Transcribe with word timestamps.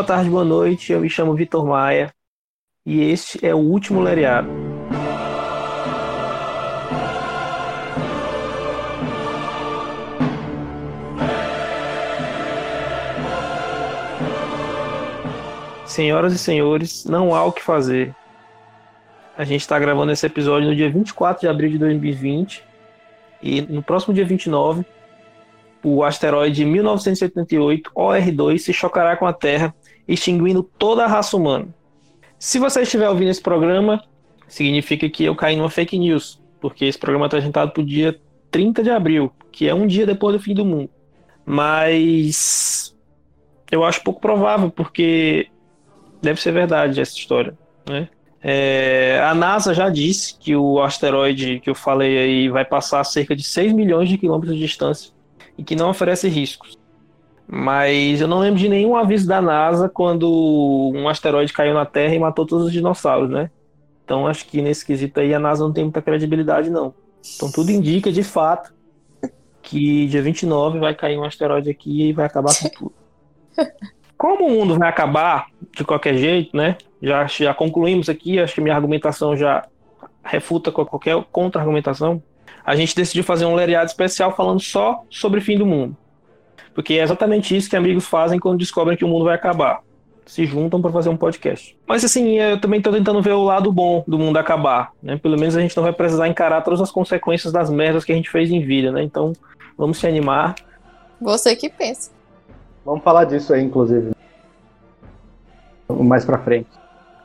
boa 0.00 0.06
tarde, 0.06 0.30
boa 0.30 0.44
noite. 0.44 0.94
Eu 0.94 1.00
me 1.00 1.10
chamo 1.10 1.34
Vitor 1.34 1.66
Maia 1.66 2.10
e 2.86 3.02
este 3.02 3.44
é 3.44 3.54
o 3.54 3.58
último 3.58 4.00
Leriado. 4.00 4.48
Senhoras 15.84 16.32
e 16.32 16.38
senhores, 16.38 17.04
não 17.04 17.34
há 17.34 17.44
o 17.44 17.52
que 17.52 17.62
fazer. 17.62 18.14
A 19.36 19.44
gente 19.44 19.60
está 19.60 19.78
gravando 19.78 20.12
esse 20.12 20.24
episódio 20.24 20.70
no 20.70 20.74
dia 20.74 20.88
24 20.88 21.42
de 21.42 21.48
abril 21.48 21.72
de 21.72 21.76
2020 21.76 22.64
e 23.42 23.60
no 23.60 23.82
próximo 23.82 24.14
dia 24.14 24.24
29 24.24 24.82
o 25.82 26.04
asteroide 26.04 26.64
1978 26.64 27.90
OR2 27.94 28.58
se 28.58 28.72
chocará 28.72 29.16
com 29.16 29.26
a 29.26 29.32
Terra, 29.32 29.74
extinguindo 30.12 30.62
toda 30.62 31.04
a 31.04 31.06
raça 31.06 31.36
humana. 31.36 31.68
Se 32.38 32.58
você 32.58 32.82
estiver 32.82 33.08
ouvindo 33.08 33.30
esse 33.30 33.40
programa, 33.40 34.02
significa 34.48 35.08
que 35.08 35.24
eu 35.24 35.36
caí 35.36 35.54
numa 35.54 35.70
fake 35.70 35.96
news, 35.98 36.40
porque 36.60 36.84
esse 36.84 36.98
programa 36.98 37.26
está 37.26 37.36
agendado 37.36 37.70
para 37.70 37.82
o 37.82 37.86
dia 37.86 38.18
30 38.50 38.82
de 38.82 38.90
abril, 38.90 39.32
que 39.52 39.68
é 39.68 39.74
um 39.74 39.86
dia 39.86 40.04
depois 40.04 40.34
do 40.36 40.42
fim 40.42 40.52
do 40.52 40.64
mundo. 40.64 40.90
Mas 41.46 42.96
eu 43.70 43.84
acho 43.84 44.02
pouco 44.02 44.20
provável, 44.20 44.70
porque 44.70 45.48
deve 46.20 46.40
ser 46.40 46.52
verdade 46.52 47.00
essa 47.00 47.16
história, 47.16 47.56
né? 47.88 48.08
É, 48.42 49.20
a 49.22 49.34
NASA 49.34 49.74
já 49.74 49.90
disse 49.90 50.34
que 50.38 50.56
o 50.56 50.80
asteroide 50.82 51.60
que 51.60 51.68
eu 51.68 51.74
falei 51.74 52.18
aí 52.18 52.48
vai 52.48 52.64
passar 52.64 53.00
a 53.00 53.04
cerca 53.04 53.36
de 53.36 53.42
6 53.42 53.74
milhões 53.74 54.08
de 54.08 54.16
quilômetros 54.16 54.56
de 54.56 54.62
distância 54.62 55.12
e 55.58 55.62
que 55.62 55.76
não 55.76 55.90
oferece 55.90 56.26
riscos. 56.26 56.79
Mas 57.52 58.20
eu 58.20 58.28
não 58.28 58.38
lembro 58.38 58.60
de 58.60 58.68
nenhum 58.68 58.94
aviso 58.94 59.26
da 59.26 59.42
NASA 59.42 59.88
quando 59.88 60.92
um 60.94 61.08
asteroide 61.08 61.52
caiu 61.52 61.74
na 61.74 61.84
Terra 61.84 62.14
e 62.14 62.18
matou 62.18 62.46
todos 62.46 62.66
os 62.66 62.72
dinossauros, 62.72 63.28
né? 63.28 63.50
Então 64.04 64.26
acho 64.26 64.46
que 64.46 64.62
nesse 64.62 64.86
quesito 64.86 65.18
aí 65.18 65.34
a 65.34 65.38
NASA 65.40 65.64
não 65.64 65.72
tem 65.72 65.84
muita 65.84 66.00
credibilidade, 66.00 66.70
não. 66.70 66.94
Então 67.34 67.50
tudo 67.50 67.72
indica, 67.72 68.12
de 68.12 68.22
fato, 68.22 68.72
que 69.62 70.06
dia 70.06 70.22
29 70.22 70.78
vai 70.78 70.94
cair 70.94 71.18
um 71.18 71.24
asteroide 71.24 71.70
aqui 71.70 72.08
e 72.08 72.12
vai 72.12 72.26
acabar 72.26 72.54
com 72.56 72.68
tudo. 72.68 72.92
Como 74.16 74.46
o 74.46 74.50
mundo 74.50 74.78
vai 74.78 74.88
acabar 74.88 75.46
de 75.74 75.82
qualquer 75.82 76.16
jeito, 76.16 76.56
né? 76.56 76.76
Já, 77.02 77.26
já 77.26 77.54
concluímos 77.54 78.08
aqui, 78.08 78.38
acho 78.38 78.54
que 78.54 78.60
minha 78.60 78.76
argumentação 78.76 79.36
já 79.36 79.66
refuta 80.22 80.70
qualquer 80.70 81.16
contra-argumentação 81.32 82.22
a 82.64 82.76
gente 82.76 82.94
decidiu 82.94 83.24
fazer 83.24 83.46
um 83.46 83.54
lereado 83.54 83.86
especial 83.86 84.36
falando 84.36 84.60
só 84.60 85.02
sobre 85.10 85.40
fim 85.40 85.58
do 85.58 85.66
mundo. 85.66 85.96
Porque 86.74 86.94
é 86.94 87.02
exatamente 87.02 87.56
isso 87.56 87.68
que 87.68 87.76
amigos 87.76 88.06
fazem 88.06 88.38
quando 88.38 88.58
descobrem 88.58 88.96
que 88.96 89.04
o 89.04 89.08
mundo 89.08 89.24
vai 89.24 89.34
acabar. 89.34 89.80
Se 90.26 90.46
juntam 90.46 90.80
para 90.80 90.92
fazer 90.92 91.08
um 91.08 91.16
podcast. 91.16 91.76
Mas 91.86 92.04
assim, 92.04 92.38
eu 92.38 92.60
também 92.60 92.78
estou 92.78 92.92
tentando 92.92 93.20
ver 93.20 93.32
o 93.32 93.42
lado 93.42 93.72
bom 93.72 94.04
do 94.06 94.18
mundo 94.18 94.36
acabar. 94.36 94.92
Né? 95.02 95.16
Pelo 95.16 95.38
menos 95.38 95.56
a 95.56 95.60
gente 95.60 95.76
não 95.76 95.82
vai 95.82 95.92
precisar 95.92 96.28
encarar 96.28 96.62
todas 96.62 96.80
as 96.80 96.90
consequências 96.90 97.52
das 97.52 97.68
merdas 97.68 98.04
que 98.04 98.12
a 98.12 98.14
gente 98.14 98.30
fez 98.30 98.50
em 98.50 98.60
vida, 98.60 98.92
né? 98.92 99.02
Então, 99.02 99.32
vamos 99.76 99.98
se 99.98 100.06
animar. 100.06 100.54
Você 101.20 101.56
que 101.56 101.68
pensa. 101.68 102.10
Vamos 102.84 103.02
falar 103.02 103.24
disso 103.24 103.52
aí, 103.52 103.62
inclusive. 103.62 104.12
Mais 105.88 106.24
pra 106.24 106.38
frente. 106.38 106.68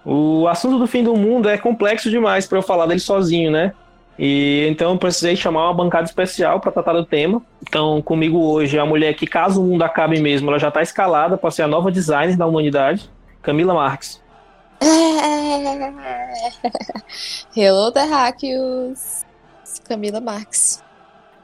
O 0.03 0.47
assunto 0.47 0.77
do 0.77 0.85
fim 0.85 1.03
do 1.03 1.15
mundo 1.15 1.49
é 1.49 1.57
complexo 1.57 2.09
demais 2.09 2.45
para 2.45 2.57
eu 2.59 2.63
falar 2.63 2.85
dele 2.85 2.99
sozinho, 2.99 3.51
né? 3.51 3.73
E 4.17 4.65
então 4.69 4.91
eu 4.91 4.97
precisei 4.97 5.35
chamar 5.35 5.65
uma 5.65 5.73
bancada 5.73 6.05
especial 6.05 6.59
para 6.59 6.71
tratar 6.71 6.93
do 6.93 7.05
tema. 7.05 7.41
Então, 7.61 8.01
comigo 8.01 8.39
hoje 8.39 8.77
é 8.77 8.79
a 8.79 8.85
mulher 8.85 9.13
que, 9.13 9.27
caso 9.27 9.61
o 9.61 9.65
mundo 9.65 9.83
acabe 9.83 10.19
mesmo, 10.21 10.49
ela 10.49 10.59
já 10.59 10.69
está 10.69 10.81
escalada 10.81 11.37
para 11.37 11.51
ser 11.51 11.63
a 11.63 11.67
nova 11.67 11.91
designer 11.91 12.37
da 12.37 12.45
humanidade, 12.45 13.09
Camila 13.41 13.73
Marques. 13.73 14.23
Hello, 17.55 17.91
terráqueos! 17.91 19.25
Camila 19.87 20.21
Marques. 20.21 20.83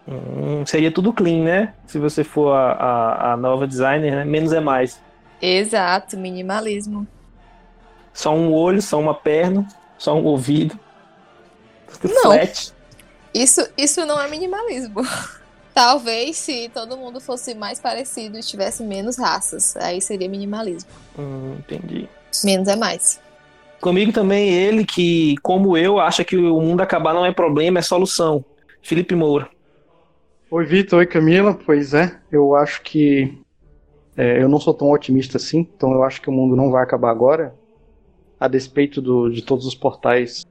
Hum, 0.08 0.66
seria 0.66 0.92
tudo 0.92 1.14
clean, 1.14 1.44
né? 1.44 1.74
Se 1.86 2.00
você 2.00 2.24
for 2.24 2.53
a, 2.53 2.72
a, 2.72 3.34
a 3.34 3.38
nova 3.38 3.68
designer, 3.68 4.16
né? 4.16 4.26
menos 4.26 4.53
é 4.53 4.59
mais. 4.59 5.00
Exato, 5.42 6.18
minimalismo. 6.18 7.08
Só 8.14 8.36
um 8.36 8.53
olho, 8.53 8.82
só 8.82 9.00
uma 9.00 9.14
perna, 9.14 9.68
só 9.98 10.16
um 10.16 10.24
ouvido. 10.24 10.80
Não. 12.04 12.34
Flat. 12.34 12.74
Isso, 13.34 13.68
isso 13.78 14.06
não 14.06 14.20
é 14.20 14.28
minimalismo. 14.28 15.02
Talvez 15.74 16.36
se 16.38 16.70
todo 16.74 16.98
mundo 16.98 17.22
fosse 17.22 17.56
mais 17.56 17.80
parecido 17.80 18.38
e 18.38 18.42
tivesse 18.42 18.84
menos 18.84 19.18
raças, 19.18 19.76
aí 19.78 20.02
seria 20.02 20.28
minimalismo. 20.28 20.90
Hum, 21.18 21.56
entendi. 21.60 22.10
Menos 22.44 22.68
é 22.68 22.76
mais. 22.76 23.22
Comigo 23.80 24.12
também 24.12 24.50
ele 24.50 24.86
que, 24.86 25.36
como 25.42 25.78
eu, 25.78 25.98
acha 26.00 26.26
que 26.26 26.36
o 26.36 26.60
mundo 26.60 26.82
acabar 26.82 27.14
não 27.14 27.26
é 27.26 27.32
problema, 27.32 27.80
é 27.80 27.82
solução. 27.82 28.44
Felipe 28.82 29.16
Moura. 29.16 29.50
Oi, 30.52 30.66
Vitor. 30.66 31.00
Oi, 31.00 31.06
Camila. 31.06 31.58
Pois 31.66 31.94
é, 31.94 32.20
eu 32.30 32.54
acho 32.54 32.82
que 32.82 33.42
é, 34.18 34.44
eu 34.44 34.50
não 34.50 34.60
sou 34.60 34.74
tão 34.74 34.92
otimista 34.92 35.38
assim, 35.38 35.60
então 35.60 35.94
eu 35.94 36.04
acho 36.04 36.22
que 36.22 36.30
o 36.30 36.34
mundo 36.34 36.56
não 36.56 36.70
vai 36.70 36.84
acabar 36.84 37.10
agora, 37.10 37.56
a 38.38 38.48
despeito 38.48 39.02
do, 39.02 39.30
de 39.30 39.42
todos 39.42 39.66
os 39.66 39.74
portais 39.74 40.46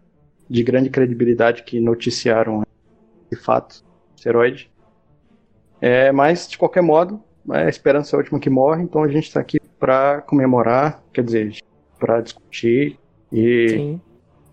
de 0.51 0.65
grande 0.65 0.91
credibilidade 0.91 1.63
que 1.63 1.79
noticiaram 1.79 2.65
esse 3.31 3.41
fato, 3.41 3.85
asteroide. 4.17 4.69
É, 5.81 6.11
mas, 6.11 6.49
de 6.49 6.59
qualquer 6.59 6.83
modo, 6.83 7.23
a 7.49 7.69
esperança 7.69 8.15
é 8.15 8.17
a 8.17 8.19
última 8.19 8.41
que 8.41 8.51
morre, 8.51 8.83
então 8.83 9.05
a 9.05 9.09
gente 9.09 9.29
está 9.29 9.39
aqui 9.39 9.61
para 9.79 10.21
comemorar, 10.23 11.03
quer 11.13 11.23
dizer, 11.23 11.57
para 11.99 12.21
discutir 12.21 12.99
e, 13.33 13.97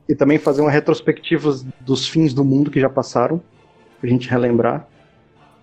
e 0.07 0.15
também 0.15 0.37
fazer 0.37 0.61
uma 0.61 0.69
retrospectiva 0.69 1.51
dos 1.81 2.07
fins 2.07 2.31
do 2.31 2.45
mundo 2.45 2.69
que 2.69 2.79
já 2.79 2.89
passaram, 2.89 3.41
para 3.99 4.07
a 4.07 4.11
gente 4.11 4.29
relembrar 4.29 4.87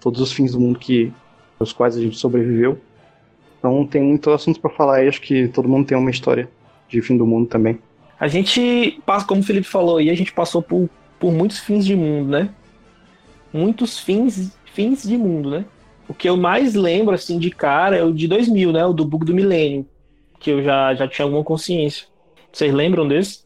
todos 0.01 0.21
os 0.21 0.33
fins 0.33 0.53
do 0.53 0.61
mundo 0.61 0.79
que 0.79 1.13
os 1.61 1.73
quais 1.73 1.97
a 1.97 2.01
gente 2.01 2.19
sobreviveu. 2.19 2.79
Então 3.59 3.87
tem 3.87 4.03
muitos 4.03 4.33
assuntos 4.35 4.61
para 4.61 4.71
falar 4.71 4.97
aí, 4.97 5.09
acho 5.09 5.21
que 5.21 5.47
todo 5.49 5.69
mundo 5.69 5.87
tem 5.87 5.97
uma 5.97 6.11
história 6.11 6.51
de 6.89 7.01
fim 7.01 7.17
do 7.17 7.25
mundo 7.25 7.49
também. 7.49 7.79
A 8.19 8.29
gente, 8.29 9.01
como 9.27 9.41
o 9.41 9.45
Felipe 9.45 9.67
falou 9.67 9.99
aí, 9.99 10.11
a 10.11 10.15
gente 10.15 10.33
passou 10.33 10.63
por, 10.63 10.89
por 11.19 11.33
muitos 11.33 11.59
fins 11.59 11.85
de 11.85 11.97
mundo, 11.97 12.31
né? 12.31 12.51
Muitos 13.53 13.99
fins, 13.99 14.57
fins 14.73 15.03
de 15.03 15.17
mundo, 15.17 15.51
né? 15.51 15.65
O 16.09 16.15
que 16.15 16.29
eu 16.29 16.37
mais 16.37 16.75
lembro, 16.75 17.15
assim, 17.15 17.39
de 17.39 17.51
cara 17.51 17.97
é 17.97 18.03
o 18.03 18.13
de 18.13 18.29
2000, 18.29 18.73
né? 18.73 18.85
O 18.85 18.93
do 18.93 19.05
bug 19.05 19.25
do 19.25 19.35
milênio, 19.35 19.87
que 20.39 20.51
eu 20.51 20.63
já, 20.63 20.95
já 20.95 21.09
tinha 21.09 21.25
alguma 21.25 21.43
consciência. 21.43 22.07
Vocês 22.53 22.73
lembram 22.73 23.07
desse? 23.09 23.45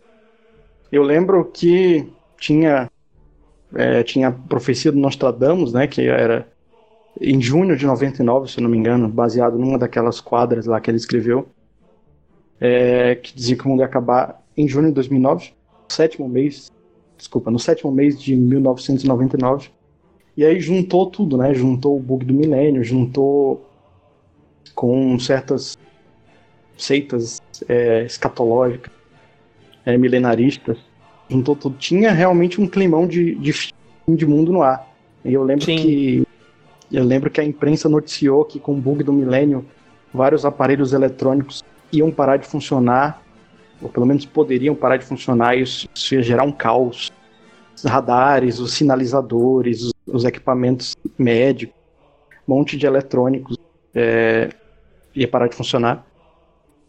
Eu 0.90 1.02
lembro 1.02 1.44
que 1.44 2.06
tinha 2.38 2.90
é, 3.74 4.02
tinha 4.02 4.28
a 4.28 4.32
profecia 4.32 4.90
do 4.90 4.98
Nostradamus, 4.98 5.72
né? 5.72 5.86
Que 5.86 6.02
era 6.02 6.48
em 7.20 7.40
junho 7.40 7.76
de 7.76 7.84
99, 7.84 8.50
se 8.50 8.60
não 8.60 8.70
me 8.70 8.78
engano, 8.78 9.08
baseado 9.08 9.58
numa 9.58 9.78
daquelas 9.78 10.20
quadras 10.20 10.66
lá 10.66 10.80
que 10.80 10.90
ele 10.90 10.96
escreveu, 10.96 11.48
é, 12.60 13.16
que 13.16 13.34
dizia 13.34 13.56
que 13.56 13.64
o 13.64 13.68
mundo 13.68 13.80
ia 13.80 13.86
acabar 13.86 14.40
em 14.58 14.66
junho 14.66 14.88
de 14.88 14.94
2009, 14.94 15.52
sétimo 15.88 16.28
mês, 16.28 16.72
desculpa, 17.16 17.48
no 17.48 17.60
sétimo 17.60 17.92
mês 17.92 18.20
de 18.20 18.34
1999. 18.34 19.70
E 20.36 20.44
aí 20.44 20.60
juntou 20.60 21.06
tudo, 21.06 21.36
né? 21.36 21.54
Juntou 21.54 21.96
o 21.96 22.00
bug 22.00 22.24
do 22.24 22.34
milênio, 22.34 22.82
juntou 22.82 23.64
com 24.74 25.16
certas 25.18 25.78
seitas 26.76 27.40
é, 27.68 28.04
escatológicas, 28.04 28.92
é, 29.86 29.96
milenaristas, 29.96 30.76
juntou 31.28 31.54
tudo. 31.54 31.76
Tinha 31.76 32.10
realmente 32.10 32.60
um 32.60 32.66
climão 32.66 33.06
de, 33.06 33.36
de 33.36 33.52
fim 33.52 33.72
de 34.08 34.26
mundo 34.26 34.52
no 34.52 34.62
ar. 34.62 34.92
E 35.24 35.32
eu 35.32 35.44
lembro 35.44 35.64
Sim. 35.64 35.76
que 35.76 36.26
eu 36.90 37.04
lembro 37.04 37.30
que 37.30 37.40
a 37.40 37.44
imprensa 37.44 37.88
noticiou 37.88 38.44
que 38.44 38.58
com 38.58 38.72
o 38.72 38.80
bug 38.80 39.04
do 39.04 39.12
milênio 39.12 39.64
vários 40.12 40.44
aparelhos 40.44 40.92
eletrônicos 40.92 41.62
iam 41.92 42.10
parar 42.10 42.38
de 42.38 42.46
funcionar 42.46 43.22
ou 43.80 43.88
pelo 43.88 44.06
menos 44.06 44.24
poderiam 44.24 44.74
parar 44.74 44.96
de 44.96 45.04
funcionar 45.04 45.56
e 45.56 45.62
isso, 45.62 45.88
isso 45.94 46.14
ia 46.14 46.22
gerar 46.22 46.44
um 46.44 46.52
caos. 46.52 47.10
Os 47.74 47.84
radares, 47.84 48.58
os 48.58 48.72
sinalizadores, 48.72 49.82
os, 49.82 49.92
os 50.06 50.24
equipamentos 50.24 50.96
médicos, 51.16 51.76
um 52.46 52.54
monte 52.54 52.76
de 52.76 52.86
eletrônicos 52.86 53.56
é, 53.94 54.50
ia 55.14 55.28
parar 55.28 55.48
de 55.48 55.54
funcionar. 55.54 56.04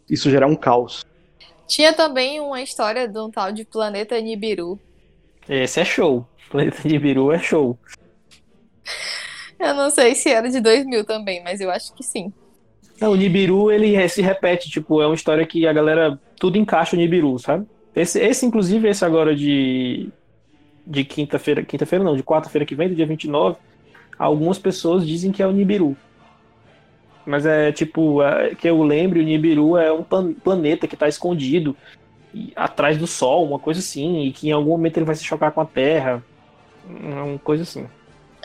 Isso 0.09 0.29
gerar 0.29 0.47
um 0.47 0.55
caos. 0.55 1.05
Tinha 1.67 1.93
também 1.93 2.39
uma 2.39 2.61
história 2.61 3.07
de 3.07 3.19
um 3.19 3.29
tal 3.29 3.51
de 3.51 3.63
planeta 3.63 4.19
Nibiru. 4.19 4.79
Esse 5.47 5.79
é 5.79 5.85
show. 5.85 6.25
Planeta 6.49 6.87
Nibiru 6.87 7.31
é 7.31 7.37
show. 7.37 7.77
Eu 9.59 9.75
não 9.75 9.91
sei 9.91 10.15
se 10.15 10.29
era 10.29 10.49
de 10.49 10.59
2000 10.59 11.05
também, 11.05 11.43
mas 11.43 11.61
eu 11.61 11.69
acho 11.69 11.93
que 11.93 12.01
sim. 12.03 12.33
Não, 12.99 13.11
o 13.11 13.15
Nibiru, 13.15 13.71
ele 13.71 14.07
se 14.09 14.21
repete, 14.21 14.69
tipo, 14.69 15.01
é 15.01 15.05
uma 15.05 15.15
história 15.15 15.45
que 15.45 15.65
a 15.65 15.71
galera 15.73 16.19
tudo 16.37 16.57
encaixa 16.57 16.95
o 16.95 16.99
Nibiru, 16.99 17.37
sabe? 17.39 17.65
Esse, 17.95 18.19
esse 18.19 18.45
inclusive, 18.45 18.87
esse 18.87 19.03
agora 19.05 19.35
de, 19.35 20.09
de 20.85 21.03
quinta-feira, 21.03 21.63
quinta-feira 21.63 22.03
não, 22.03 22.15
de 22.15 22.23
quarta-feira 22.23 22.65
que 22.65 22.75
vem, 22.75 22.89
do 22.89 22.95
dia 22.95 23.05
29, 23.05 23.57
algumas 24.17 24.59
pessoas 24.59 25.07
dizem 25.07 25.31
que 25.31 25.41
é 25.41 25.47
o 25.47 25.51
Nibiru. 25.51 25.95
Mas 27.25 27.45
é 27.45 27.71
tipo, 27.71 28.21
é, 28.21 28.55
que 28.55 28.67
eu 28.67 28.81
lembro, 28.83 29.19
o 29.19 29.23
Nibiru 29.23 29.77
é 29.77 29.91
um 29.91 30.03
plan 30.03 30.33
planeta 30.33 30.87
que 30.87 30.97
tá 30.97 31.07
escondido 31.07 31.75
atrás 32.55 32.97
do 32.97 33.07
Sol, 33.07 33.45
uma 33.45 33.59
coisa 33.59 33.79
assim, 33.79 34.25
e 34.25 34.31
que 34.31 34.49
em 34.49 34.51
algum 34.51 34.71
momento 34.71 34.97
ele 34.97 35.05
vai 35.05 35.15
se 35.15 35.23
chocar 35.23 35.51
com 35.51 35.61
a 35.61 35.65
Terra. 35.65 36.23
Uma 36.87 37.39
coisa 37.39 37.63
assim. 37.63 37.87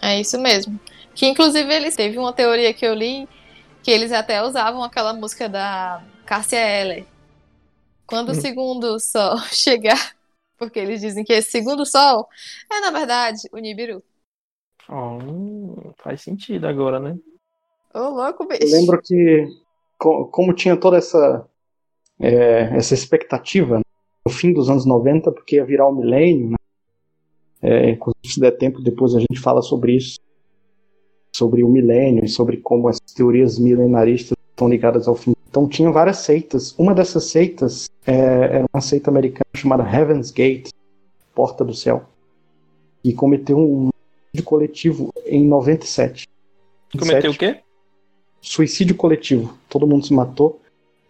É 0.00 0.20
isso 0.20 0.38
mesmo. 0.38 0.78
Que 1.14 1.26
inclusive 1.26 1.72
eles 1.72 1.96
teve 1.96 2.18
uma 2.18 2.32
teoria 2.32 2.74
que 2.74 2.84
eu 2.84 2.94
li 2.94 3.28
que 3.84 3.90
eles 3.90 4.10
até 4.10 4.42
usavam 4.42 4.82
aquela 4.82 5.12
música 5.12 5.46
da 5.46 6.02
Cássia 6.24 6.56
Eller. 6.56 7.06
Quando 8.06 8.30
o 8.30 8.32
hum. 8.32 8.40
segundo 8.40 8.98
sol 8.98 9.36
chegar, 9.52 10.16
porque 10.58 10.78
eles 10.80 11.02
dizem 11.02 11.22
que 11.22 11.34
esse 11.34 11.50
segundo 11.50 11.84
sol 11.84 12.26
é, 12.72 12.80
na 12.80 12.90
verdade, 12.90 13.42
o 13.52 13.58
Nibiru. 13.58 14.02
Oh, 14.88 15.92
faz 15.98 16.22
sentido 16.22 16.66
agora, 16.66 16.98
né? 16.98 17.16
Ô, 17.94 17.98
oh, 17.98 18.08
louco, 18.10 18.46
bicho. 18.46 18.64
Eu 18.64 18.70
lembro 18.70 19.00
que, 19.02 19.46
como 19.98 20.54
tinha 20.54 20.76
toda 20.76 20.96
essa, 20.96 21.46
é, 22.18 22.76
essa 22.76 22.94
expectativa 22.94 23.76
né, 23.76 23.84
no 24.26 24.32
fim 24.32 24.52
dos 24.52 24.70
anos 24.70 24.86
90, 24.86 25.30
porque 25.30 25.56
ia 25.56 25.64
virar 25.64 25.88
o 25.88 25.94
milênio, 25.94 26.50
né? 26.50 26.56
É, 27.62 27.98
se 28.26 28.40
der 28.40 28.52
tempo, 28.52 28.82
depois 28.82 29.14
a 29.14 29.20
gente 29.20 29.40
fala 29.40 29.62
sobre 29.62 29.96
isso, 29.96 30.18
sobre 31.34 31.64
o 31.64 31.68
milênio 31.68 32.24
e 32.24 32.28
sobre 32.28 32.58
como 32.58 32.88
as 32.88 33.00
teorias 33.00 33.58
milenaristas 33.58 34.36
estão 34.50 34.68
ligadas 34.68 35.08
ao 35.08 35.16
fim. 35.16 35.34
Então 35.48 35.68
tinha 35.68 35.90
várias 35.90 36.18
seitas. 36.18 36.74
Uma 36.78 36.94
dessas 36.94 37.24
seitas 37.24 37.90
é, 38.06 38.14
era 38.14 38.66
uma 38.72 38.80
seita 38.80 39.10
americana 39.10 39.44
chamada 39.54 39.82
Heaven's 39.82 40.30
Gate, 40.30 40.70
Porta 41.34 41.64
do 41.64 41.74
Céu, 41.74 42.04
e 43.02 43.12
cometeu 43.12 43.58
um 43.58 43.90
suicídio 43.90 44.44
coletivo 44.44 45.12
em 45.26 45.46
97. 45.46 46.26
Cometeu 46.96 47.32
o 47.32 47.36
quê? 47.36 47.60
Suicídio 48.40 48.94
coletivo. 48.94 49.56
Todo 49.68 49.86
mundo 49.86 50.06
se 50.06 50.14
matou. 50.14 50.60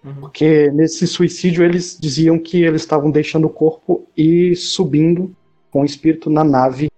Uhum. 0.03 0.15
Porque 0.21 0.71
nesse 0.71 1.07
suicídio 1.07 1.65
eles 1.65 1.99
diziam 1.99 2.39
que 2.39 2.63
eles 2.63 2.83
estavam 2.83 3.11
deixando 3.11 3.47
o 3.47 3.51
corpo 3.51 4.07
e 4.17 4.55
subindo 4.55 5.35
com 5.71 5.83
o 5.83 5.85
espírito 5.85 6.31
na 6.31 6.45
nave. 6.45 6.89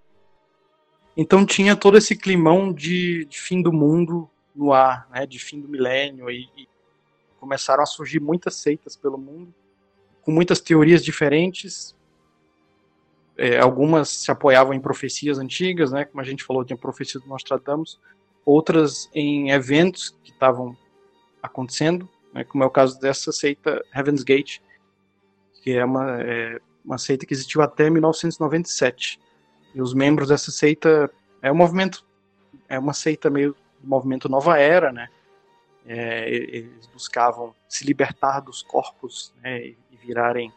Então 1.16 1.46
tinha 1.46 1.74
todo 1.74 1.96
esse 1.96 2.14
climão 2.14 2.72
de, 2.72 3.24
de 3.24 3.40
fim 3.40 3.62
do 3.62 3.72
mundo 3.72 4.28
no 4.54 4.72
ar, 4.72 5.08
né, 5.10 5.26
de 5.26 5.38
fim 5.38 5.60
do 5.60 5.68
milênio, 5.68 6.30
e, 6.30 6.48
e 6.56 6.68
começaram 7.40 7.82
a 7.82 7.86
surgir 7.86 8.20
muitas 8.20 8.56
seitas 8.56 8.96
pelo 8.96 9.16
mundo, 9.16 9.54
com 10.22 10.30
muitas 10.30 10.60
teorias 10.60 11.02
diferentes. 11.04 11.94
É, 13.38 13.58
algumas 13.58 14.08
se 14.08 14.30
apoiavam 14.30 14.74
em 14.74 14.80
profecias 14.80 15.38
antigas, 15.38 15.92
né, 15.92 16.04
como 16.04 16.20
a 16.20 16.24
gente 16.24 16.44
falou, 16.44 16.64
tinha 16.64 16.76
profecias 16.76 17.22
do 17.22 17.28
Nostradamus, 17.28 18.00
outras 18.44 19.10
em 19.14 19.50
eventos 19.50 20.16
que 20.22 20.30
estavam 20.30 20.76
acontecendo, 21.42 22.08
né, 22.32 22.44
como 22.44 22.64
é 22.64 22.66
o 22.66 22.70
caso 22.70 22.98
dessa 22.98 23.32
seita 23.32 23.82
Heaven's 23.94 24.22
Gate, 24.22 24.58
que 25.62 25.72
é 25.72 25.84
uma, 25.84 26.20
é, 26.22 26.60
uma 26.84 26.98
seita 26.98 27.26
que 27.26 27.34
existiu 27.34 27.60
até 27.60 27.90
1997. 27.90 29.20
E 29.76 29.82
os 29.82 29.92
membros 29.92 30.28
dessa 30.28 30.50
seita 30.50 31.10
é 31.42 31.52
um 31.52 31.54
movimento, 31.54 32.02
é 32.66 32.78
uma 32.78 32.94
seita 32.94 33.28
meio 33.28 33.54
do 33.78 33.86
movimento 33.86 34.26
Nova 34.26 34.58
Era, 34.58 34.90
né? 34.90 35.10
É, 35.86 36.30
eles 36.30 36.86
buscavam 36.86 37.54
se 37.68 37.84
libertar 37.84 38.40
dos 38.40 38.62
corpos 38.62 39.34
né, 39.42 39.66
e 39.66 39.76
virarem 40.02 40.50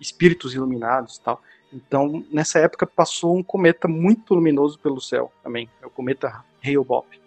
espíritos 0.00 0.54
iluminados, 0.54 1.18
tal. 1.18 1.42
Então, 1.70 2.24
nessa 2.32 2.58
época 2.58 2.86
passou 2.86 3.36
um 3.36 3.42
cometa 3.42 3.86
muito 3.86 4.32
luminoso 4.34 4.78
pelo 4.78 4.98
céu 4.98 5.30
também, 5.42 5.68
é 5.82 5.86
o 5.86 5.90
cometa 5.90 6.42
Hale-Bopp, 6.64 7.20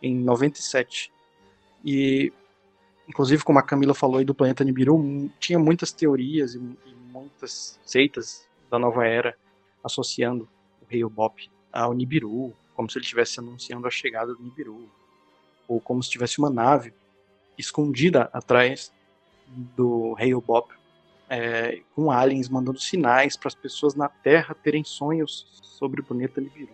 em 0.00 0.14
97. 0.14 1.12
E 1.84 2.32
inclusive 3.08 3.42
como 3.42 3.58
a 3.58 3.62
Camila 3.62 3.94
falou 3.94 4.18
aí 4.18 4.24
do 4.24 4.34
planeta 4.34 4.62
Nibiru, 4.62 5.28
tinha 5.40 5.58
muitas 5.58 5.90
teorias 5.90 6.54
e, 6.54 6.58
e 6.58 6.94
muitas 7.10 7.80
seitas 7.84 8.46
da 8.70 8.78
nova 8.78 9.04
era 9.04 9.36
associando 9.82 10.48
o 10.82 10.86
rei 10.86 11.04
Bop 11.04 11.50
ao 11.72 11.92
Nibiru, 11.92 12.54
como 12.74 12.90
se 12.90 12.98
ele 12.98 13.04
estivesse 13.04 13.40
anunciando 13.40 13.86
a 13.86 13.90
chegada 13.90 14.34
do 14.34 14.42
Nibiru, 14.42 14.88
ou 15.66 15.80
como 15.80 16.02
se 16.02 16.10
tivesse 16.10 16.38
uma 16.38 16.50
nave 16.50 16.92
escondida 17.56 18.30
atrás 18.32 18.92
do 19.46 20.12
rei 20.14 20.34
Bop, 20.34 20.72
é, 21.28 21.82
com 21.94 22.10
aliens 22.10 22.48
mandando 22.48 22.80
sinais 22.80 23.36
para 23.36 23.48
as 23.48 23.54
pessoas 23.54 23.94
na 23.94 24.08
Terra 24.08 24.54
terem 24.54 24.84
sonhos 24.84 25.46
sobre 25.62 26.00
o 26.00 26.04
planeta 26.04 26.40
Nibiru. 26.40 26.72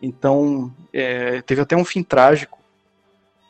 Então, 0.00 0.74
é, 0.92 1.40
teve 1.42 1.60
até 1.60 1.76
um 1.76 1.84
fim 1.84 2.02
trágico 2.02 2.58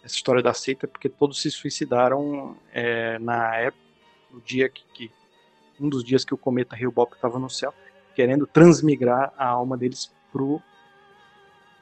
essa 0.03 0.15
história 0.15 0.43
da 0.43 0.55
seita, 0.55 0.87
porque 0.87 1.09
todos 1.09 1.43
se 1.43 1.51
suicidaram 1.51 2.57
é, 2.73 3.19
na 3.19 3.57
época, 3.57 3.85
no 4.31 4.41
dia 4.41 4.69
que, 4.69 4.85
que 4.95 5.11
um 5.81 5.89
dos 5.89 6.05
dias 6.05 6.25
que 6.25 6.33
o 6.33 6.39
cometa 6.39 6.77
Hale-Bopp 6.77 7.15
estava 7.15 7.39
no 7.39 7.51
céu, 7.51 7.75
querendo 8.17 8.47
transmigrar 8.47 9.31
a 9.37 9.47
alma 9.47 9.77
deles 9.77 10.11
pro 10.33 10.61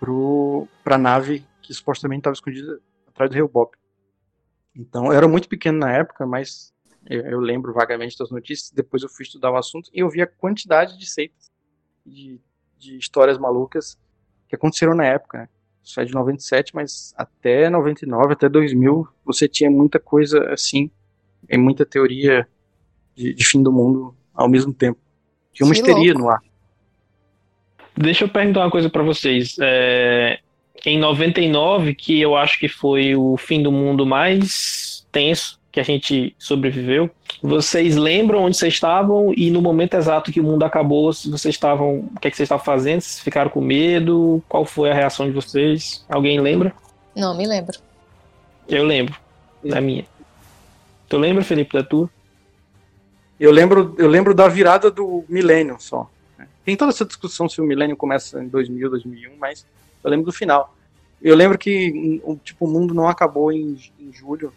pro 0.01 0.67
para 0.83 0.97
a 0.97 0.99
nave 0.99 1.47
que 1.63 1.73
supostamente 1.73 2.21
estava 2.21 2.35
escondida 2.35 2.81
atrás 3.07 3.31
do 3.31 3.37
Hale-Bopp. 3.37 3.79
Então, 4.77 5.07
eu 5.07 5.13
era 5.13 5.29
muito 5.29 5.49
pequeno 5.49 5.79
na 5.79 5.93
época, 5.93 6.27
mas 6.27 6.75
eu, 7.09 7.21
eu, 7.23 7.41
lembro 7.41 7.73
vagamente 7.73 8.19
das 8.19 8.31
notícias. 8.31 8.73
Depois 8.73 9.05
eu 9.05 9.09
fui 9.09 9.23
estudar 9.23 9.53
o 9.53 9.57
assunto 9.57 9.89
e 9.95 10.01
eu 10.01 10.11
vi 10.11 10.21
a 10.21 10.27
quantidade 10.27 10.99
de 10.99 11.09
seitas, 11.09 11.53
de, 12.05 12.41
de 12.77 12.99
histórias 12.99 13.39
malucas 13.39 13.97
que 14.49 14.57
aconteceram 14.57 14.95
na 14.95 15.07
época. 15.07 15.39
Né? 15.39 15.49
Isso 15.83 16.01
é 16.01 16.05
de 16.05 16.13
97, 16.13 16.75
mas 16.75 17.15
até 17.17 17.71
99, 17.71 18.33
até 18.33 18.49
2000, 18.49 19.07
você 19.25 19.49
tinha 19.49 19.71
muita 19.71 20.01
coisa 20.01 20.53
assim, 20.53 20.91
e 21.49 21.57
muita 21.57 21.87
teoria 21.87 22.49
de, 23.15 23.33
de 23.33 23.45
fim 23.47 23.63
do 23.63 23.73
mundo 23.73 24.15
ao 24.35 24.49
mesmo 24.49 24.75
tempo. 24.75 25.04
Tinha 25.55 25.67
uma 25.67 25.73
que 25.73 25.81
histeria 25.81 26.13
louco. 26.13 26.27
no 26.27 26.31
ar. 26.31 26.43
Deixa 27.97 28.25
eu 28.25 28.29
perguntar 28.29 28.61
uma 28.61 28.71
coisa 28.71 28.91
para 28.91 29.03
vocês. 29.03 29.57
É, 29.61 30.41
em 30.85 30.99
99, 30.99 31.95
que 31.95 32.21
eu 32.21 32.37
acho 32.37 32.59
que 32.59 32.69
foi 32.69 33.15
o 33.15 33.37
fim 33.37 33.63
do 33.63 33.73
mundo 33.73 34.05
mais 34.05 35.07
tenso 35.11 35.59
que 35.71 35.81
a 35.81 35.83
gente 35.83 36.35
sobreviveu, 36.39 37.11
vocês 37.43 37.97
lembram 37.97 38.45
onde 38.45 38.57
vocês 38.57 38.75
estavam 38.75 39.35
e 39.37 39.51
no 39.51 39.61
momento 39.61 39.95
exato 39.95 40.31
que 40.31 40.39
o 40.39 40.45
mundo 40.45 40.63
acabou, 40.63 41.13
se 41.13 41.29
vocês 41.29 41.55
estavam, 41.55 42.09
o 42.15 42.21
que, 42.21 42.29
é 42.29 42.31
que 42.31 42.37
vocês 42.37 42.47
estavam 42.47 42.65
fazendo? 42.65 43.01
Vocês 43.01 43.21
ficaram 43.21 43.51
com 43.51 43.61
medo? 43.61 44.41
Qual 44.49 44.65
foi 44.65 44.91
a 44.91 44.95
reação 44.95 45.27
de 45.27 45.33
vocês? 45.33 46.05
Alguém 46.09 46.41
lembra? 46.41 46.73
Não, 47.17 47.37
me 47.37 47.45
lembro. 47.45 47.77
Eu 48.69 48.85
lembro, 48.85 49.17
da 49.65 49.81
minha. 49.81 50.05
Tu 51.09 51.19
lembra, 51.19 51.43
Felipe, 51.43 51.73
da 51.73 51.83
tua? 51.83 52.09
Eu 53.39 53.51
lembro, 53.51 53.95
eu 53.99 54.09
lembro 54.09 54.35
da 54.35 54.49
virada 54.49 54.91
do 54.91 55.25
milênio 55.29 55.77
só. 55.79 56.09
Né? 56.39 56.49
Tem 56.65 56.77
toda 56.77 56.91
essa 56.91 57.05
discussão 57.05 57.49
se 57.49 57.61
o 57.61 57.65
milênio 57.65 57.97
começa 57.97 58.43
em 58.43 58.49
2000, 58.49 58.91
2001, 58.91 59.37
mas 59.37 59.67
eu 60.03 60.11
lembro 60.11 60.27
do 60.27 60.33
final. 60.33 60.75
Eu 61.21 61.35
lembro 61.35 61.59
que 61.59 62.23
tipo, 62.43 62.67
o 62.67 62.69
mundo 62.69 62.95
não 62.95 63.09
acabou 63.09 63.51
em, 63.51 63.79
em 63.99 64.13
julho 64.13 64.53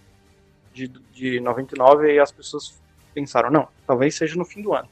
de, 0.74 0.88
de 1.14 1.40
99 1.40 2.14
e 2.14 2.20
as 2.20 2.32
pessoas 2.32 2.80
pensaram, 3.14 3.50
não, 3.50 3.68
talvez 3.86 4.16
seja 4.16 4.36
no 4.36 4.46
fim 4.46 4.62
do 4.62 4.74
ano. 4.74 4.88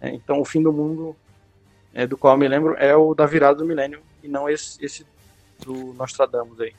É, 0.00 0.10
então 0.10 0.40
o 0.40 0.44
fim 0.44 0.62
do 0.62 0.72
mundo 0.72 1.16
é, 1.94 2.06
do 2.06 2.18
qual 2.18 2.34
eu 2.34 2.38
me 2.38 2.46
lembro 2.46 2.74
é 2.74 2.94
o 2.94 3.14
da 3.14 3.24
virada 3.24 3.58
do 3.58 3.64
milênio 3.64 4.00
e 4.22 4.28
não 4.28 4.48
esse, 4.48 4.84
esse 4.84 5.06
do 5.64 5.94
Nostradamus 5.94 6.60
aí. 6.60 6.74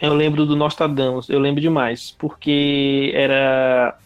Eu 0.00 0.14
lembro 0.14 0.44
do 0.46 0.54
Nostradamus, 0.54 1.28
eu 1.28 1.38
lembro 1.38 1.60
demais, 1.60 2.14
porque 2.18 3.10
era 3.14 3.98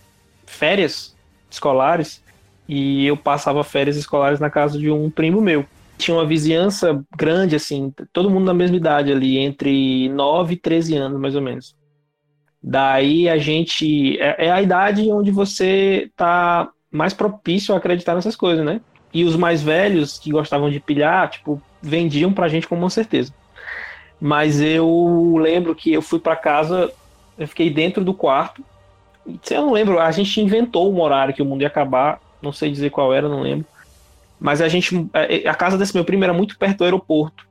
férias 0.47 1.15
escolares 1.51 2.23
e 2.69 3.07
eu 3.07 3.17
passava 3.17 3.65
férias 3.65 3.97
escolares 3.97 4.39
na 4.39 4.51
casa 4.51 4.79
de 4.79 4.91
um 4.91 5.11
primo 5.11 5.41
meu. 5.41 5.65
Tinha 5.97 6.17
uma 6.17 6.27
vizinhança 6.27 7.03
grande, 7.17 7.57
assim, 7.57 7.93
todo 8.13 8.31
mundo 8.31 8.45
na 8.45 8.55
mesma 8.55 8.77
idade 8.77 9.11
ali, 9.11 9.39
entre 9.39 10.09
9 10.11 10.55
e 10.55 10.57
13 10.57 10.97
anos, 10.97 11.21
mais 11.21 11.35
ou 11.35 11.43
menos. 11.43 11.75
Daí 12.63 13.29
a 13.29 13.39
gente. 13.39 14.21
É, 14.21 14.47
é 14.47 14.51
a 14.51 14.61
idade 14.61 15.11
onde 15.11 15.31
você 15.31 16.11
tá 16.15 16.69
mais 16.91 17.15
propício 17.15 17.75
a 17.75 17.79
acreditar 17.79 18.15
nessas 18.15 18.37
coisas, 18.37 18.65
né? 18.65 18.81
E 19.13 19.25
os 19.25 19.37
mais 19.37 19.63
velhos 19.63 20.19
que 20.19 20.31
gostavam 20.31 20.71
de 20.71 20.79
pilhar, 20.79 21.31
tipo, 21.31 21.61
vendiam 21.81 22.33
pra 22.33 22.49
gente 22.49 22.69
com 22.69 22.77
uma 22.77 22.91
certeza. 22.91 23.33
Mas 24.21 24.61
eu 24.61 25.37
lembro 25.39 25.75
que 25.75 25.93
eu 25.93 26.03
fui 26.03 26.19
para 26.19 26.37
casa, 26.37 26.93
eu 27.39 27.49
fiquei 27.49 27.71
dentro 27.71 28.05
do 28.05 28.13
quarto, 28.13 28.65
eu 29.51 29.63
não 29.63 29.73
lembro, 29.73 29.99
a 29.99 30.11
gente 30.11 30.41
inventou 30.41 30.93
um 30.93 31.01
horário 31.01 31.35
que 31.35 31.43
o 31.43 31.45
mundo 31.45 31.63
ia 31.63 31.69
acabar, 31.69 32.21
não 32.41 32.53
sei 32.53 32.71
dizer 32.71 32.91
qual 32.91 33.13
era, 33.13 33.29
não 33.29 33.43
lembro. 33.43 33.67
Mas 34.41 34.61
a 34.61 34.69
gente. 34.69 34.95
A 35.47 35.55
casa 35.55 35.77
desse 35.77 35.95
meu 35.95 36.05
primo 36.05 36.25
era 36.25 36.33
muito 36.33 36.57
perto 36.59 36.79
do 36.79 36.85
aeroporto. 36.85 37.47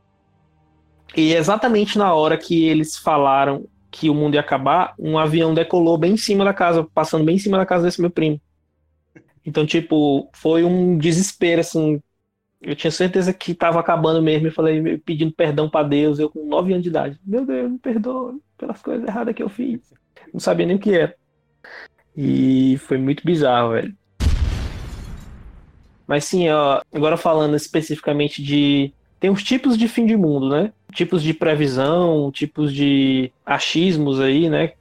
E 1.16 1.34
exatamente 1.34 1.98
na 1.98 2.14
hora 2.14 2.38
que 2.38 2.66
eles 2.66 2.98
falaram 2.98 3.66
que 3.90 4.10
o 4.10 4.14
mundo 4.14 4.36
ia 4.36 4.42
acabar, 4.42 4.94
um 5.00 5.18
avião 5.18 5.54
decolou 5.54 5.98
bem 5.98 6.14
em 6.14 6.18
cima 6.18 6.46
da 6.46 6.54
casa, 6.54 6.84
passando 6.94 7.24
bem 7.26 7.36
em 7.36 7.40
cima 7.40 7.58
da 7.58 7.66
casa 7.66 7.86
desse 7.86 8.02
meu 8.02 8.10
primo. 8.10 8.40
Então, 9.46 9.66
tipo, 9.66 10.30
foi 10.34 10.64
um 10.64 10.98
desespero, 10.98 11.62
assim, 11.62 12.02
Eu 12.62 12.76
tinha 12.76 12.92
certeza 12.92 13.32
que 13.34 13.52
estava 13.52 13.80
acabando 13.80 14.22
mesmo. 14.22 14.48
Eu 14.48 14.52
falei, 14.52 14.98
pedindo 14.98 15.32
perdão 15.32 15.70
para 15.70 15.88
Deus, 15.88 16.20
eu 16.20 16.30
com 16.30 16.46
9 16.46 16.74
anos 16.74 16.84
de 16.84 16.90
idade. 16.90 17.20
Meu 17.24 17.46
Deus, 17.46 17.72
me 17.72 17.78
perdoa 17.78 18.36
pelas 18.58 18.82
coisas 18.82 19.08
erradas 19.08 19.36
que 19.36 19.44
eu 19.44 19.50
fiz. 19.50 19.80
Não 20.34 20.40
sabia 20.40 20.66
nem 20.66 20.76
o 20.76 20.80
que 20.80 20.92
era. 20.92 21.16
E 22.16 22.78
foi 22.80 22.98
muito 22.98 23.24
bizarro, 23.26 23.72
velho. 23.72 23.94
Mas 26.08 26.26
sim, 26.26 26.50
ó, 26.50 26.82
agora 26.94 27.18
falando 27.18 27.56
especificamente 27.56 28.42
de. 28.42 28.94
Tem 29.20 29.30
uns 29.30 29.44
tipos 29.44 29.78
de 29.78 29.88
fim 29.88 30.06
de 30.06 30.16
mundo, 30.16 30.50
né? 30.50 30.72
Tipos 30.94 31.22
de 31.22 31.34
previsão, 31.34 32.32
tipos 32.32 32.74
de 32.74 33.32
achismos 33.46 34.20
aí, 34.20 34.50
né? 34.50 34.74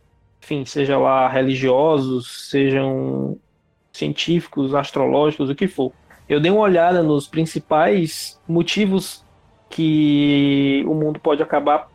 Enfim, 0.42 0.64
seja 0.64 0.96
lá 0.98 1.28
religiosos, 1.28 2.48
sejam 2.50 3.36
científicos, 3.92 4.74
astrológicos, 4.74 5.50
o 5.50 5.54
que 5.54 5.66
for. 5.66 5.92
Eu 6.28 6.40
dei 6.40 6.50
uma 6.50 6.60
olhada 6.60 7.02
nos 7.02 7.26
principais 7.26 8.40
motivos 8.46 9.24
que 9.70 10.84
o 10.86 10.94
mundo 10.94 11.18
pode 11.18 11.42
acabar, 11.42 11.88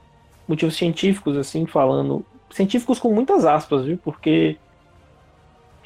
motivos 0.47 0.75
científicos, 0.75 1.37
assim, 1.37 1.65
falando. 1.65 2.25
Científicos 2.49 2.99
com 2.99 3.13
muitas 3.13 3.45
aspas, 3.45 3.85
viu? 3.85 3.97
Porque, 3.97 4.57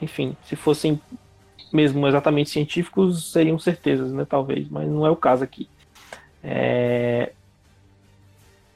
enfim, 0.02 0.36
se 0.44 0.56
fossem 0.56 1.00
mesmo 1.72 2.08
exatamente 2.08 2.50
científicos, 2.50 3.32
seriam 3.32 3.60
certezas, 3.60 4.12
né? 4.12 4.26
Talvez, 4.28 4.68
mas 4.70 4.88
não 4.88 5.06
é 5.06 5.10
o 5.10 5.16
caso 5.16 5.44
aqui. 5.44 5.68
É... 6.44 7.32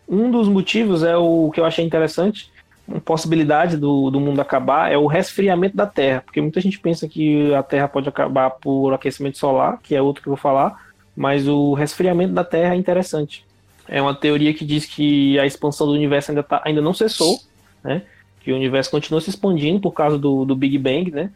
Um 0.07 0.31
dos 0.31 0.47
motivos 0.47 1.03
é 1.03 1.15
o 1.15 1.51
que 1.53 1.59
eu 1.59 1.65
achei 1.65 1.85
interessante, 1.85 2.51
uma 2.89 2.99
possibilidade 2.99 3.77
do, 3.77 4.09
do 4.09 4.19
mundo 4.19 4.41
acabar 4.41 4.91
é 4.91 4.97
o 4.97 5.05
resfriamento 5.05 5.77
da 5.77 5.85
Terra, 5.85 6.21
porque 6.21 6.41
muita 6.41 6.59
gente 6.59 6.79
pensa 6.79 7.07
que 7.07 7.53
a 7.53 7.61
Terra 7.61 7.87
pode 7.87 8.09
acabar 8.09 8.49
por 8.49 8.91
aquecimento 8.93 9.37
solar, 9.37 9.79
que 9.83 9.95
é 9.95 10.01
outro 10.01 10.23
que 10.23 10.27
eu 10.27 10.33
vou 10.33 10.41
falar, 10.41 10.89
mas 11.15 11.47
o 11.47 11.73
resfriamento 11.75 12.33
da 12.33 12.43
Terra 12.43 12.73
é 12.73 12.77
interessante. 12.77 13.45
É 13.87 14.01
uma 14.01 14.15
teoria 14.15 14.53
que 14.53 14.65
diz 14.65 14.85
que 14.85 15.37
a 15.39 15.45
expansão 15.45 15.85
do 15.85 15.93
universo 15.93 16.31
ainda, 16.31 16.41
tá, 16.41 16.61
ainda 16.65 16.81
não 16.81 16.93
cessou, 16.93 17.39
né? 17.83 18.03
O 18.51 18.55
universo 18.55 18.91
continua 18.91 19.21
se 19.21 19.29
expandindo 19.29 19.79
por 19.79 19.91
causa 19.91 20.17
do, 20.17 20.45
do 20.45 20.55
Big 20.55 20.77
Bang, 20.77 21.11
né? 21.11 21.31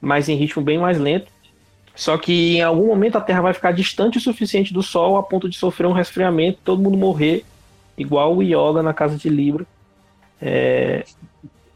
mas 0.00 0.28
em 0.28 0.36
ritmo 0.36 0.62
bem 0.62 0.78
mais 0.78 0.98
lento. 0.98 1.30
Só 1.94 2.18
que 2.18 2.58
em 2.58 2.62
algum 2.62 2.86
momento 2.86 3.16
a 3.16 3.20
Terra 3.20 3.40
vai 3.40 3.54
ficar 3.54 3.72
distante 3.72 4.18
o 4.18 4.20
suficiente 4.20 4.72
do 4.72 4.82
Sol 4.82 5.16
a 5.16 5.22
ponto 5.22 5.48
de 5.48 5.56
sofrer 5.56 5.86
um 5.86 5.92
resfriamento, 5.92 6.58
todo 6.62 6.82
mundo 6.82 6.96
morrer, 6.96 7.44
igual 7.96 8.36
o 8.36 8.42
Yoga 8.42 8.82
na 8.82 8.92
casa 8.92 9.16
de 9.16 9.28
Libra. 9.28 9.66
É, 10.40 11.04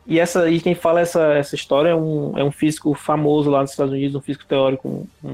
e, 0.07 0.19
essa, 0.19 0.51
e 0.51 0.61
quem 0.61 0.75
fala 0.75 1.01
essa, 1.01 1.33
essa 1.35 1.55
história 1.55 1.91
é 1.91 1.95
um, 1.95 2.37
é 2.37 2.45
um 2.45 2.51
físico 2.51 2.93
famoso 2.95 3.49
lá 3.49 3.63
nos 3.63 3.71
Estados 3.71 3.93
Unidos, 3.93 4.15
um 4.15 4.21
físico 4.21 4.45
teórico. 4.45 5.09
Um, 5.25 5.29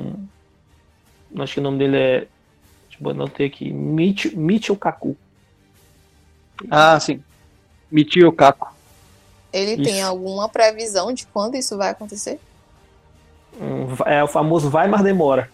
um, 1.35 1.43
acho 1.43 1.55
que 1.55 1.61
o 1.61 1.63
nome 1.63 1.79
dele 1.79 1.97
é. 1.97 2.27
Deixa 2.89 3.03
eu 3.03 3.11
anotar 3.11 3.47
aqui. 3.47 3.73
Michio, 3.73 4.39
Michio 4.39 4.77
Kaku. 4.77 5.17
Ah, 6.71 6.99
sim. 7.01 7.21
Michio 7.91 8.31
Kaku. 8.33 8.76
Ele 9.57 9.73
isso. 9.73 9.85
tem 9.85 10.03
alguma 10.03 10.49
previsão 10.49 11.13
de 11.13 11.27
quando 11.27 11.55
isso 11.55 11.77
vai 11.79 11.91
acontecer? 11.91 12.39
É 14.05 14.23
o 14.23 14.29
famoso 14.29 14.69
vai, 14.69 14.87
mas 14.87 15.03
demora. 15.03 15.51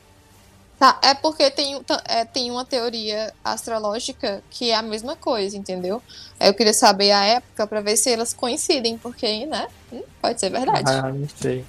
Tá, 0.77 0.99
é 1.01 1.15
porque 1.15 1.49
tem, 1.53 1.81
é, 2.09 2.25
tem 2.25 2.51
uma 2.51 2.65
teoria 2.65 3.33
astrológica 3.45 4.43
que 4.51 4.71
é 4.71 4.75
a 4.75 4.83
mesma 4.83 5.15
coisa, 5.15 5.57
entendeu? 5.57 6.03
Eu 6.41 6.53
queria 6.53 6.75
saber 6.75 7.13
a 7.13 7.25
época 7.25 7.65
para 7.69 7.81
ver 7.81 7.97
se 7.97 8.11
elas 8.11 8.33
coincidem, 8.35 8.99
porque, 8.99 9.47
né? 9.47 9.69
Hum, 9.93 10.03
pode 10.21 10.41
ser 10.41 10.51
verdade. 10.51 10.91
Ah, 10.91 11.13
não 11.13 11.29
sei. 11.29 11.65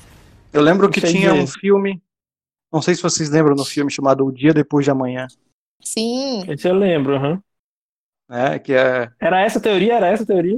Eu 0.51 0.63
lembro 0.63 0.89
que 0.89 0.99
tinha 0.99 1.31
um 1.31 1.45
filme, 1.45 2.01
não 2.71 2.81
sei 2.81 2.95
se 2.95 3.03
vocês 3.03 3.29
lembram 3.29 3.55
do 3.55 3.63
filme 3.63 3.91
chamado 3.91 4.25
O 4.25 4.31
Dia 4.31 4.51
Depois 4.51 4.83
de 4.83 4.89
Amanhã. 4.89 5.27
Sim. 5.79 6.43
Esse 6.49 6.67
eu 6.67 6.73
lembro, 6.73 7.15
aham. 7.15 7.33
Uhum. 7.33 7.41
É, 8.35 8.57
que 8.57 8.73
é... 8.73 9.11
Era 9.19 9.41
essa 9.41 9.59
teoria? 9.59 9.93
Era 9.93 10.07
essa 10.07 10.25
teoria? 10.25 10.57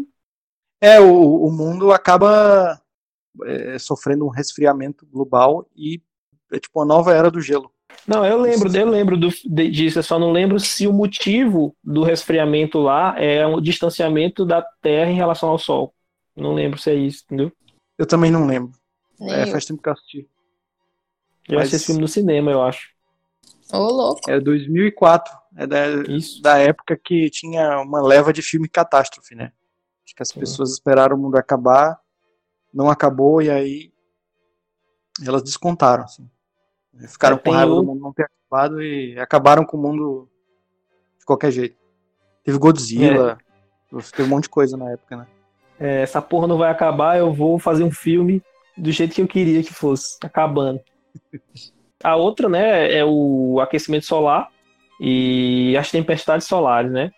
É, 0.85 0.99
o, 0.99 1.45
o 1.45 1.51
mundo 1.51 1.91
acaba 1.91 2.79
é, 3.43 3.79
sofrendo 3.79 4.23
um 4.23 4.29
resfriamento 4.29 5.03
global 5.07 5.67
e 5.75 5.99
é 6.51 6.59
tipo 6.59 6.79
uma 6.79 6.85
nova 6.85 7.11
era 7.11 7.31
do 7.31 7.41
gelo. 7.41 7.71
Não, 8.07 8.23
eu 8.23 8.39
lembro, 8.39 8.75
eu 8.77 8.87
lembro 8.87 9.17
do, 9.17 9.29
disso, 9.71 9.97
eu 9.97 10.03
só 10.03 10.19
não 10.19 10.31
lembro 10.31 10.59
se 10.59 10.85
o 10.85 10.93
motivo 10.93 11.75
do 11.83 12.03
resfriamento 12.03 12.77
lá 12.77 13.19
é 13.19 13.43
o 13.47 13.59
distanciamento 13.59 14.45
da 14.45 14.61
Terra 14.79 15.09
em 15.09 15.15
relação 15.15 15.49
ao 15.49 15.57
Sol. 15.57 15.91
Não 16.35 16.53
lembro 16.53 16.77
se 16.77 16.91
é 16.91 16.93
isso, 16.93 17.23
entendeu? 17.25 17.51
Eu 17.97 18.05
também 18.05 18.29
não 18.29 18.45
lembro. 18.45 18.71
É, 19.21 19.47
faz 19.47 19.65
tempo 19.65 19.81
que 19.81 19.89
eu 19.89 19.93
assisti. 19.93 20.29
Eu 21.49 21.55
Mas... 21.55 21.61
assisti 21.61 21.75
esse 21.77 21.85
filme 21.87 22.01
no 22.01 22.07
cinema, 22.07 22.51
eu 22.51 22.61
acho. 22.61 22.89
Ô, 23.73 23.77
oh, 23.77 23.91
louco. 23.91 24.29
É 24.29 24.39
2004. 24.39 25.33
É 25.57 25.65
da, 25.65 25.87
Isso. 26.09 26.41
da 26.43 26.59
época 26.59 26.99
que 27.03 27.27
tinha 27.31 27.79
uma 27.79 28.03
leva 28.03 28.31
de 28.31 28.43
filme 28.43 28.67
catástrofe, 28.67 29.33
né? 29.33 29.51
Acho 30.05 30.15
que 30.15 30.21
as 30.21 30.31
pessoas 30.31 30.71
esperaram 30.71 31.17
o 31.17 31.19
mundo 31.19 31.35
acabar, 31.35 31.99
não 32.71 32.89
acabou, 32.89 33.41
e 33.41 33.49
aí 33.49 33.91
elas 35.25 35.41
descontaram, 35.41 36.03
assim. 36.03 36.29
Ficaram 37.07 37.37
com 37.37 37.51
raiva 37.51 37.71
o... 37.71 37.75
do 37.77 37.83
mundo 37.83 38.01
não 38.01 38.13
ter 38.13 38.23
acabado 38.23 38.81
e 38.81 39.17
acabaram 39.19 39.65
com 39.65 39.77
o 39.77 39.81
mundo 39.81 40.29
de 41.17 41.25
qualquer 41.25 41.51
jeito. 41.51 41.75
Teve 42.43 42.57
Godzilla, 42.57 43.39
é. 43.91 44.01
teve 44.15 44.23
um 44.23 44.27
monte 44.27 44.43
de 44.43 44.49
coisa 44.49 44.77
na 44.77 44.91
época, 44.91 45.17
né? 45.17 45.27
É, 45.79 46.03
essa 46.03 46.21
porra 46.21 46.47
não 46.47 46.57
vai 46.57 46.69
acabar, 46.69 47.17
eu 47.17 47.33
vou 47.33 47.59
fazer 47.59 47.83
um 47.83 47.91
filme 47.91 48.41
do 48.77 48.91
jeito 48.91 49.15
que 49.15 49.21
eu 49.21 49.27
queria 49.27 49.63
que 49.63 49.73
fosse, 49.73 50.17
acabando. 50.23 50.79
A 52.03 52.15
outra, 52.15 52.47
né, 52.47 52.93
é 52.93 53.03
o 53.03 53.59
aquecimento 53.59 54.05
solar 54.05 54.49
e 54.99 55.75
as 55.77 55.89
tempestades 55.89 56.47
solares, 56.47 56.91
né? 56.91 57.11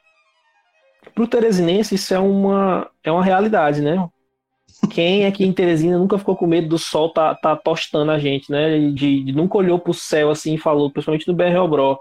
Pro 1.14 1.28
Teresinense 1.28 1.96
isso 1.96 2.14
é 2.14 2.20
uma, 2.20 2.90
é 3.04 3.12
uma 3.12 3.24
realidade, 3.24 3.82
né? 3.82 4.08
Quem 4.92 5.26
aqui 5.26 5.44
em 5.44 5.54
Teresina 5.54 5.98
nunca 5.98 6.18
ficou 6.18 6.36
com 6.36 6.46
medo 6.46 6.68
do 6.68 6.78
sol 6.78 7.10
tá, 7.10 7.34
tá 7.34 7.56
tostando 7.56 8.12
a 8.12 8.20
gente, 8.20 8.52
né? 8.52 8.78
De, 8.92 9.24
de 9.24 9.32
nunca 9.32 9.58
olhou 9.58 9.80
pro 9.80 9.94
céu 9.94 10.30
assim 10.30 10.54
e 10.54 10.60
falou, 10.60 10.92
principalmente 10.92 11.28
no 11.28 11.34
BR 11.34 11.68
Bro, 11.70 12.00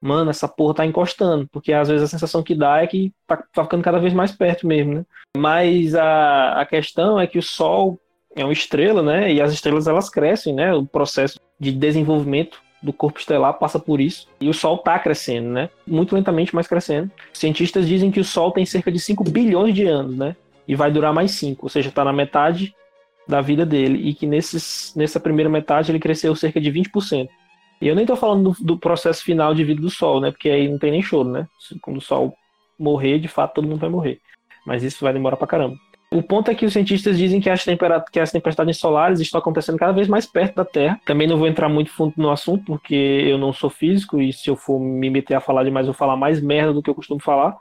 mano, 0.00 0.30
essa 0.30 0.48
porra 0.48 0.74
tá 0.74 0.86
encostando, 0.86 1.48
porque 1.52 1.72
às 1.72 1.88
vezes 1.88 2.04
a 2.04 2.08
sensação 2.08 2.42
que 2.42 2.54
dá 2.54 2.82
é 2.82 2.86
que 2.86 3.12
tá, 3.26 3.36
tá 3.36 3.64
ficando 3.64 3.82
cada 3.82 3.98
vez 3.98 4.12
mais 4.12 4.32
perto 4.32 4.66
mesmo, 4.66 4.94
né? 4.94 5.06
Mas 5.36 5.94
a, 5.94 6.60
a 6.60 6.66
questão 6.66 7.20
é 7.20 7.26
que 7.26 7.38
o 7.38 7.42
sol 7.42 7.98
é 8.34 8.44
uma 8.44 8.52
estrela, 8.52 9.02
né? 9.02 9.32
E 9.32 9.40
as 9.40 9.52
estrelas 9.52 9.88
elas 9.88 10.08
crescem, 10.08 10.54
né? 10.54 10.72
O 10.72 10.86
processo 10.86 11.40
de 11.58 11.72
desenvolvimento 11.72 12.61
do 12.82 12.92
corpo 12.92 13.18
estelar 13.18 13.54
passa 13.54 13.78
por 13.78 14.00
isso. 14.00 14.26
E 14.40 14.48
o 14.48 14.54
Sol 14.54 14.76
está 14.76 14.98
crescendo, 14.98 15.48
né? 15.50 15.70
Muito 15.86 16.14
lentamente, 16.14 16.54
mas 16.54 16.66
crescendo. 16.66 17.10
Cientistas 17.32 17.86
dizem 17.86 18.10
que 18.10 18.20
o 18.20 18.24
Sol 18.24 18.50
tem 18.50 18.66
cerca 18.66 18.90
de 18.90 18.98
5 18.98 19.24
bilhões 19.24 19.74
de 19.74 19.86
anos, 19.86 20.16
né? 20.16 20.36
e 20.66 20.74
vai 20.74 20.90
durar 20.90 21.12
mais 21.12 21.32
cinco, 21.32 21.66
ou 21.66 21.68
seja, 21.68 21.88
está 21.88 22.04
na 22.04 22.12
metade 22.12 22.74
da 23.26 23.40
vida 23.40 23.64
dele 23.64 24.08
e 24.08 24.14
que 24.14 24.26
nesses, 24.26 24.92
nessa 24.96 25.20
primeira 25.20 25.48
metade 25.48 25.90
ele 25.90 25.98
cresceu 25.98 26.34
cerca 26.34 26.60
de 26.60 26.70
20%. 26.70 27.28
E 27.80 27.88
eu 27.88 27.94
nem 27.94 28.04
estou 28.04 28.16
falando 28.16 28.52
do, 28.52 28.64
do, 28.64 28.78
processo 28.78 29.24
final 29.24 29.54
de 29.54 29.64
vida 29.64 29.80
do 29.80 29.90
Sol, 29.90 30.20
né? 30.20 30.30
Porque 30.30 30.48
aí 30.48 30.68
não 30.68 30.78
tem 30.78 30.92
nem 30.92 31.02
choro, 31.02 31.28
né? 31.28 31.48
Quando 31.80 31.96
o 31.96 32.00
Sol 32.00 32.34
morrer, 32.78 33.18
de 33.18 33.26
fato 33.26 33.54
todo 33.54 33.66
mundo 33.66 33.80
vai 33.80 33.90
morrer. 33.90 34.20
Mas 34.64 34.84
isso 34.84 35.04
vai 35.04 35.12
demorar 35.12 35.36
pra 35.36 35.48
caramba. 35.48 35.76
O 36.12 36.22
ponto 36.22 36.50
é 36.50 36.54
que 36.54 36.66
os 36.66 36.74
cientistas 36.74 37.16
dizem 37.16 37.40
que 37.40 37.48
as, 37.48 37.64
que 38.12 38.20
as 38.20 38.30
tempestades 38.30 38.76
solares 38.76 39.18
estão 39.18 39.38
acontecendo 39.40 39.78
cada 39.78 39.92
vez 39.92 40.06
mais 40.08 40.26
perto 40.26 40.56
da 40.56 40.64
Terra. 40.64 41.00
Também 41.06 41.26
não 41.26 41.38
vou 41.38 41.48
entrar 41.48 41.70
muito 41.70 41.90
fundo 41.90 42.12
no 42.18 42.30
assunto, 42.30 42.64
porque 42.66 42.94
eu 42.94 43.38
não 43.38 43.52
sou 43.52 43.70
físico 43.70 44.20
e 44.20 44.30
se 44.30 44.50
eu 44.50 44.54
for 44.54 44.78
me 44.78 45.08
meter 45.08 45.34
a 45.34 45.40
falar 45.40 45.64
demais, 45.64 45.86
eu 45.86 45.92
vou 45.92 45.98
falar 45.98 46.16
mais 46.16 46.40
merda 46.40 46.74
do 46.74 46.82
que 46.82 46.90
eu 46.90 46.94
costumo 46.94 47.18
falar. 47.18 47.56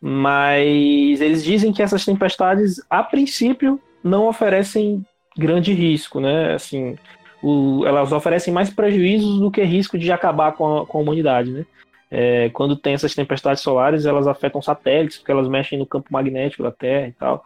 Mas 0.00 1.20
eles 1.20 1.42
dizem 1.42 1.72
que 1.72 1.82
essas 1.82 2.04
tempestades, 2.04 2.80
a 2.88 3.02
princípio, 3.02 3.80
não 4.02 4.28
oferecem 4.28 5.04
grande 5.36 5.72
risco, 5.72 6.20
né? 6.20 6.54
Assim, 6.54 6.96
o, 7.42 7.84
elas 7.84 8.12
oferecem 8.12 8.54
mais 8.54 8.70
prejuízos 8.70 9.40
do 9.40 9.50
que 9.50 9.62
risco 9.64 9.98
de 9.98 10.12
acabar 10.12 10.52
com 10.52 10.78
a, 10.78 10.86
com 10.86 10.98
a 10.98 11.00
humanidade, 11.00 11.50
né? 11.50 11.66
É, 12.10 12.48
quando 12.50 12.74
tem 12.74 12.94
essas 12.94 13.14
tempestades 13.14 13.62
solares, 13.62 14.06
elas 14.06 14.26
afetam 14.26 14.62
satélites, 14.62 15.18
porque 15.18 15.30
elas 15.30 15.48
mexem 15.48 15.78
no 15.78 15.86
campo 15.86 16.08
magnético 16.10 16.62
da 16.62 16.72
Terra 16.72 17.08
e 17.08 17.12
tal, 17.12 17.44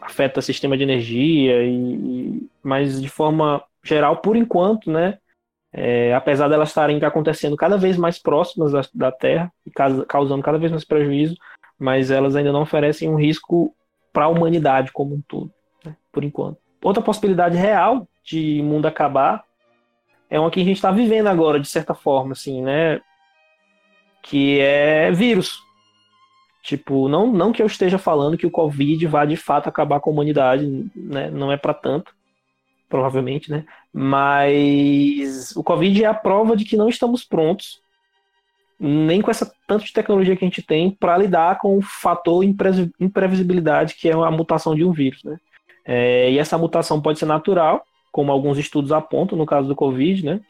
afeta 0.00 0.38
o 0.38 0.42
sistema 0.42 0.76
de 0.76 0.84
energia, 0.84 1.62
e, 1.64 1.94
e, 1.94 2.50
mas 2.62 3.00
de 3.00 3.08
forma 3.08 3.62
geral, 3.82 4.18
por 4.18 4.36
enquanto, 4.36 4.90
né, 4.90 5.18
é, 5.72 6.14
apesar 6.14 6.48
delas 6.48 6.68
estarem 6.68 7.02
acontecendo 7.04 7.56
cada 7.56 7.76
vez 7.76 7.96
mais 7.96 8.18
próximas 8.18 8.72
da, 8.72 8.82
da 8.94 9.12
Terra 9.12 9.52
e 9.66 9.70
causando 10.06 10.42
cada 10.42 10.58
vez 10.58 10.70
mais 10.70 10.84
prejuízo, 10.84 11.36
mas 11.78 12.10
elas 12.10 12.36
ainda 12.36 12.52
não 12.52 12.62
oferecem 12.62 13.08
um 13.08 13.16
risco 13.16 13.74
para 14.12 14.24
a 14.24 14.28
humanidade 14.28 14.92
como 14.92 15.14
um 15.14 15.20
todo, 15.20 15.50
né, 15.84 15.96
por 16.12 16.22
enquanto. 16.22 16.58
Outra 16.82 17.02
possibilidade 17.02 17.56
real 17.56 18.06
de 18.24 18.62
mundo 18.62 18.86
acabar 18.86 19.44
é 20.30 20.38
uma 20.38 20.50
que 20.50 20.60
a 20.60 20.64
gente 20.64 20.76
está 20.76 20.92
vivendo 20.92 21.26
agora, 21.26 21.58
de 21.58 21.68
certa 21.68 21.92
forma, 21.92 22.32
assim, 22.32 22.62
né? 22.62 23.00
Que 24.22 24.60
é 24.60 25.10
vírus. 25.10 25.62
Tipo, 26.62 27.08
não, 27.08 27.26
não 27.26 27.52
que 27.52 27.62
eu 27.62 27.66
esteja 27.66 27.98
falando 27.98 28.36
que 28.36 28.46
o 28.46 28.50
Covid 28.50 29.06
vai 29.06 29.26
de 29.26 29.36
fato 29.36 29.68
acabar 29.68 29.98
com 30.00 30.10
a 30.10 30.12
humanidade, 30.12 30.66
né? 30.94 31.30
Não 31.30 31.50
é 31.50 31.56
para 31.56 31.72
tanto, 31.72 32.14
provavelmente, 32.88 33.50
né? 33.50 33.64
Mas 33.92 35.56
o 35.56 35.64
Covid 35.64 36.04
é 36.04 36.06
a 36.06 36.14
prova 36.14 36.56
de 36.56 36.64
que 36.64 36.76
não 36.76 36.88
estamos 36.88 37.24
prontos 37.24 37.80
nem 38.80 39.20
com 39.20 39.30
essa 39.30 39.52
tanto 39.66 39.84
de 39.84 39.92
tecnologia 39.92 40.34
que 40.34 40.42
a 40.42 40.48
gente 40.48 40.62
tem 40.62 40.90
para 40.90 41.18
lidar 41.18 41.58
com 41.58 41.76
o 41.76 41.82
fator 41.82 42.42
imprevisibilidade 42.42 43.94
que 43.94 44.08
é 44.08 44.12
a 44.12 44.30
mutação 44.30 44.74
de 44.74 44.82
um 44.82 44.90
vírus, 44.90 45.22
né? 45.22 45.38
É, 45.84 46.30
e 46.30 46.38
essa 46.38 46.56
mutação 46.56 47.00
pode 47.00 47.18
ser 47.18 47.26
natural, 47.26 47.84
como 48.10 48.32
alguns 48.32 48.56
estudos 48.56 48.90
apontam 48.90 49.36
no 49.36 49.44
caso 49.44 49.68
do 49.68 49.76
Covid, 49.76 50.24
né? 50.24 50.40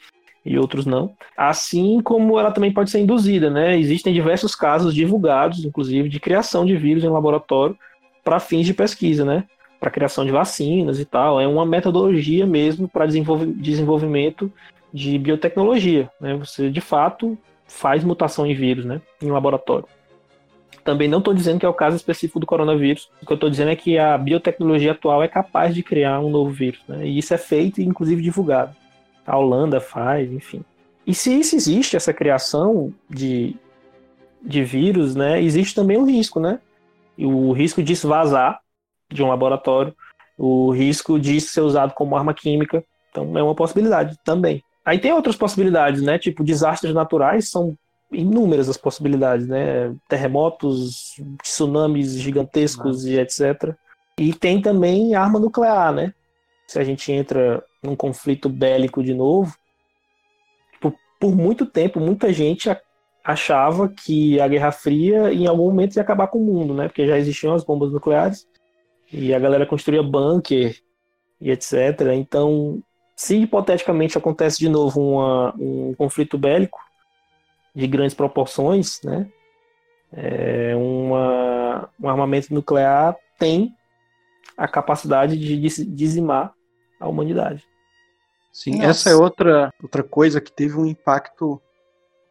E 0.44 0.58
outros 0.58 0.86
não. 0.86 1.12
Assim 1.36 2.00
como 2.00 2.38
ela 2.38 2.50
também 2.50 2.72
pode 2.72 2.90
ser 2.90 3.00
induzida, 3.00 3.50
né? 3.50 3.78
Existem 3.78 4.12
diversos 4.12 4.54
casos 4.54 4.94
divulgados, 4.94 5.64
inclusive, 5.64 6.08
de 6.08 6.18
criação 6.18 6.64
de 6.64 6.76
vírus 6.76 7.04
em 7.04 7.08
laboratório 7.08 7.76
para 8.24 8.40
fins 8.40 8.64
de 8.66 8.72
pesquisa, 8.72 9.24
né? 9.24 9.44
Para 9.78 9.90
criação 9.90 10.24
de 10.24 10.30
vacinas 10.30 10.98
e 10.98 11.04
tal. 11.04 11.40
É 11.40 11.46
uma 11.46 11.66
metodologia 11.66 12.46
mesmo 12.46 12.88
para 12.88 13.06
desenvolvimento 13.06 14.50
de 14.92 15.18
biotecnologia, 15.18 16.10
né? 16.20 16.34
Você 16.36 16.70
de 16.70 16.80
fato 16.80 17.38
faz 17.70 18.02
mutação 18.04 18.46
em 18.46 18.54
vírus, 18.54 18.84
né, 18.84 19.00
em 19.22 19.30
laboratório. 19.30 19.86
Também 20.82 21.08
não 21.08 21.18
estou 21.18 21.32
dizendo 21.32 21.60
que 21.60 21.66
é 21.66 21.68
o 21.68 21.74
caso 21.74 21.96
específico 21.96 22.40
do 22.40 22.46
coronavírus. 22.46 23.10
O 23.22 23.26
que 23.26 23.32
eu 23.32 23.36
estou 23.36 23.50
dizendo 23.50 23.70
é 23.70 23.76
que 23.76 23.98
a 23.98 24.16
biotecnologia 24.16 24.92
atual 24.92 25.22
é 25.22 25.28
capaz 25.28 25.74
de 25.74 25.82
criar 25.82 26.20
um 26.20 26.30
novo 26.30 26.50
vírus, 26.50 26.80
né? 26.88 27.06
E 27.06 27.18
isso 27.18 27.32
é 27.32 27.38
feito 27.38 27.80
e 27.80 27.84
inclusive 27.84 28.22
divulgado. 28.22 28.74
A 29.30 29.38
Holanda 29.38 29.80
faz, 29.80 30.32
enfim. 30.32 30.64
E 31.06 31.14
se 31.14 31.38
isso 31.38 31.54
existe, 31.54 31.96
essa 31.96 32.12
criação 32.12 32.92
de, 33.08 33.56
de 34.42 34.64
vírus, 34.64 35.14
né, 35.14 35.40
existe 35.40 35.72
também 35.72 35.96
um 35.96 36.04
risco, 36.04 36.40
né? 36.40 36.58
O 37.16 37.52
risco 37.52 37.80
disso 37.80 38.08
vazar 38.08 38.60
de 39.08 39.22
um 39.22 39.28
laboratório, 39.28 39.94
o 40.36 40.72
risco 40.72 41.16
de 41.16 41.40
ser 41.40 41.60
usado 41.60 41.94
como 41.94 42.16
arma 42.16 42.34
química. 42.34 42.82
Então 43.10 43.38
é 43.38 43.42
uma 43.42 43.54
possibilidade 43.54 44.18
também. 44.24 44.64
Aí 44.84 44.98
tem 44.98 45.12
outras 45.12 45.36
possibilidades, 45.36 46.02
né? 46.02 46.18
Tipo, 46.18 46.42
desastres 46.42 46.92
naturais 46.92 47.50
são 47.50 47.76
inúmeras 48.10 48.68
as 48.68 48.76
possibilidades, 48.76 49.46
né? 49.46 49.94
Terremotos, 50.08 51.20
tsunamis 51.40 52.18
gigantescos 52.18 53.04
e 53.04 53.16
etc. 53.16 53.74
E 54.18 54.32
tem 54.32 54.60
também 54.60 55.14
arma 55.14 55.38
nuclear, 55.38 55.92
né? 55.92 56.12
Se 56.66 56.80
a 56.80 56.84
gente 56.84 57.12
entra 57.12 57.62
num 57.82 57.96
conflito 57.96 58.48
bélico 58.48 59.02
de 59.02 59.14
novo, 59.14 59.56
por, 60.80 60.94
por 61.18 61.34
muito 61.34 61.66
tempo, 61.66 62.00
muita 62.00 62.32
gente 62.32 62.68
achava 63.24 63.88
que 63.88 64.40
a 64.40 64.48
Guerra 64.48 64.72
Fria 64.72 65.32
em 65.32 65.46
algum 65.46 65.66
momento 65.66 65.96
ia 65.96 66.02
acabar 66.02 66.28
com 66.28 66.38
o 66.38 66.44
mundo, 66.44 66.74
né? 66.74 66.88
Porque 66.88 67.06
já 67.06 67.18
existiam 67.18 67.54
as 67.54 67.64
bombas 67.64 67.92
nucleares 67.92 68.46
e 69.12 69.34
a 69.34 69.38
galera 69.38 69.66
construía 69.66 70.02
bunker 70.02 70.76
e 71.40 71.50
etc. 71.50 71.74
Então 72.14 72.82
se 73.20 73.36
hipoteticamente 73.36 74.16
acontece 74.16 74.58
de 74.58 74.68
novo 74.68 74.98
uma, 74.98 75.54
um 75.58 75.94
conflito 75.94 76.38
bélico 76.38 76.80
de 77.74 77.86
grandes 77.86 78.14
proporções, 78.14 78.98
né, 79.04 79.28
é 80.10 80.74
uma, 80.74 81.90
um 82.00 82.08
armamento 82.08 82.52
nuclear 82.52 83.14
tem 83.38 83.74
a 84.56 84.66
capacidade 84.66 85.36
de 85.36 85.84
dizimar 85.84 86.54
a 87.00 87.08
humanidade. 87.08 87.66
Sim, 88.52 88.76
Nossa. 88.76 88.86
essa 88.86 89.10
é 89.10 89.16
outra, 89.16 89.72
outra 89.82 90.02
coisa 90.02 90.40
que 90.40 90.52
teve 90.52 90.76
um 90.76 90.86
impacto 90.86 91.60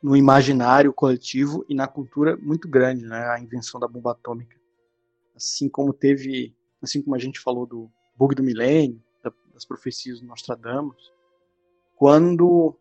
no 0.02 0.16
imaginário 0.16 0.94
coletivo 0.94 1.66
e 1.68 1.76
na 1.76 1.88
cultura 1.88 2.38
muito 2.38 2.70
grande, 2.70 3.06
né? 3.06 3.28
A 3.30 3.40
invenção 3.40 3.80
da 3.80 3.88
bomba 3.88 4.12
atômica. 4.12 4.56
Assim 5.36 5.68
como 5.68 5.92
teve, 5.92 6.56
assim 6.82 7.02
como 7.02 7.16
a 7.16 7.20
gente 7.20 7.40
falou 7.40 7.66
do 7.66 7.92
bug 8.16 8.36
do 8.36 8.44
milênio, 8.44 9.02
das 9.54 9.66
profecias 9.66 10.22
do 10.22 10.28
Nostradamus, 10.28 11.12
quando 11.96 12.78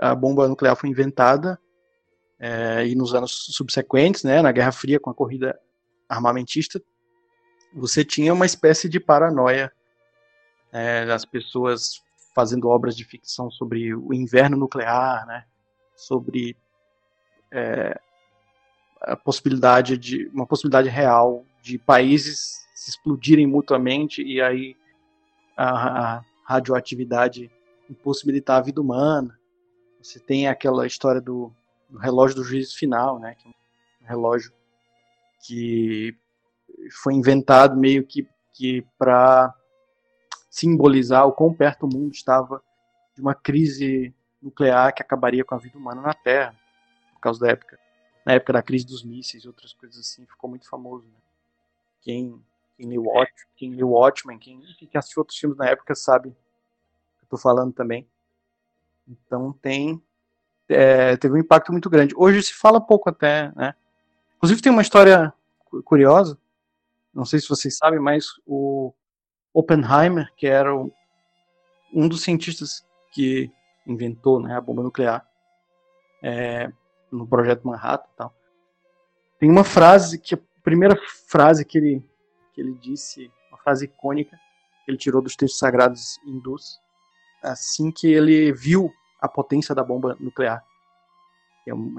a 0.00 0.14
bomba 0.14 0.48
nuclear 0.48 0.74
foi 0.74 0.90
inventada 0.90 1.60
é, 2.40 2.86
e 2.86 2.94
nos 2.96 3.14
anos 3.14 3.46
subsequentes, 3.52 4.24
né, 4.24 4.42
na 4.42 4.50
Guerra 4.50 4.72
Fria 4.72 4.98
com 4.98 5.10
a 5.10 5.14
corrida 5.14 5.58
armamentista, 6.08 6.82
você 7.72 8.04
tinha 8.04 8.32
uma 8.32 8.46
espécie 8.46 8.88
de 8.88 8.98
paranoia 8.98 9.72
é, 10.74 11.06
das 11.06 11.24
pessoas 11.24 12.02
fazendo 12.34 12.68
obras 12.68 12.96
de 12.96 13.04
ficção 13.04 13.48
sobre 13.48 13.94
o 13.94 14.12
inverno 14.12 14.56
nuclear, 14.56 15.24
né, 15.24 15.44
sobre 15.94 16.56
é, 17.52 17.98
a 19.00 19.16
possibilidade 19.16 19.96
de 19.96 20.26
uma 20.34 20.44
possibilidade 20.44 20.88
real 20.88 21.46
de 21.62 21.78
países 21.78 22.66
se 22.74 22.90
explodirem 22.90 23.46
mutuamente 23.46 24.20
e 24.20 24.42
aí 24.42 24.76
a, 25.56 26.16
a 26.16 26.24
radioatividade 26.44 27.48
impossibilitar 27.88 28.58
a 28.58 28.62
vida 28.62 28.80
humana. 28.80 29.38
Você 30.02 30.18
tem 30.18 30.48
aquela 30.48 30.86
história 30.86 31.20
do, 31.20 31.52
do, 31.88 31.98
relógio 31.98 32.36
do 32.36 32.44
juízo 32.44 32.76
final, 32.76 33.20
né? 33.20 33.36
Que 33.36 33.48
é 33.48 33.50
um 34.04 34.06
relógio 34.06 34.52
que 35.46 36.16
foi 37.02 37.14
inventado 37.14 37.76
meio 37.76 38.04
que, 38.04 38.26
que 38.52 38.84
para 38.98 39.54
simbolizar 40.54 41.26
o 41.26 41.32
quão 41.32 41.52
perto 41.52 41.84
o 41.84 41.92
mundo 41.92 42.14
estava 42.14 42.62
de 43.12 43.20
uma 43.20 43.34
crise 43.34 44.14
nuclear 44.40 44.94
que 44.94 45.02
acabaria 45.02 45.44
com 45.44 45.52
a 45.52 45.58
vida 45.58 45.76
humana 45.76 46.00
na 46.00 46.14
Terra, 46.14 46.54
por 47.12 47.18
causa 47.18 47.40
da 47.40 47.48
época, 47.48 47.76
na 48.24 48.34
época 48.34 48.52
da 48.52 48.62
crise 48.62 48.86
dos 48.86 49.02
mísseis 49.02 49.42
e 49.42 49.48
outras 49.48 49.72
coisas 49.72 49.98
assim, 49.98 50.24
ficou 50.24 50.48
muito 50.48 50.68
famoso. 50.68 51.08
Né? 51.08 51.18
Quem 52.02 52.40
quem 52.76 52.88
leu, 52.88 53.02
Watch, 53.02 53.32
quem 53.56 53.74
leu 53.74 53.90
Watchmen, 53.90 54.38
quem, 54.38 54.60
quem 54.60 54.88
assistiu 54.94 55.22
outros 55.22 55.38
filmes 55.38 55.58
na 55.58 55.66
época 55.66 55.92
sabe 55.92 56.30
que 56.30 57.24
eu 57.24 57.28
tô 57.30 57.36
falando 57.36 57.72
também. 57.72 58.06
Então 59.08 59.52
tem 59.60 60.00
é, 60.68 61.16
teve 61.16 61.34
um 61.34 61.38
impacto 61.38 61.72
muito 61.72 61.90
grande. 61.90 62.14
Hoje 62.16 62.44
se 62.44 62.54
fala 62.54 62.80
pouco 62.80 63.10
até, 63.10 63.50
né? 63.56 63.74
Inclusive 64.36 64.62
tem 64.62 64.70
uma 64.70 64.82
história 64.82 65.34
curiosa, 65.84 66.38
não 67.12 67.24
sei 67.24 67.40
se 67.40 67.48
vocês 67.48 67.76
sabem, 67.76 67.98
mas 67.98 68.26
o 68.46 68.94
Oppenheimer, 69.54 70.30
que 70.36 70.46
era 70.46 70.74
um 70.76 72.08
dos 72.08 72.22
cientistas 72.22 72.84
que 73.12 73.50
inventou 73.86 74.40
né, 74.40 74.56
a 74.56 74.60
bomba 74.60 74.82
nuclear 74.82 75.24
é, 76.20 76.72
no 77.10 77.26
projeto 77.26 77.66
Manhattan 77.66 78.08
e 78.12 78.16
tal, 78.16 78.34
tem 79.38 79.48
uma 79.48 79.62
frase 79.62 80.18
que 80.18 80.34
a 80.34 80.38
primeira 80.62 80.98
frase 81.28 81.64
que 81.64 81.78
ele 81.78 82.04
que 82.52 82.60
ele 82.60 82.74
disse, 82.74 83.30
uma 83.48 83.58
frase 83.58 83.86
icônica, 83.86 84.38
que 84.84 84.90
ele 84.90 84.96
tirou 84.96 85.20
dos 85.20 85.34
textos 85.34 85.58
sagrados 85.58 86.18
hindus, 86.24 86.80
assim 87.42 87.90
que 87.90 88.06
ele 88.06 88.52
viu 88.52 88.92
a 89.20 89.28
potência 89.28 89.74
da 89.74 89.82
bomba 89.82 90.16
nuclear. 90.20 90.64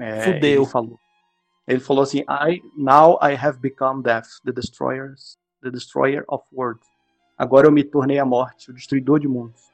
É, 0.00 0.22
Fudeu. 0.22 0.62
Ele 0.62 0.70
falou. 0.70 1.00
Ele 1.68 1.80
falou 1.80 2.02
assim: 2.02 2.20
I, 2.20 2.62
Now 2.76 3.18
I 3.22 3.34
have 3.34 3.58
become 3.58 4.02
death, 4.02 4.26
the 4.44 4.52
destroyers, 4.52 5.36
the 5.62 5.70
destroyer 5.70 6.24
of 6.28 6.44
worlds. 6.52 6.86
Agora 7.36 7.66
eu 7.66 7.72
me 7.72 7.84
tornei 7.84 8.18
a 8.18 8.24
morte, 8.24 8.70
o 8.70 8.74
destruidor 8.74 9.20
de 9.20 9.28
mundos. 9.28 9.70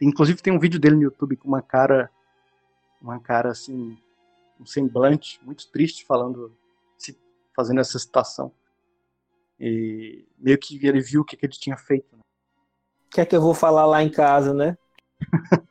Inclusive 0.00 0.42
tem 0.42 0.52
um 0.52 0.58
vídeo 0.58 0.80
dele 0.80 0.96
no 0.96 1.02
YouTube 1.02 1.36
com 1.36 1.48
uma 1.48 1.62
cara, 1.62 2.10
uma 3.00 3.20
cara 3.20 3.50
assim, 3.50 3.96
um 4.60 4.66
semblante 4.66 5.40
muito 5.44 5.70
triste 5.70 6.04
falando, 6.04 6.56
fazendo 7.54 7.80
essa 7.80 7.98
citação. 7.98 8.52
E 9.60 10.24
meio 10.38 10.58
que 10.58 10.84
ele 10.86 11.00
viu 11.00 11.22
o 11.22 11.24
que, 11.24 11.36
que 11.36 11.46
ele 11.46 11.52
tinha 11.52 11.76
feito. 11.76 12.16
Né? 12.16 12.22
Que 13.10 13.20
é 13.20 13.26
que 13.26 13.34
eu 13.34 13.40
vou 13.40 13.54
falar 13.54 13.86
lá 13.86 14.02
em 14.02 14.10
casa, 14.10 14.54
né? 14.54 14.78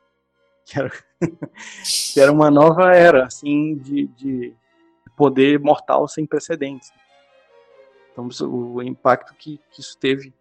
que, 0.64 0.78
era, 0.78 0.90
que 2.12 2.20
era 2.20 2.32
uma 2.32 2.50
nova 2.50 2.94
era, 2.94 3.26
assim, 3.26 3.76
de, 3.76 4.06
de 4.08 4.54
poder 5.16 5.58
mortal 5.58 6.06
sem 6.06 6.26
precedentes. 6.26 6.90
Então, 8.12 8.28
o 8.50 8.82
impacto 8.82 9.34
que, 9.34 9.58
que 9.70 9.80
isso 9.80 9.96
teve 9.96 10.34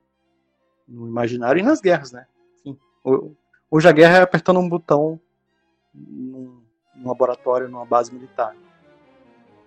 no 0.88 1.08
imaginário 1.08 1.60
e 1.60 1.64
nas 1.64 1.82
guerras, 1.82 2.12
né? 2.12 2.26
Enfim, 2.66 2.80
hoje 3.70 3.88
a 3.88 3.92
guerra 3.92 4.20
é 4.20 4.22
apertando 4.22 4.60
um 4.60 4.70
botão 4.70 5.20
num, 5.94 6.62
num 6.96 7.08
laboratório, 7.08 7.68
numa 7.68 7.86
base 7.86 8.14
militar. 8.14 8.56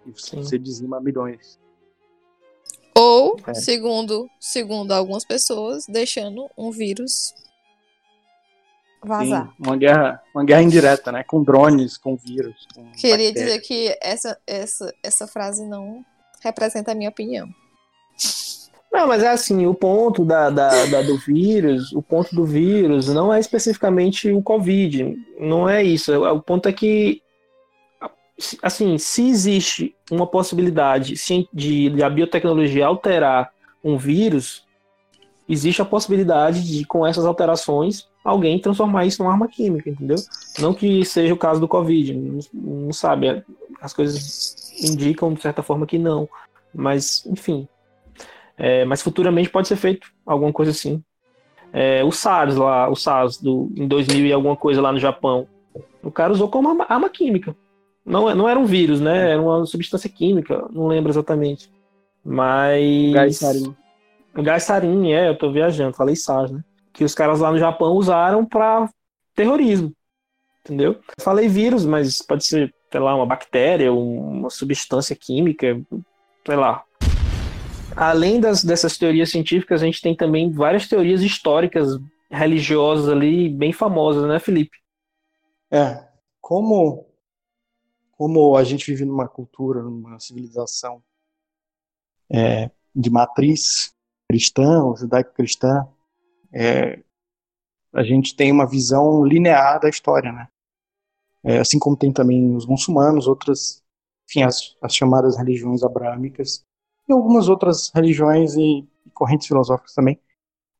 E 0.06 0.12
você 0.12 0.58
dizima 0.58 1.00
milhões. 1.00 1.58
Ou, 2.94 3.36
é. 3.46 3.54
segundo, 3.54 4.28
segundo 4.38 4.92
algumas 4.92 5.24
pessoas, 5.24 5.86
deixando 5.86 6.50
um 6.56 6.70
vírus 6.70 7.34
vazar. 9.02 9.46
Sim, 9.46 9.54
uma 9.58 9.76
guerra, 9.76 10.22
uma 10.34 10.44
guerra 10.44 10.62
indireta, 10.62 11.12
né? 11.12 11.22
Com 11.22 11.42
drones, 11.42 11.96
com 11.96 12.16
vírus. 12.16 12.66
Com 12.74 12.90
Queria 12.92 13.28
bactérias. 13.28 13.34
dizer 13.34 13.60
que 13.60 13.98
essa, 14.00 14.38
essa, 14.46 14.94
essa 15.02 15.26
frase 15.26 15.66
não 15.66 16.04
representa 16.42 16.92
a 16.92 16.94
minha 16.94 17.10
opinião. 17.10 17.48
Não, 18.92 19.06
mas 19.06 19.22
é 19.22 19.28
assim, 19.28 19.66
o 19.66 19.74
ponto 19.74 20.24
da, 20.24 20.50
da, 20.50 20.86
da, 20.86 21.02
do 21.02 21.16
vírus, 21.16 21.92
o 21.92 22.02
ponto 22.02 22.34
do 22.34 22.44
vírus 22.44 23.06
não 23.06 23.32
é 23.32 23.38
especificamente 23.38 24.30
o 24.32 24.42
Covid, 24.42 25.16
não 25.38 25.68
é 25.68 25.82
isso. 25.82 26.12
O 26.12 26.42
ponto 26.42 26.68
é 26.68 26.72
que 26.72 27.22
assim, 28.62 28.98
se 28.98 29.28
existe 29.28 29.94
uma 30.10 30.26
possibilidade 30.26 31.14
de, 31.52 31.90
de 31.90 32.02
a 32.02 32.08
biotecnologia 32.08 32.86
alterar 32.86 33.52
um 33.84 33.96
vírus, 33.96 34.64
existe 35.48 35.82
a 35.82 35.84
possibilidade 35.84 36.62
de, 36.62 36.84
com 36.84 37.06
essas 37.06 37.24
alterações, 37.24 38.08
alguém 38.24 38.60
transformar 38.60 39.06
isso 39.06 39.22
numa 39.22 39.32
arma 39.32 39.48
química, 39.48 39.90
entendeu? 39.90 40.16
Não 40.58 40.74
que 40.74 41.04
seja 41.04 41.34
o 41.34 41.38
caso 41.38 41.60
do 41.60 41.68
Covid, 41.68 42.14
não, 42.14 42.38
não 42.52 42.92
sabe. 42.92 43.44
as 43.80 43.92
coisas 43.92 44.72
indicam 44.82 45.32
de 45.34 45.42
certa 45.42 45.62
forma 45.62 45.86
que 45.86 45.98
não. 45.98 46.28
Mas, 46.74 47.24
enfim. 47.26 47.68
É, 48.60 48.84
mas 48.84 49.00
futuramente 49.00 49.48
pode 49.48 49.66
ser 49.66 49.76
feito 49.76 50.06
alguma 50.26 50.52
coisa 50.52 50.70
assim. 50.70 51.02
É, 51.72 52.04
o 52.04 52.12
SARS 52.12 52.56
lá, 52.56 52.90
o 52.90 52.94
SARS 52.94 53.38
do, 53.38 53.72
em 53.74 53.88
2000 53.88 54.26
e 54.26 54.32
alguma 54.32 54.54
coisa 54.54 54.82
lá 54.82 54.92
no 54.92 54.98
Japão. 54.98 55.48
O 56.02 56.10
cara 56.10 56.32
usou 56.32 56.48
como 56.48 56.68
arma, 56.68 56.84
arma 56.86 57.08
química. 57.08 57.56
Não, 58.04 58.34
não 58.34 58.46
era 58.46 58.58
um 58.58 58.66
vírus, 58.66 59.00
né? 59.00 59.32
Era 59.32 59.40
uma 59.40 59.64
substância 59.64 60.10
química, 60.10 60.66
não 60.70 60.86
lembro 60.86 61.10
exatamente. 61.10 61.70
Mas. 62.22 63.12
Gás 63.12 63.38
sarin. 63.38 63.74
Gás 64.34 64.62
sarin, 64.64 65.12
é, 65.12 65.30
eu 65.30 65.38
tô 65.38 65.50
viajando, 65.50 65.96
falei 65.96 66.14
SARS, 66.14 66.50
né? 66.50 66.62
Que 66.92 67.02
os 67.02 67.14
caras 67.14 67.40
lá 67.40 67.50
no 67.50 67.58
Japão 67.58 67.94
usaram 67.94 68.44
para 68.44 68.90
terrorismo. 69.34 69.90
Entendeu? 70.64 70.92
Eu 70.92 71.24
falei 71.24 71.48
vírus, 71.48 71.86
mas 71.86 72.20
pode 72.20 72.44
ser, 72.44 72.74
sei 72.92 73.00
lá, 73.00 73.14
uma 73.14 73.24
bactéria, 73.24 73.90
uma 73.90 74.50
substância 74.50 75.16
química, 75.16 75.80
sei 76.44 76.56
lá. 76.56 76.84
Além 77.96 78.40
das, 78.40 78.64
dessas 78.64 78.96
teorias 78.96 79.30
científicas, 79.30 79.82
a 79.82 79.86
gente 79.86 80.00
tem 80.00 80.16
também 80.16 80.50
várias 80.50 80.88
teorias 80.88 81.22
históricas, 81.22 81.98
religiosas 82.30 83.08
ali, 83.08 83.48
bem 83.48 83.72
famosas, 83.72 84.28
né, 84.28 84.38
Felipe? 84.38 84.78
É, 85.70 86.08
como 86.40 87.10
como 88.20 88.54
a 88.54 88.62
gente 88.62 88.84
vive 88.84 89.06
numa 89.06 89.26
cultura, 89.26 89.82
numa 89.82 90.20
civilização 90.20 91.02
é, 92.30 92.70
de 92.94 93.08
matriz 93.08 93.94
cristã, 94.28 94.84
ou 94.84 94.94
judaico-cristã, 94.94 95.88
é, 96.52 97.02
a 97.94 98.02
gente 98.02 98.36
tem 98.36 98.52
uma 98.52 98.68
visão 98.68 99.24
linear 99.24 99.80
da 99.80 99.88
história, 99.88 100.30
né? 100.32 100.48
É, 101.42 101.60
assim 101.60 101.78
como 101.78 101.96
tem 101.96 102.12
também 102.12 102.54
os 102.54 102.66
muçulmanos, 102.66 103.26
outras, 103.26 103.82
enfim, 104.28 104.42
as, 104.42 104.76
as 104.82 104.94
chamadas 104.94 105.38
religiões 105.38 105.82
abrâmicas, 105.82 106.62
e 107.10 107.12
algumas 107.12 107.48
outras 107.48 107.90
religiões 107.94 108.54
e, 108.54 108.86
e 109.06 109.10
correntes 109.12 109.46
filosóficas 109.46 109.94
também, 109.94 110.18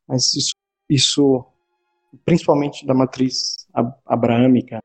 mas 0.07 0.35
isso, 0.35 0.55
isso 0.89 1.45
principalmente 2.25 2.87
da 2.87 2.95
matriz 2.95 3.67
abrâmica, 4.05 4.81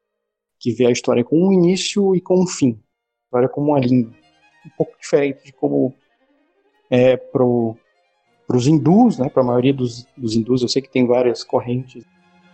que 0.59 0.71
vê 0.71 0.85
a 0.85 0.91
história 0.91 1.23
com 1.23 1.47
um 1.47 1.53
início 1.53 2.15
e 2.15 2.21
com 2.21 2.41
um 2.41 2.47
fim. 2.47 2.71
A 2.71 3.25
história 3.25 3.49
como 3.49 3.71
uma 3.71 3.79
linha. 3.79 4.07
Um 4.65 4.69
pouco 4.77 4.97
diferente 4.99 5.45
de 5.45 5.53
como 5.53 5.93
é 6.89 7.17
pro 7.17 7.77
para 8.47 8.57
os 8.57 8.67
hindus, 8.67 9.17
né, 9.17 9.27
para 9.27 9.41
a 9.41 9.45
maioria 9.45 9.73
dos, 9.73 10.07
dos 10.15 10.35
hindus, 10.35 10.61
eu 10.61 10.67
sei 10.67 10.79
que 10.79 10.89
tem 10.89 11.07
várias 11.07 11.43
correntes, 11.43 12.05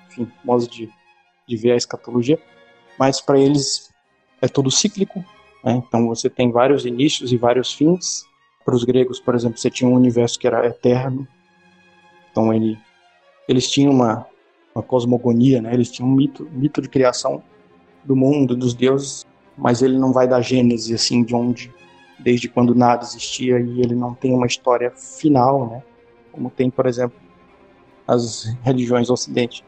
enfim, 0.07 0.31
modos 0.41 0.65
de, 0.67 0.89
de 1.45 1.57
ver 1.57 1.71
a 1.71 1.75
escatologia, 1.75 2.39
mas 2.97 3.19
para 3.19 3.37
eles 3.37 3.93
é 4.41 4.47
tudo 4.47 4.71
cíclico, 4.71 5.19
né, 5.63 5.73
então 5.85 6.07
você 6.07 6.29
tem 6.29 6.49
vários 6.49 6.85
inícios 6.85 7.33
e 7.33 7.37
vários 7.37 7.73
fins. 7.73 8.25
Para 8.63 8.75
os 8.75 8.83
gregos, 8.83 9.19
por 9.19 9.35
exemplo, 9.35 9.57
você 9.57 9.69
tinha 9.69 9.89
um 9.89 9.93
universo 9.93 10.39
que 10.39 10.47
era 10.47 10.65
eterno, 10.65 11.27
então 12.31 12.53
ele, 12.53 12.77
eles 13.47 13.69
tinham 13.69 13.91
uma, 13.91 14.25
uma 14.73 14.83
cosmogonia, 14.83 15.61
né, 15.61 15.73
eles 15.73 15.91
tinham 15.91 16.09
um 16.09 16.13
mito, 16.13 16.47
mito 16.51 16.81
de 16.81 16.89
criação 16.89 17.43
do 18.03 18.15
mundo, 18.15 18.55
dos 18.55 18.73
deuses, 18.73 19.25
mas 19.57 19.81
ele 19.81 19.97
não 19.97 20.11
vai 20.11 20.27
dar 20.27 20.41
gênese 20.41 20.93
assim 20.93 21.23
de 21.23 21.35
onde, 21.35 21.73
desde 22.19 22.47
quando 22.47 22.73
nada 22.73 23.03
existia 23.03 23.59
e 23.59 23.81
ele 23.81 23.95
não 23.95 24.13
tem 24.13 24.33
uma 24.33 24.47
história 24.47 24.91
final, 24.91 25.69
né? 25.69 25.83
Como 26.31 26.49
tem, 26.49 26.69
por 26.69 26.85
exemplo, 26.85 27.19
as 28.07 28.45
religiões 28.63 29.07
do 29.07 29.13
Ocidente. 29.13 29.63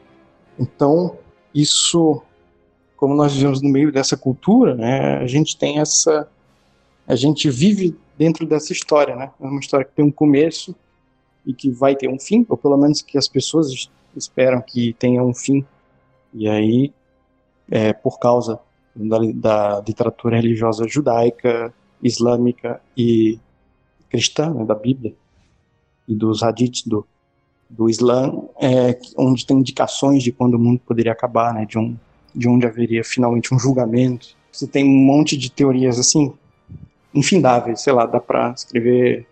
Então, 0.57 1.17
isso, 1.53 2.21
como 2.95 3.15
nós 3.15 3.33
vivemos 3.33 3.61
no 3.61 3.69
meio 3.69 3.91
dessa 3.91 4.15
cultura, 4.15 4.75
né? 4.75 5.17
A 5.17 5.27
gente 5.27 5.57
tem 5.57 5.79
essa, 5.79 6.27
a 7.07 7.15
gente 7.15 7.49
vive 7.49 7.95
dentro 8.17 8.45
dessa 8.45 8.71
história, 8.71 9.15
né? 9.15 9.31
É 9.39 9.45
uma 9.45 9.59
história 9.59 9.85
que 9.85 9.93
tem 9.93 10.05
um 10.05 10.11
começo 10.11 10.75
e 11.45 11.53
que 11.53 11.69
vai 11.69 11.95
ter 11.95 12.09
um 12.09 12.19
fim, 12.19 12.45
ou 12.47 12.57
pelo 12.57 12.77
menos 12.77 13.01
que 13.01 13.17
as 13.17 13.27
pessoas 13.27 13.89
esperam 14.15 14.61
que 14.61 14.93
tenha 14.93 15.23
um 15.23 15.33
fim. 15.33 15.65
E 16.33 16.47
aí 16.47 16.93
é, 17.69 17.93
por 17.93 18.19
causa 18.19 18.59
da, 18.95 19.17
da, 19.33 19.83
literatura 19.85 20.35
religiosa 20.35 20.87
judaica, 20.87 21.73
islâmica 22.01 22.81
e 22.95 23.39
cristã, 24.09 24.53
né, 24.53 24.65
da 24.65 24.75
Bíblia, 24.75 25.15
e 26.07 26.13
dos 26.13 26.43
hadiths 26.43 26.85
do, 26.85 27.05
do 27.69 27.89
Islã, 27.89 28.31
é, 28.61 28.99
onde 29.17 29.45
tem 29.45 29.57
indicações 29.57 30.21
de 30.21 30.31
quando 30.31 30.55
o 30.55 30.59
mundo 30.59 30.79
poderia 30.85 31.11
acabar, 31.11 31.53
né, 31.53 31.65
de, 31.65 31.77
um, 31.77 31.97
de 32.35 32.47
onde 32.47 32.67
haveria 32.67 33.03
finalmente 33.03 33.53
um 33.53 33.59
julgamento. 33.59 34.35
Você 34.51 34.67
tem 34.67 34.85
um 34.85 35.05
monte 35.05 35.35
de 35.35 35.51
teorias 35.51 35.97
assim, 35.97 36.33
infindáveis, 37.13 37.81
sei 37.81 37.93
lá, 37.93 38.05
dá 38.05 38.19
para 38.19 38.51
escrever 38.51 39.27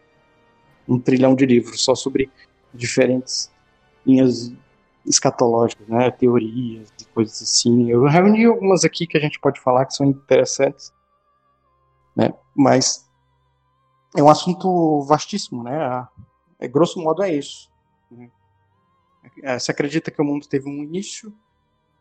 um 0.88 1.00
trilhão 1.00 1.36
de 1.36 1.46
livros 1.46 1.84
só 1.84 1.96
sobre 1.96 2.30
diferentes 2.74 3.52
linhas 4.06 4.54
escatológicas, 5.06 5.88
né, 5.88 6.12
teorias 6.12 6.91
e 7.02 7.06
coisas 7.06 7.41
assim. 7.41 7.89
Eu 7.89 8.04
reuni 8.06 8.46
algumas 8.46 8.84
aqui 8.84 9.08
que 9.08 9.17
a 9.17 9.22
gente 9.22 9.39
pode 9.39 9.60
falar 9.60 9.86
que 9.86 9.94
são 9.94 10.06
interessantes, 10.06 10.94
né, 12.15 12.34
mas 12.56 13.10
é 14.15 14.22
um 14.22 14.30
assunto 14.30 15.02
vastíssimo, 15.02 15.63
né, 15.63 16.08
é, 16.60 16.67
grosso 16.67 17.02
modo 17.02 17.24
é 17.24 17.34
isso. 17.34 17.72
Né? 18.10 18.30
É, 19.41 19.58
se 19.58 19.72
acredita 19.72 20.12
que 20.12 20.22
o 20.22 20.26
mundo 20.26 20.48
teve 20.48 20.70
um 20.70 20.84
início 20.84 21.34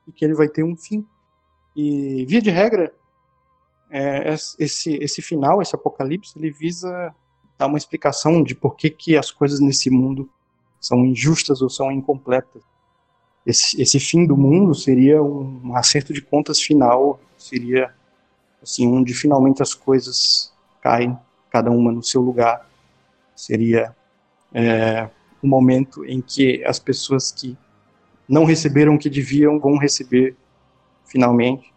e 0.06 0.12
que 0.12 0.24
ele 0.24 0.34
vai 0.34 0.48
ter 0.48 0.62
um 0.62 0.76
fim. 0.76 1.06
E, 1.74 2.26
via 2.26 2.42
de 2.42 2.50
regra, 2.50 2.92
é, 3.90 4.34
esse, 4.58 4.94
esse 4.94 5.22
final, 5.22 5.60
esse 5.60 5.74
apocalipse, 5.74 6.38
ele 6.38 6.50
visa 6.50 7.14
dar 7.58 7.66
uma 7.66 7.78
explicação 7.78 8.42
de 8.42 8.54
por 8.54 8.76
que, 8.76 8.88
que 8.90 9.16
as 9.16 9.30
coisas 9.30 9.60
nesse 9.60 9.90
mundo 9.90 10.28
são 10.80 11.04
injustas 11.04 11.60
ou 11.60 11.68
são 11.68 11.92
incompletas 11.92 12.62
esse, 13.46 13.80
esse 13.80 13.98
fim 13.98 14.26
do 14.26 14.36
mundo 14.36 14.74
seria 14.74 15.22
um 15.22 15.74
acerto 15.74 16.12
de 16.12 16.20
contas 16.20 16.60
final, 16.60 17.20
seria 17.36 17.92
assim 18.62 18.86
onde 18.86 19.14
finalmente 19.14 19.62
as 19.62 19.74
coisas 19.74 20.52
caem, 20.80 21.16
cada 21.50 21.70
uma 21.70 21.90
no 21.90 22.02
seu 22.02 22.20
lugar. 22.20 22.68
Seria 23.34 23.96
é, 24.52 25.08
um 25.42 25.48
momento 25.48 26.04
em 26.04 26.20
que 26.20 26.62
as 26.64 26.78
pessoas 26.78 27.32
que 27.32 27.56
não 28.28 28.44
receberam 28.44 28.94
o 28.94 28.98
que 28.98 29.08
deviam 29.08 29.58
vão 29.58 29.78
receber 29.78 30.36
finalmente. 31.06 31.72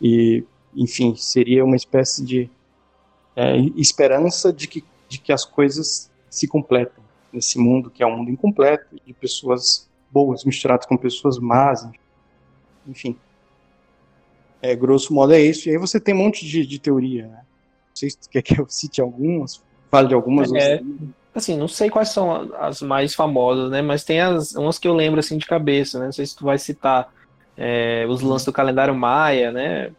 E, 0.00 0.44
enfim, 0.74 1.14
seria 1.16 1.64
uma 1.64 1.76
espécie 1.76 2.24
de 2.24 2.50
é, 3.36 3.56
esperança 3.76 4.52
de 4.52 4.68
que, 4.68 4.84
de 5.08 5.18
que 5.18 5.32
as 5.32 5.44
coisas 5.44 6.10
se 6.28 6.46
completam 6.46 7.02
nesse 7.32 7.58
mundo 7.58 7.90
que 7.90 8.02
é 8.02 8.06
um 8.06 8.18
mundo 8.18 8.30
incompleto, 8.30 8.96
de 9.04 9.12
pessoas 9.12 9.88
boas 10.10 10.44
misturadas 10.44 10.86
com 10.86 10.96
pessoas 10.96 11.38
más, 11.38 11.88
enfim. 12.86 13.16
É, 14.62 14.74
grosso 14.74 15.14
modo 15.14 15.32
é 15.32 15.40
isso. 15.40 15.68
E 15.68 15.72
aí 15.72 15.78
você 15.78 15.98
tem 15.98 16.14
um 16.14 16.18
monte 16.18 16.44
de, 16.46 16.66
de 16.66 16.78
teoria, 16.78 17.26
né? 17.26 17.36
Não 17.36 17.96
sei 17.96 18.10
se 18.10 18.18
tu 18.18 18.28
quer 18.28 18.42
que 18.42 18.60
eu 18.60 18.66
cite 18.68 19.00
algumas, 19.00 19.62
fale 19.90 20.08
de 20.08 20.14
algumas. 20.14 20.52
É, 20.52 20.80
assim, 21.34 21.56
não 21.56 21.68
sei 21.68 21.88
quais 21.88 22.10
são 22.10 22.52
as 22.54 22.82
mais 22.82 23.14
famosas, 23.14 23.70
né? 23.70 23.80
Mas 23.80 24.04
tem 24.04 24.20
as, 24.20 24.54
umas 24.54 24.78
que 24.78 24.86
eu 24.86 24.94
lembro 24.94 25.20
assim 25.20 25.38
de 25.38 25.46
cabeça, 25.46 25.98
né? 25.98 26.06
Não 26.06 26.12
sei 26.12 26.26
se 26.26 26.36
tu 26.36 26.44
vai 26.44 26.58
citar 26.58 27.12
é, 27.56 28.06
os 28.08 28.20
lances 28.20 28.46
do 28.46 28.52
calendário 28.52 28.94
maia, 28.94 29.50
né? 29.50 29.92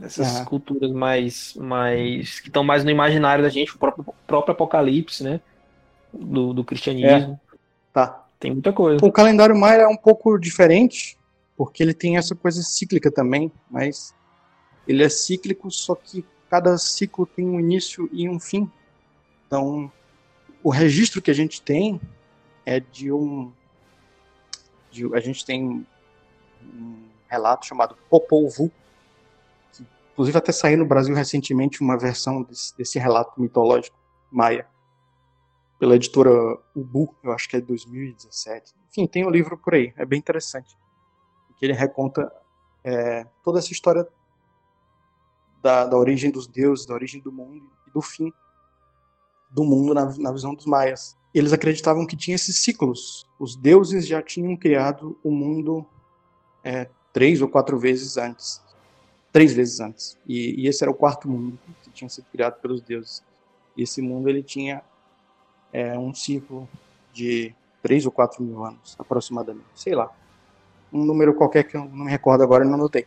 Essas 0.00 0.40
culturas 0.44 0.90
mais, 0.90 1.54
mais 1.54 2.40
que 2.40 2.48
estão 2.48 2.64
mais 2.64 2.84
no 2.84 2.90
imaginário 2.90 3.44
da 3.44 3.50
gente, 3.50 3.74
o 3.74 3.78
próprio, 3.78 4.06
próprio 4.26 4.52
apocalipse, 4.52 5.22
né? 5.22 5.40
Do, 6.12 6.52
do 6.52 6.64
cristianismo. 6.64 7.40
É. 7.52 7.56
Tá. 7.92 8.24
Tem 8.38 8.50
muita 8.50 8.72
coisa. 8.72 9.04
O 9.04 9.12
calendário 9.12 9.56
Maia 9.56 9.82
é 9.82 9.86
um 9.86 9.96
pouco 9.96 10.36
diferente, 10.38 11.16
porque 11.56 11.82
ele 11.82 11.94
tem 11.94 12.16
essa 12.16 12.34
coisa 12.34 12.60
cíclica 12.62 13.10
também, 13.10 13.52
mas 13.70 14.14
ele 14.86 15.04
é 15.04 15.08
cíclico, 15.08 15.70
só 15.70 15.94
que 15.94 16.24
cada 16.50 16.76
ciclo 16.76 17.24
tem 17.24 17.46
um 17.46 17.60
início 17.60 18.08
e 18.12 18.28
um 18.28 18.40
fim. 18.40 18.70
Então, 19.46 19.90
o 20.62 20.70
registro 20.70 21.22
que 21.22 21.30
a 21.30 21.34
gente 21.34 21.62
tem 21.62 22.00
é 22.66 22.80
de 22.80 23.12
um. 23.12 23.52
De, 24.90 25.14
a 25.14 25.20
gente 25.20 25.44
tem 25.44 25.86
um 26.62 26.96
relato 27.28 27.66
chamado 27.66 27.96
Popol 28.10 28.48
Vuh, 28.48 28.70
inclusive 30.12 30.38
até 30.38 30.52
saiu 30.52 30.78
no 30.78 30.86
Brasil 30.86 31.14
recentemente 31.14 31.80
uma 31.80 31.98
versão 31.98 32.42
desse, 32.42 32.76
desse 32.76 32.98
relato 32.98 33.40
mitológico 33.40 33.96
maia 34.30 34.66
pela 35.82 35.96
editora 35.96 36.30
Ubu, 36.76 37.12
eu 37.24 37.32
acho 37.32 37.48
que 37.48 37.56
é 37.56 37.60
2017. 37.60 38.72
Enfim, 38.88 39.04
tem 39.04 39.26
um 39.26 39.30
livro 39.30 39.58
por 39.58 39.74
aí, 39.74 39.92
é 39.96 40.06
bem 40.06 40.16
interessante. 40.16 40.78
Que 41.58 41.66
ele 41.66 41.72
reconta 41.72 42.32
é, 42.84 43.26
toda 43.42 43.58
essa 43.58 43.72
história 43.72 44.06
da, 45.60 45.84
da, 45.84 45.96
origem 45.96 46.30
dos 46.30 46.46
deuses, 46.46 46.86
da 46.86 46.94
origem 46.94 47.20
do 47.20 47.32
mundo 47.32 47.68
e 47.88 47.90
do 47.90 48.00
fim 48.00 48.32
do 49.50 49.64
mundo 49.64 49.92
na, 49.92 50.04
na 50.18 50.30
visão 50.30 50.54
dos 50.54 50.66
maias. 50.66 51.18
Eles 51.34 51.52
acreditavam 51.52 52.06
que 52.06 52.16
tinha 52.16 52.36
esses 52.36 52.60
ciclos. 52.60 53.28
Os 53.36 53.56
deuses 53.56 54.06
já 54.06 54.22
tinham 54.22 54.56
criado 54.56 55.18
o 55.20 55.32
mundo 55.32 55.84
é, 56.62 56.88
três 57.12 57.42
ou 57.42 57.48
quatro 57.48 57.76
vezes 57.76 58.16
antes. 58.16 58.62
Três 59.32 59.54
vezes 59.54 59.80
antes. 59.80 60.18
E, 60.26 60.62
e, 60.62 60.68
esse 60.68 60.84
era 60.84 60.90
o 60.90 60.94
quarto 60.94 61.28
mundo 61.28 61.58
que 61.82 61.90
tinha 61.90 62.08
sido 62.08 62.26
criado 62.30 62.60
pelos 62.60 62.82
deuses. 62.82 63.24
E 63.76 63.82
esse 63.82 64.02
mundo 64.02 64.28
ele 64.28 64.42
tinha 64.42 64.82
é, 65.72 65.98
um 65.98 66.12
ciclo 66.12 66.68
de 67.12 67.54
três 67.82 68.04
ou 68.04 68.12
quatro 68.12 68.42
mil 68.42 68.62
anos, 68.62 68.94
aproximadamente. 68.98 69.66
Sei 69.74 69.94
lá. 69.94 70.10
Um 70.92 71.04
número 71.04 71.34
qualquer 71.34 71.64
que 71.64 71.76
eu 71.76 71.84
não 71.86 72.04
me 72.04 72.10
recordo 72.10 72.42
agora 72.42 72.64
não 72.64 72.74
anotei. 72.74 73.06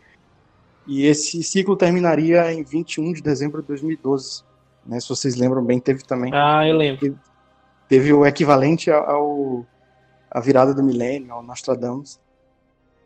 E 0.88 1.06
esse 1.06 1.42
ciclo 1.44 1.76
terminaria 1.76 2.52
em 2.52 2.64
21 2.64 3.14
de 3.14 3.22
dezembro 3.22 3.62
de 3.62 3.68
2012. 3.68 4.44
Né? 4.86 5.00
Se 5.00 5.10
vocês 5.10 5.36
lembram 5.36 5.64
bem, 5.64 5.80
teve 5.80 6.04
também. 6.04 6.32
Ah, 6.34 6.68
eu 6.68 6.76
lembro. 6.76 7.00
Teve, 7.00 7.18
teve 7.88 8.14
o 8.14 8.26
equivalente 8.26 8.90
ao, 8.90 9.66
a 10.30 10.40
virada 10.40 10.74
do 10.74 10.84
milênio, 10.84 11.32
ao 11.32 11.44
Nostradamus, 11.44 12.20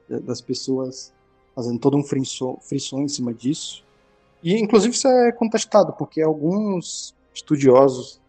das 0.10 0.41
pessoas 0.41 1.13
fazendo 1.60 1.78
todo 1.78 1.98
um 1.98 2.04
frisson, 2.04 2.58
em 3.02 3.08
cima 3.10 3.34
disso. 3.34 3.84
E, 4.41 4.56
inclusive, 4.58 4.95
isso 4.95 5.10
é 5.10 5.30
contestado, 5.34 5.91
porque 5.91 6.22
alguns 6.22 7.13
estudiosos 7.34 8.22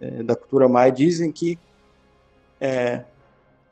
é, 0.00 0.22
da 0.22 0.34
cultura 0.34 0.66
maia 0.66 0.90
dizem 0.90 1.30
que 1.30 1.58
é, 2.58 3.04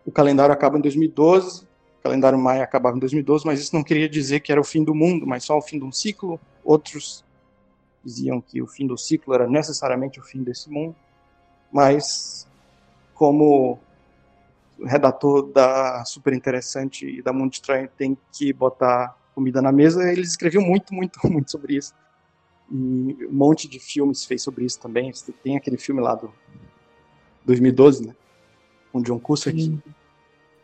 o 0.04 0.12
calendário 0.12 0.52
acaba 0.52 0.76
em 0.76 0.82
2012, 0.82 1.62
o 1.62 2.02
calendário 2.02 2.38
maia 2.38 2.62
acabava 2.62 2.98
em 2.98 3.00
2012, 3.00 3.46
mas 3.46 3.60
isso 3.60 3.74
não 3.74 3.82
queria 3.82 4.10
dizer 4.10 4.40
que 4.40 4.52
era 4.52 4.60
o 4.60 4.64
fim 4.64 4.84
do 4.84 4.94
mundo, 4.94 5.26
mas 5.26 5.44
só 5.44 5.56
o 5.56 5.62
fim 5.62 5.78
de 5.78 5.84
um 5.86 5.92
ciclo. 5.92 6.38
Outros 6.62 7.24
diziam 8.04 8.42
que 8.42 8.60
o 8.60 8.66
fim 8.66 8.86
do 8.86 8.98
ciclo 8.98 9.32
era 9.32 9.48
necessariamente 9.48 10.20
o 10.20 10.22
fim 10.22 10.42
desse 10.42 10.68
mundo, 10.68 10.94
mas 11.72 12.46
como 13.14 13.78
redator 14.84 15.50
da 15.52 16.04
Super 16.04 16.32
Interessante 16.32 17.06
e 17.06 17.22
da 17.22 17.32
Mundo 17.32 17.52
Estranho 17.52 17.88
tem 17.96 18.16
que 18.32 18.52
botar 18.52 19.16
comida 19.34 19.60
na 19.60 19.72
mesa, 19.72 20.10
eles 20.10 20.30
escreviam 20.30 20.62
muito, 20.62 20.94
muito, 20.94 21.18
muito 21.28 21.50
sobre 21.50 21.76
isso. 21.76 21.92
E 22.70 23.26
um 23.26 23.32
monte 23.32 23.68
de 23.68 23.78
filmes 23.78 24.24
fez 24.24 24.42
sobre 24.42 24.64
isso 24.64 24.80
também. 24.80 25.12
Tem 25.42 25.56
aquele 25.56 25.76
filme 25.76 26.00
lá 26.00 26.14
do 26.14 26.32
2012, 27.44 28.06
né? 28.06 28.14
Com 28.92 29.02
John 29.02 29.18
Cusack. 29.18 29.80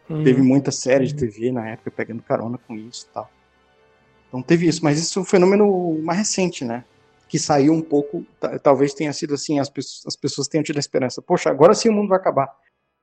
Hum. 0.08 0.24
Teve 0.24 0.42
muita 0.42 0.70
série 0.70 1.06
de 1.06 1.14
TV 1.14 1.52
na 1.52 1.68
época 1.68 1.90
pegando 1.90 2.22
carona 2.22 2.58
com 2.58 2.74
isso 2.74 3.06
e 3.08 3.14
tal. 3.14 3.30
Então 4.28 4.42
teve 4.42 4.66
isso, 4.66 4.82
mas 4.82 4.98
isso 4.98 5.18
é 5.18 5.22
um 5.22 5.24
fenômeno 5.24 6.00
mais 6.02 6.18
recente, 6.18 6.64
né? 6.64 6.84
Que 7.28 7.38
saiu 7.38 7.72
um 7.72 7.82
pouco, 7.82 8.24
talvez 8.62 8.94
tenha 8.94 9.12
sido 9.12 9.34
assim, 9.34 9.60
as 9.60 9.68
pessoas, 9.68 10.06
as 10.06 10.16
pessoas 10.16 10.48
tenham 10.48 10.64
tido 10.64 10.76
a 10.76 10.80
esperança. 10.80 11.20
Poxa, 11.20 11.50
agora 11.50 11.74
sim 11.74 11.88
o 11.88 11.92
mundo 11.92 12.08
vai 12.08 12.18
acabar. 12.18 12.48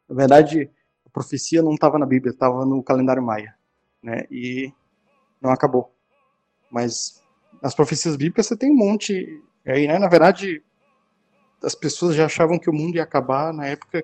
Na 0.09 0.15
verdade, 0.15 0.69
profecia 1.17 1.63
não 1.63 1.73
estava 1.73 1.97
na 1.97 2.05
Bíblia, 2.05 2.31
estava 2.31 2.63
no 2.63 2.83
calendário 2.83 3.23
maia, 3.23 3.55
né? 4.03 4.25
E 4.29 4.71
não 5.41 5.49
acabou. 5.49 5.91
Mas 6.69 7.23
as 7.63 7.73
profecias 7.73 8.15
bíblicas 8.15 8.45
você 8.45 8.55
tem 8.55 8.71
um 8.71 8.75
monte 8.75 9.43
aí, 9.65 9.87
né? 9.87 9.97
Na 9.97 10.07
verdade, 10.07 10.63
as 11.63 11.73
pessoas 11.73 12.15
já 12.15 12.27
achavam 12.27 12.59
que 12.59 12.69
o 12.69 12.73
mundo 12.73 12.97
ia 12.97 13.03
acabar 13.03 13.51
na 13.51 13.65
época 13.65 14.03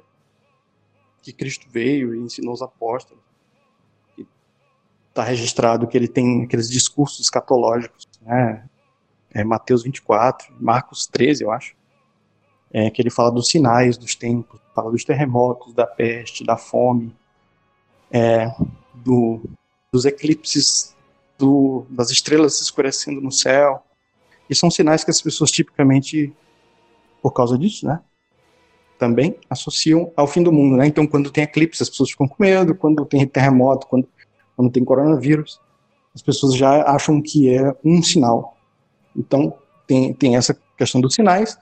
que 1.21 1.32
Cristo 1.32 1.67
veio 1.69 2.15
e 2.15 2.19
ensinou 2.19 2.54
os 2.54 2.63
apóstolos. 2.63 3.23
Está 5.10 5.23
registrado 5.23 5.88
que 5.88 5.95
ele 5.95 6.08
tem 6.08 6.45
aqueles 6.45 6.67
discursos 6.67 7.19
escatológicos, 7.19 8.10
né? 8.23 8.67
É 9.30 9.43
Mateus 9.43 9.84
24, 9.84 10.52
Marcos 10.60 11.06
13, 11.06 11.43
eu 11.43 11.52
acho. 11.52 11.76
É, 12.74 12.90
que 12.90 13.02
ele 13.02 13.12
fala 13.12 13.32
dos 13.32 13.50
sinais 13.50 13.98
dos 13.98 14.16
tempos, 14.16 14.60
fala 14.74 14.92
dos 14.92 15.04
terremotos, 15.04 15.74
da 15.74 15.86
peste, 15.86 16.44
da 16.44 16.58
fome, 16.58 17.16
é, 18.12 18.52
do, 18.94 19.42
dos 19.92 20.06
eclipses 20.06 20.96
do, 21.38 21.86
das 21.90 22.10
estrelas 22.10 22.58
se 22.58 22.64
escurecendo 22.64 23.22
no 23.22 23.32
céu. 23.32 23.84
E 24.50 24.56
são 24.56 24.72
sinais 24.72 25.04
que 25.04 25.12
as 25.12 25.22
pessoas 25.22 25.52
tipicamente, 25.52 26.34
por 27.22 27.32
causa 27.32 27.58
disso, 27.58 27.86
né, 27.86 28.02
também 28.98 29.36
associam 29.50 30.12
ao 30.16 30.26
fim 30.26 30.42
do 30.42 30.52
mundo, 30.52 30.78
né? 30.78 30.88
Então, 30.88 31.06
quando 31.06 31.30
tem 31.30 31.44
eclipse, 31.44 31.84
as 31.84 31.90
pessoas 31.90 32.12
ficam 32.12 32.28
com 32.28 32.36
medo, 32.40 32.74
quando 32.74 33.06
tem 33.06 33.28
terremoto, 33.28 33.86
quando, 33.88 34.08
quando 34.56 34.72
tem 34.72 34.86
coronavírus, 34.86 35.60
as 36.16 36.22
pessoas 36.22 36.56
já 36.56 36.84
acham 36.84 37.22
que 37.22 37.54
é 37.54 37.76
um 37.84 38.02
sinal. 38.02 38.56
Então, 39.16 39.54
tem, 39.86 40.14
tem 40.14 40.38
essa 40.38 40.58
questão 40.78 41.02
dos 41.02 41.16
sinais, 41.16 41.58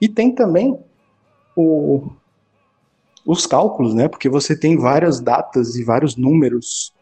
e 0.00 0.08
tem 0.08 0.34
também 0.34 0.78
o, 1.54 2.10
os 3.24 3.46
cálculos, 3.46 3.94
né? 3.94 4.08
Porque 4.08 4.28
você 4.28 4.56
tem 4.56 4.76
várias 4.76 5.20
datas 5.20 5.76
e 5.76 5.84
vários 5.84 6.16
números 6.16 6.92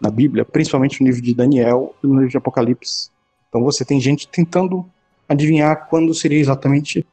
na 0.00 0.10
Bíblia, 0.10 0.44
principalmente 0.44 1.00
no 1.00 1.06
livro 1.06 1.22
de 1.22 1.34
Daniel 1.34 1.94
e 2.02 2.06
no 2.06 2.14
livro 2.14 2.30
de 2.30 2.36
Apocalipse. 2.36 3.10
Então 3.48 3.62
você 3.62 3.84
tem 3.84 4.00
gente 4.00 4.26
tentando 4.26 4.84
adivinhar 5.28 5.88
quando 5.88 6.12
seria 6.14 6.40
exatamente 6.40 7.06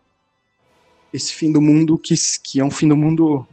esse 1.14 1.34
fim 1.34 1.52
do 1.52 1.62
mundo, 1.62 1.98
que, 1.98 2.16
que 2.44 2.60
é 2.60 2.66
um 2.66 2.72
fim 2.72 2.88
do 2.88 2.98
mundo 2.98 3.46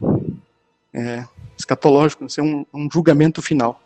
é, 0.93 1.25
escatológico, 1.57 2.25
é 2.37 2.41
um, 2.41 2.65
um, 2.73 2.89
julgamento 2.91 3.41
final 3.41 3.81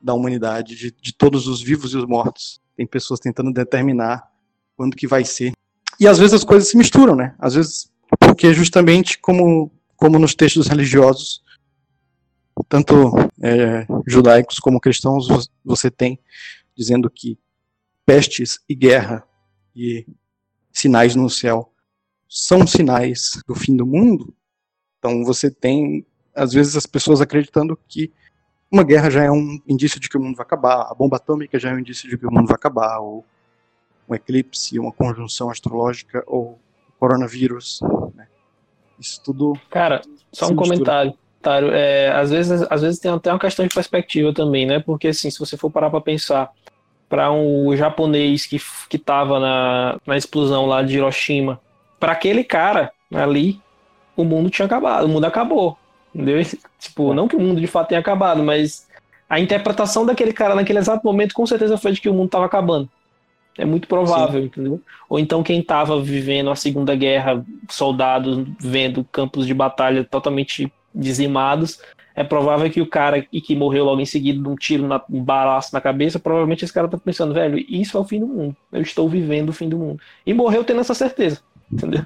da 0.00 0.14
humanidade, 0.14 0.74
de, 0.76 0.90
de 0.90 1.12
todos 1.12 1.46
os 1.46 1.62
vivos 1.62 1.92
e 1.92 1.96
os 1.96 2.06
mortos. 2.06 2.60
Tem 2.76 2.86
pessoas 2.86 3.20
tentando 3.20 3.52
determinar 3.52 4.30
quando 4.76 4.96
que 4.96 5.06
vai 5.06 5.24
ser. 5.24 5.52
E 6.00 6.08
às 6.08 6.18
vezes 6.18 6.32
as 6.32 6.44
coisas 6.44 6.70
se 6.70 6.78
misturam, 6.78 7.14
né? 7.14 7.34
Às 7.38 7.54
vezes, 7.54 7.92
porque 8.18 8.54
justamente 8.54 9.18
como, 9.18 9.70
como 9.96 10.18
nos 10.18 10.34
textos 10.34 10.66
religiosos, 10.66 11.42
tanto 12.70 12.94
é, 13.42 13.86
judaicos 14.06 14.58
como 14.58 14.80
cristãos, 14.80 15.50
você 15.62 15.90
tem 15.90 16.18
dizendo 16.74 17.10
que 17.10 17.38
pestes 18.06 18.58
e 18.66 18.74
guerra 18.74 19.22
e 19.76 20.06
sinais 20.72 21.14
no 21.14 21.28
céu 21.28 21.70
são 22.26 22.66
sinais 22.66 23.42
do 23.46 23.54
fim 23.54 23.76
do 23.76 23.86
mundo. 23.86 24.34
Então 24.98 25.22
você 25.22 25.50
tem, 25.50 26.06
às 26.34 26.54
vezes, 26.54 26.76
as 26.76 26.86
pessoas 26.86 27.20
acreditando 27.20 27.78
que 27.86 28.10
uma 28.72 28.84
guerra 28.84 29.10
já 29.10 29.24
é 29.24 29.30
um 29.30 29.60
indício 29.68 30.00
de 30.00 30.08
que 30.08 30.16
o 30.16 30.20
mundo 30.20 30.36
vai 30.36 30.46
acabar, 30.46 30.82
a 30.90 30.94
bomba 30.94 31.16
atômica 31.16 31.58
já 31.58 31.70
é 31.70 31.74
um 31.74 31.78
indício 31.78 32.08
de 32.08 32.16
que 32.16 32.26
o 32.26 32.30
mundo 32.32 32.46
vai 32.46 32.54
acabar, 32.54 33.00
ou 33.00 33.26
um 34.10 34.14
eclipse, 34.14 34.78
uma 34.78 34.92
conjunção 34.92 35.48
astrológica, 35.48 36.24
ou 36.26 36.58
coronavírus. 36.98 37.80
Né? 38.14 38.26
Isso 38.98 39.22
tudo. 39.22 39.54
Cara, 39.70 40.02
só 40.32 40.46
um 40.46 40.50
mistura. 40.50 40.68
comentário. 40.68 41.14
É, 41.72 42.12
às, 42.12 42.30
vezes, 42.30 42.66
às 42.68 42.82
vezes 42.82 43.00
tem 43.00 43.10
até 43.10 43.32
uma 43.32 43.38
questão 43.38 43.66
de 43.66 43.74
perspectiva 43.74 44.34
também, 44.34 44.66
né? 44.66 44.80
Porque 44.80 45.08
assim, 45.08 45.30
se 45.30 45.38
você 45.38 45.56
for 45.56 45.70
parar 45.70 45.88
para 45.88 46.00
pensar 46.00 46.50
para 47.08 47.32
um 47.32 47.74
japonês 47.74 48.44
que, 48.46 48.60
que 48.88 48.98
tava 48.98 49.40
na, 49.40 49.98
na 50.06 50.16
explosão 50.16 50.66
lá 50.66 50.82
de 50.82 50.98
Hiroshima, 50.98 51.58
para 51.98 52.12
aquele 52.12 52.44
cara 52.44 52.92
ali, 53.12 53.60
o 54.14 54.22
mundo 54.22 54.50
tinha 54.50 54.66
acabado, 54.66 55.06
o 55.06 55.08
mundo 55.08 55.24
acabou. 55.24 55.78
Entendeu? 56.14 56.42
Tipo, 56.78 57.12
não 57.12 57.28
que 57.28 57.36
o 57.36 57.40
mundo 57.40 57.60
de 57.60 57.66
fato 57.66 57.88
tenha 57.88 58.00
acabado, 58.00 58.42
mas 58.42 58.88
a 59.28 59.38
interpretação 59.38 60.06
daquele 60.06 60.32
cara 60.32 60.54
naquele 60.54 60.78
exato 60.78 61.04
momento 61.04 61.34
com 61.34 61.46
certeza 61.46 61.76
foi 61.76 61.92
de 61.92 62.00
que 62.00 62.08
o 62.08 62.14
mundo 62.14 62.26
estava 62.26 62.46
acabando. 62.46 62.88
É 63.58 63.64
muito 63.64 63.88
provável, 63.88 64.40
Sim. 64.40 64.46
entendeu? 64.46 64.80
Ou 65.08 65.18
então 65.18 65.42
quem 65.42 65.60
estava 65.60 66.00
vivendo 66.00 66.50
a 66.50 66.56
Segunda 66.56 66.94
Guerra, 66.94 67.44
soldados 67.68 68.46
vendo 68.58 69.04
campos 69.04 69.46
de 69.46 69.52
batalha 69.52 70.04
totalmente 70.04 70.72
dizimados, 70.94 71.80
é 72.14 72.24
provável 72.24 72.70
que 72.70 72.80
o 72.80 72.86
cara 72.86 73.26
e 73.32 73.40
que 73.40 73.56
morreu 73.56 73.84
logo 73.84 74.00
em 74.00 74.06
seguida 74.06 74.42
de 74.42 74.48
um 74.48 74.54
tiro, 74.56 74.86
na, 74.86 75.02
um 75.10 75.22
balaço 75.22 75.70
na 75.72 75.80
cabeça, 75.80 76.18
provavelmente 76.18 76.64
esse 76.64 76.72
cara 76.72 76.88
tá 76.88 76.98
pensando, 76.98 77.34
velho, 77.34 77.58
isso 77.68 77.96
é 77.96 78.00
o 78.00 78.04
fim 78.04 78.20
do 78.20 78.26
mundo. 78.26 78.56
Eu 78.72 78.82
estou 78.82 79.08
vivendo 79.08 79.50
o 79.50 79.54
fim 79.54 79.68
do 79.68 79.78
mundo. 79.78 80.00
E 80.26 80.34
morreu 80.34 80.64
tendo 80.64 80.80
essa 80.80 80.94
certeza, 80.94 81.40
entendeu? 81.70 82.04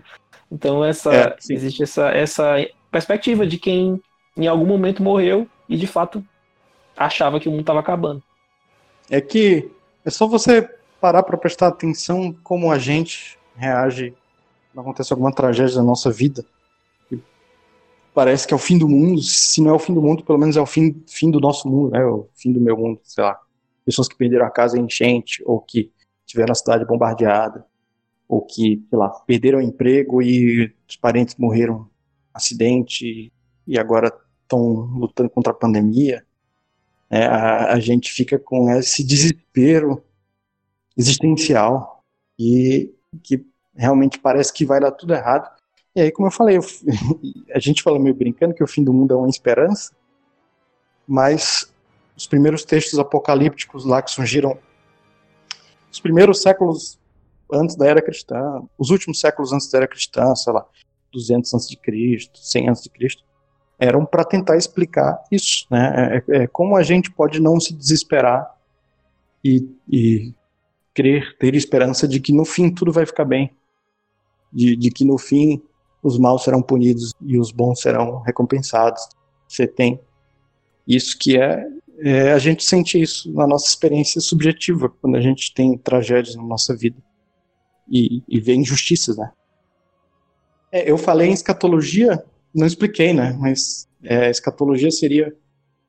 Então 0.50 0.84
essa 0.84 1.12
é, 1.12 1.36
existe 1.50 1.82
essa, 1.82 2.10
essa 2.10 2.56
perspectiva 2.90 3.46
de 3.46 3.58
quem 3.58 4.00
em 4.36 4.46
algum 4.46 4.66
momento 4.66 5.02
morreu 5.02 5.48
e 5.68 5.76
de 5.76 5.86
fato 5.86 6.24
achava 6.96 7.40
que 7.40 7.48
o 7.48 7.50
mundo 7.50 7.62
estava 7.62 7.80
acabando. 7.80 8.22
É 9.10 9.20
que 9.20 9.68
é 10.04 10.10
só 10.10 10.26
você 10.26 10.68
parar 11.04 11.22
para 11.22 11.36
prestar 11.36 11.66
atenção 11.66 12.34
como 12.42 12.72
a 12.72 12.78
gente 12.78 13.38
reage 13.54 14.14
quando 14.72 14.86
acontece 14.86 15.12
alguma 15.12 15.30
tragédia 15.30 15.76
na 15.76 15.82
nossa 15.82 16.10
vida 16.10 16.42
parece 18.14 18.46
que 18.46 18.54
é 18.54 18.56
o 18.56 18.60
fim 18.60 18.78
do 18.78 18.88
mundo. 18.88 19.20
Se 19.20 19.60
não 19.60 19.72
é 19.72 19.74
o 19.74 19.78
fim 19.78 19.92
do 19.92 20.00
mundo, 20.00 20.24
pelo 20.24 20.38
menos 20.38 20.56
é 20.56 20.60
o 20.60 20.66
fim, 20.66 21.02
fim 21.06 21.30
do 21.30 21.40
nosso 21.40 21.68
mundo, 21.68 21.90
né? 21.90 22.02
O 22.06 22.28
fim 22.34 22.52
do 22.52 22.60
meu 22.60 22.76
mundo, 22.76 23.00
sei 23.02 23.24
lá. 23.24 23.38
Pessoas 23.84 24.08
que 24.08 24.16
perderam 24.16 24.46
a 24.46 24.50
casa 24.50 24.78
em 24.78 24.84
enchente, 24.84 25.42
ou 25.44 25.60
que 25.60 25.92
tiveram 26.24 26.52
a 26.52 26.54
cidade 26.54 26.86
bombardeada, 26.86 27.66
ou 28.26 28.40
que, 28.40 28.82
sei 28.88 28.98
lá, 28.98 29.10
perderam 29.26 29.58
o 29.58 29.62
emprego 29.62 30.22
e 30.22 30.72
os 30.88 30.96
parentes 30.96 31.34
morreram 31.36 31.90
acidente 32.32 33.30
e 33.66 33.78
agora 33.78 34.10
estão 34.42 34.60
lutando 34.96 35.28
contra 35.28 35.52
a 35.52 35.56
pandemia. 35.56 36.24
É, 37.10 37.26
a, 37.26 37.74
a 37.74 37.80
gente 37.80 38.10
fica 38.10 38.38
com 38.38 38.70
esse 38.70 39.04
desespero 39.04 40.02
existencial 40.96 42.02
e 42.38 42.92
que 43.22 43.44
realmente 43.74 44.18
parece 44.18 44.52
que 44.52 44.64
vai 44.64 44.80
dar 44.80 44.92
tudo 44.92 45.14
errado. 45.14 45.50
E 45.94 46.00
aí, 46.00 46.12
como 46.12 46.28
eu 46.28 46.32
falei, 46.32 46.56
eu, 46.56 46.62
a 47.54 47.58
gente 47.58 47.82
fala 47.82 47.98
meio 47.98 48.14
brincando 48.14 48.54
que 48.54 48.64
o 48.64 48.68
fim 48.68 48.82
do 48.82 48.92
mundo 48.92 49.14
é 49.14 49.16
uma 49.16 49.28
esperança, 49.28 49.92
mas 51.06 51.72
os 52.16 52.26
primeiros 52.26 52.64
textos 52.64 52.98
apocalípticos 52.98 53.84
lá 53.84 54.00
que 54.00 54.10
surgiram 54.10 54.58
os 55.90 56.00
primeiros 56.00 56.42
séculos 56.42 56.98
antes 57.52 57.76
da 57.76 57.86
era 57.86 58.02
cristã, 58.02 58.62
os 58.76 58.90
últimos 58.90 59.20
séculos 59.20 59.52
antes 59.52 59.70
da 59.70 59.78
era 59.78 59.88
cristã, 59.88 60.34
sei 60.34 60.52
lá, 60.52 60.66
200 61.12 61.54
antes 61.54 61.68
de 61.68 61.76
Cristo, 61.76 62.38
100 62.38 62.68
antes 62.68 62.82
de 62.82 62.90
Cristo, 62.90 63.22
eram 63.78 64.04
para 64.04 64.24
tentar 64.24 64.56
explicar 64.56 65.22
isso, 65.30 65.66
né? 65.70 66.22
É, 66.28 66.36
é, 66.36 66.46
como 66.46 66.76
a 66.76 66.82
gente 66.82 67.10
pode 67.10 67.40
não 67.40 67.60
se 67.60 67.72
desesperar 67.72 68.54
e, 69.44 69.68
e 69.88 70.32
crer, 70.94 71.36
ter 71.38 71.54
esperança 71.54 72.06
de 72.06 72.20
que 72.20 72.32
no 72.32 72.44
fim 72.44 72.70
tudo 72.70 72.92
vai 72.92 73.04
ficar 73.04 73.24
bem, 73.24 73.50
de, 74.52 74.76
de 74.76 74.90
que 74.90 75.04
no 75.04 75.18
fim 75.18 75.60
os 76.02 76.18
maus 76.18 76.44
serão 76.44 76.62
punidos 76.62 77.12
e 77.20 77.38
os 77.38 77.50
bons 77.50 77.80
serão 77.80 78.20
recompensados. 78.20 79.02
Você 79.48 79.66
tem 79.66 80.00
isso 80.86 81.18
que 81.18 81.38
é, 81.38 81.66
é, 81.98 82.32
a 82.32 82.38
gente 82.38 82.64
sente 82.64 83.00
isso 83.00 83.32
na 83.32 83.46
nossa 83.46 83.66
experiência 83.66 84.20
subjetiva 84.20 84.88
quando 84.88 85.16
a 85.16 85.20
gente 85.20 85.52
tem 85.52 85.76
tragédias 85.78 86.36
na 86.36 86.42
nossa 86.42 86.76
vida 86.76 86.96
e, 87.88 88.22
e 88.28 88.40
vê 88.40 88.54
injustiças, 88.54 89.16
né? 89.16 89.30
É, 90.70 90.90
eu 90.90 90.98
falei 90.98 91.28
em 91.28 91.32
escatologia, 91.32 92.24
não 92.54 92.66
expliquei, 92.66 93.12
né? 93.12 93.32
Mas 93.38 93.88
é, 94.02 94.30
escatologia 94.30 94.90
seria 94.90 95.34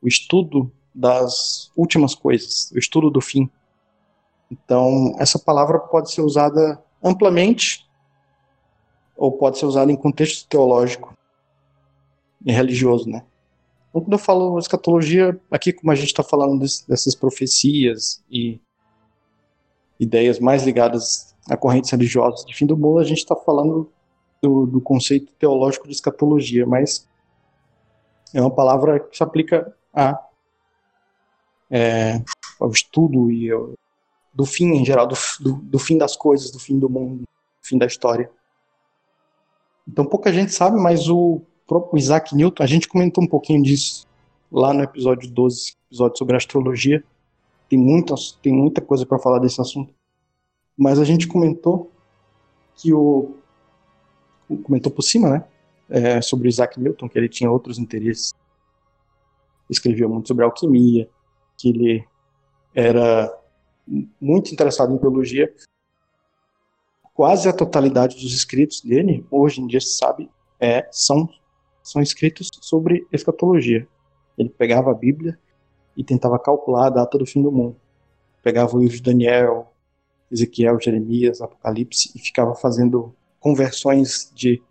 o 0.02 0.08
estudo 0.08 0.72
das 0.94 1.72
últimas 1.76 2.16
coisas, 2.16 2.72
o 2.72 2.78
estudo 2.78 3.10
do 3.10 3.20
fim. 3.20 3.50
Então, 4.64 5.16
essa 5.20 5.38
palavra 5.38 5.80
pode 5.80 6.12
ser 6.12 6.22
usada 6.22 6.82
amplamente 7.04 7.86
ou 9.16 9.32
pode 9.32 9.58
ser 9.58 9.66
usada 9.66 9.92
em 9.92 9.96
contexto 9.96 10.48
teológico 10.48 11.14
e 12.46 12.52
religioso, 12.52 13.10
né? 13.10 13.24
Então, 13.90 14.02
quando 14.02 14.14
eu 14.14 14.20
falo 14.20 14.60
escatologia, 14.60 15.40
aqui 15.50 15.74
como 15.74 15.92
a 15.92 15.96
gente 15.96 16.08
está 16.08 16.24
falando 16.24 16.60
desse, 16.60 16.88
dessas 16.88 17.16
profecias 17.16 18.24
e 18.30 18.60
ideias 20.00 20.40
mais 20.40 20.64
ligadas 20.64 21.36
a 21.50 21.56
correntes 21.56 21.92
religiosas 21.92 22.46
de 22.46 22.54
fim 22.54 22.66
do 22.66 22.78
mundo, 22.78 23.00
a 23.00 23.04
gente 23.04 23.20
está 23.20 23.36
falando 23.36 23.90
do, 24.42 24.66
do, 24.66 24.82
conceito 24.82 25.32
teológico 25.40 25.88
de 25.88 25.94
escatologia, 25.94 26.66
mas 26.66 27.08
é 28.34 28.42
uma 28.42 28.52
palavra 28.52 29.00
que 29.00 29.16
se 29.16 29.24
aplica 29.24 29.74
a, 29.94 30.22
é, 31.70 32.22
ao 32.60 32.70
estudo 32.70 33.32
e 33.32 33.50
ao, 33.50 33.74
do 34.36 34.46
fim 34.46 34.66
em 34.74 34.86
geral, 34.86 35.08
do, 35.08 35.16
do, 35.40 35.54
do, 35.54 35.80
fim 35.80 35.98
das 35.98 36.18
coisas, 36.18 36.52
do 36.52 36.60
fim 36.60 36.78
do 36.78 36.90
mundo, 36.90 37.22
do 37.22 37.28
fim 37.68 37.78
da 37.78 37.86
história. 37.86 38.30
Então 39.88 40.06
pouca 40.06 40.34
gente 40.34 40.52
sabe, 40.52 40.78
mas 40.78 41.08
o 41.08 41.42
próprio 41.66 41.98
Isaac 41.98 42.36
Newton, 42.36 42.62
a 42.62 42.68
gente 42.68 42.88
comentou 42.88 43.24
um 43.24 43.28
pouquinho 43.28 43.64
disso 43.64 44.06
lá 44.52 44.74
no 44.74 44.84
episódio 44.84 45.30
12, 45.32 45.76
episódio 45.88 46.18
sobre 46.18 46.36
astrologia. 46.36 47.02
Tem, 47.70 47.80
muitas, 47.80 48.34
tem 48.42 48.52
muita 48.54 48.82
coisa 48.82 49.06
para 49.06 49.18
falar 49.18 49.40
desse 49.40 49.60
assunto. 49.62 49.94
Mas 50.78 51.00
a 51.00 51.06
gente 51.06 51.28
comentou 51.28 51.90
que 52.76 52.94
o. 52.94 53.36
Comentou 54.64 54.92
por 54.92 55.02
cima, 55.02 55.30
né? 55.30 55.46
É, 55.90 56.22
sobre 56.22 56.50
Isaac 56.50 56.80
Newton, 56.80 57.08
que 57.08 57.18
ele 57.18 57.30
tinha 57.30 57.50
outros 57.50 57.80
interesses. 57.80 58.34
Escrevia 59.70 60.08
muito 60.08 60.28
sobre 60.28 60.44
alquimia, 60.44 61.10
que 61.58 61.70
ele 61.70 62.06
era 62.74 63.34
muito 64.20 64.52
interessado 64.52 64.94
em 64.94 64.98
teologia. 64.98 65.54
Quase 67.14 67.48
a 67.48 67.54
totalidade 67.54 68.16
dos 68.16 68.34
escritos 68.34 68.82
dele, 68.82 69.26
hoje 69.32 69.62
em 69.62 69.68
dia 69.68 69.80
se 69.80 69.96
sabe, 69.96 70.30
é, 70.60 70.88
são, 70.92 71.30
são 71.82 72.02
escritos 72.02 72.50
sobre 72.62 73.08
escatologia. 73.12 73.88
Ele 74.38 74.50
pegava 74.50 74.92
a 74.92 74.94
Bíblia 74.94 75.40
e 75.96 76.04
tentava 76.04 76.38
calcular 76.38 76.88
a 76.88 76.90
data 76.90 77.18
do 77.18 77.26
fim 77.26 77.42
do 77.42 77.52
mundo. 77.52 77.78
Pegava 78.44 78.76
o 78.76 78.80
livro 78.80 78.98
de 78.98 79.02
Daniel, 79.02 79.72
Ezequiel, 80.30 80.80
Jeremias, 80.80 81.42
Apocalipse 81.42 82.12
e 82.16 82.20
ficava 82.20 82.54
fazendo 82.54 83.16
conversões 83.40 84.32
de, 84.36 84.62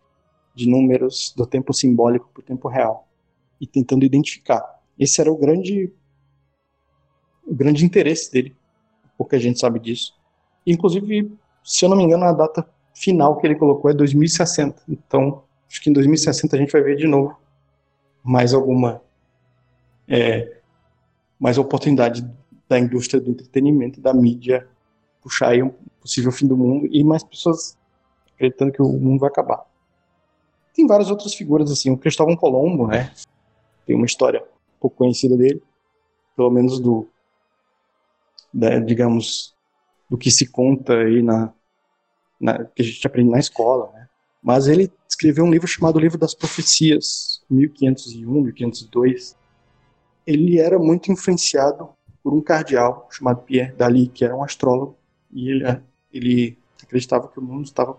de 0.54 0.68
números 0.68 1.32
do 1.34 1.46
tempo 1.46 1.72
simbólico 1.72 2.28
para 2.32 2.40
o 2.40 2.44
tempo 2.44 2.68
real 2.68 3.08
e 3.60 3.66
tentando 3.66 4.04
identificar. 4.04 4.82
Esse 4.98 5.20
era 5.20 5.32
o 5.32 5.36
grande 5.36 5.92
o 7.46 7.54
grande 7.54 7.84
interesse 7.84 8.32
dele 8.32 8.56
pouca 9.16 9.38
gente 9.38 9.58
sabe 9.58 9.78
disso. 9.78 10.14
Inclusive, 10.66 11.32
se 11.62 11.84
eu 11.84 11.88
não 11.88 11.96
me 11.96 12.04
engano, 12.04 12.24
a 12.24 12.32
data 12.32 12.68
final 12.94 13.36
que 13.36 13.46
ele 13.46 13.54
colocou 13.54 13.90
é 13.90 13.94
2060. 13.94 14.82
Então, 14.88 15.42
acho 15.68 15.82
que 15.82 15.90
em 15.90 15.92
2060 15.92 16.54
a 16.54 16.58
gente 16.58 16.72
vai 16.72 16.82
ver 16.82 16.96
de 16.96 17.06
novo 17.06 17.36
mais 18.22 18.54
alguma 18.54 19.02
é, 20.08 20.58
mais 21.38 21.58
oportunidade 21.58 22.26
da 22.68 22.78
indústria 22.78 23.20
do 23.20 23.30
entretenimento, 23.30 24.00
da 24.00 24.14
mídia 24.14 24.66
puxar 25.22 25.50
aí 25.50 25.62
um 25.62 25.72
possível 26.00 26.30
fim 26.30 26.46
do 26.46 26.56
mundo 26.56 26.86
e 26.90 27.02
mais 27.02 27.22
pessoas 27.22 27.76
acreditando 28.34 28.72
que 28.72 28.82
o 28.82 28.88
mundo 28.88 29.20
vai 29.20 29.30
acabar. 29.30 29.64
Tem 30.74 30.86
várias 30.86 31.10
outras 31.10 31.34
figuras 31.34 31.70
assim, 31.70 31.90
o 31.90 31.96
Cristóvão 31.96 32.36
Colombo, 32.36 32.86
né? 32.86 33.12
Tem 33.86 33.94
uma 33.94 34.06
história 34.06 34.44
pouco 34.80 34.96
conhecida 34.96 35.36
dele, 35.36 35.62
pelo 36.36 36.50
menos 36.50 36.80
do 36.80 37.08
né, 38.54 38.78
digamos, 38.78 39.54
do 40.08 40.16
que 40.16 40.30
se 40.30 40.46
conta 40.46 40.94
aí 40.94 41.22
na, 41.22 41.52
na, 42.40 42.64
que 42.64 42.82
a 42.82 42.84
gente 42.84 43.04
aprende 43.06 43.30
na 43.30 43.40
escola, 43.40 43.90
né? 43.92 44.08
Mas 44.40 44.68
ele 44.68 44.92
escreveu 45.08 45.44
um 45.44 45.50
livro 45.50 45.66
chamado 45.66 45.98
Livro 45.98 46.18
das 46.18 46.34
Profecias, 46.34 47.42
1501, 47.50 48.42
1502. 48.42 49.36
Ele 50.26 50.58
era 50.58 50.78
muito 50.78 51.10
influenciado 51.10 51.88
por 52.22 52.32
um 52.34 52.42
cardeal 52.42 53.08
chamado 53.10 53.42
Pierre 53.42 53.72
Daly, 53.72 54.08
que 54.08 54.24
era 54.24 54.36
um 54.36 54.44
astrólogo, 54.44 54.96
e 55.32 55.50
ele, 55.50 55.82
ele 56.12 56.58
acreditava 56.82 57.28
que 57.28 57.38
o 57.38 57.42
mundo 57.42 57.64
estava 57.64 57.96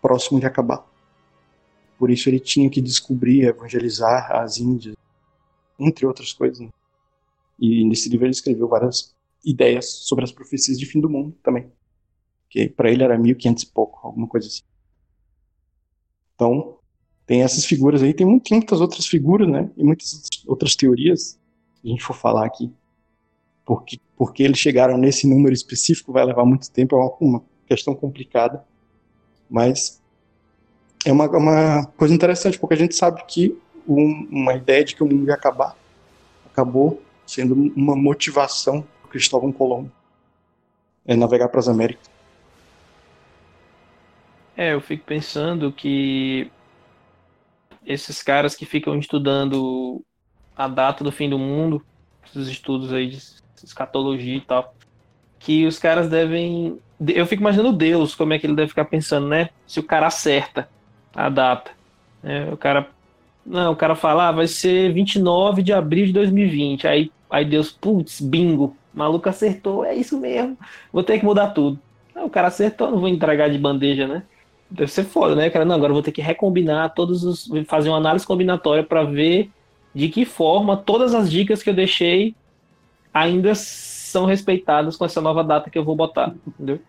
próximo 0.00 0.40
de 0.40 0.46
acabar. 0.46 0.84
Por 1.98 2.10
isso 2.10 2.28
ele 2.28 2.40
tinha 2.40 2.68
que 2.68 2.80
descobrir, 2.80 3.46
evangelizar 3.46 4.32
as 4.32 4.58
Índias, 4.58 4.96
entre 5.78 6.06
outras 6.06 6.32
coisas. 6.32 6.60
Né? 6.60 6.70
E 7.58 7.84
nesse 7.84 8.08
livro 8.08 8.26
ele 8.26 8.32
escreveu 8.32 8.66
várias 8.66 9.13
ideias 9.44 9.90
sobre 10.06 10.24
as 10.24 10.32
profecias 10.32 10.78
de 10.78 10.86
fim 10.86 11.00
do 11.00 11.10
mundo 11.10 11.36
também. 11.42 11.70
Que 12.48 12.68
para 12.68 12.90
ele 12.90 13.02
era 13.02 13.18
1500 13.18 13.62
e 13.62 13.66
pouco, 13.66 14.06
alguma 14.06 14.26
coisa 14.26 14.46
assim. 14.46 14.62
Então, 16.34 16.78
tem 17.26 17.42
essas 17.42 17.64
figuras 17.64 18.02
aí, 18.02 18.12
tem, 18.12 18.26
muitas 18.26 18.80
outras 18.80 19.06
figuras, 19.06 19.48
né? 19.48 19.70
E 19.76 19.84
muitas 19.84 20.28
outras 20.46 20.76
teorias, 20.76 21.38
se 21.80 21.86
a 21.86 21.88
gente 21.88 22.02
for 22.02 22.14
falar 22.14 22.44
aqui. 22.44 22.72
Porque, 23.64 23.98
porque 24.16 24.42
eles 24.42 24.58
chegaram 24.58 24.98
nesse 24.98 25.26
número 25.26 25.54
específico 25.54 26.12
vai 26.12 26.24
levar 26.24 26.44
muito 26.44 26.70
tempo, 26.70 26.96
é 26.96 27.24
uma 27.24 27.42
questão 27.66 27.94
complicada. 27.94 28.64
Mas 29.48 30.02
é 31.04 31.12
uma, 31.12 31.28
uma 31.28 31.86
coisa 31.96 32.14
interessante, 32.14 32.58
porque 32.58 32.74
a 32.74 32.78
gente 32.78 32.94
sabe 32.94 33.24
que 33.26 33.56
um, 33.86 34.26
uma 34.30 34.54
ideia 34.54 34.84
de 34.84 34.94
que 34.94 35.02
o 35.02 35.06
mundo 35.06 35.26
ia 35.26 35.34
acabar 35.34 35.76
acabou 36.46 37.02
sendo 37.26 37.54
uma 37.74 37.96
motivação 37.96 38.86
Cristóvão 39.14 39.52
Colombo 39.52 39.92
é 41.06 41.14
navegar 41.14 41.48
para 41.48 41.60
as 41.60 41.68
Américas. 41.68 42.10
É, 44.56 44.72
eu 44.72 44.80
fico 44.80 45.04
pensando 45.04 45.70
que 45.70 46.50
esses 47.86 48.24
caras 48.24 48.56
que 48.56 48.66
ficam 48.66 48.98
estudando 48.98 50.02
a 50.56 50.66
data 50.66 51.04
do 51.04 51.12
fim 51.12 51.30
do 51.30 51.38
mundo, 51.38 51.80
esses 52.26 52.48
estudos 52.48 52.92
aí 52.92 53.08
de 53.08 53.22
escatologia 53.62 54.36
e 54.36 54.40
tal, 54.40 54.74
que 55.38 55.64
os 55.64 55.78
caras 55.78 56.08
devem. 56.08 56.80
Eu 57.06 57.26
fico 57.26 57.42
imaginando 57.42 57.72
Deus, 57.72 58.16
como 58.16 58.32
é 58.32 58.38
que 58.40 58.48
ele 58.48 58.56
deve 58.56 58.70
ficar 58.70 58.86
pensando, 58.86 59.28
né? 59.28 59.50
Se 59.64 59.78
o 59.78 59.84
cara 59.84 60.08
acerta 60.08 60.68
a 61.14 61.28
data. 61.28 61.70
Né? 62.20 62.52
O 62.52 62.56
cara. 62.56 62.88
Não, 63.46 63.72
o 63.72 63.76
cara 63.76 63.94
fala, 63.94 64.28
ah, 64.28 64.32
vai 64.32 64.48
ser 64.48 64.92
29 64.92 65.62
de 65.62 65.72
abril 65.72 66.06
de 66.06 66.12
2020. 66.12 66.88
Aí, 66.88 67.12
aí 67.30 67.44
Deus, 67.44 67.70
putz, 67.70 68.20
bingo. 68.20 68.76
O 68.94 68.98
maluco 68.98 69.28
acertou, 69.28 69.84
é 69.84 69.94
isso 69.94 70.18
mesmo. 70.18 70.56
Vou 70.92 71.02
ter 71.02 71.18
que 71.18 71.24
mudar 71.24 71.48
tudo. 71.48 71.78
Ah, 72.14 72.24
o 72.24 72.30
cara 72.30 72.48
acertou, 72.48 72.90
não 72.90 73.00
vou 73.00 73.08
entregar 73.08 73.50
de 73.50 73.58
bandeja, 73.58 74.06
né? 74.06 74.22
Deve 74.70 74.90
ser 74.90 75.04
foda, 75.04 75.34
né? 75.34 75.50
Cara, 75.50 75.64
não, 75.64 75.74
agora 75.74 75.92
vou 75.92 76.02
ter 76.02 76.12
que 76.12 76.22
recombinar 76.22 76.94
todos 76.94 77.24
os. 77.24 77.48
fazer 77.66 77.88
uma 77.88 77.98
análise 77.98 78.26
combinatória 78.26 78.84
para 78.84 79.02
ver 79.04 79.50
de 79.94 80.08
que 80.08 80.24
forma 80.24 80.76
todas 80.76 81.14
as 81.14 81.30
dicas 81.30 81.62
que 81.62 81.70
eu 81.70 81.74
deixei 81.74 82.34
ainda 83.12 83.54
são 83.54 84.24
respeitadas 84.24 84.96
com 84.96 85.04
essa 85.04 85.20
nova 85.20 85.44
data 85.44 85.70
que 85.70 85.78
eu 85.78 85.84
vou 85.84 85.94
botar, 85.94 86.34
entendeu? 86.46 86.80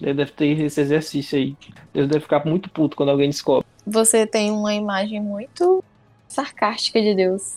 Deve 0.00 0.26
ter 0.32 0.58
esse 0.60 0.80
exercício 0.80 1.38
aí. 1.38 1.56
Deus 1.92 2.08
deve 2.08 2.20
ficar 2.20 2.44
muito 2.44 2.68
puto 2.68 2.96
quando 2.96 3.10
alguém 3.10 3.30
descobre. 3.30 3.66
Você 3.86 4.26
tem 4.26 4.50
uma 4.50 4.74
imagem 4.74 5.20
muito 5.20 5.82
sarcástica 6.26 7.00
de 7.00 7.14
Deus. 7.14 7.56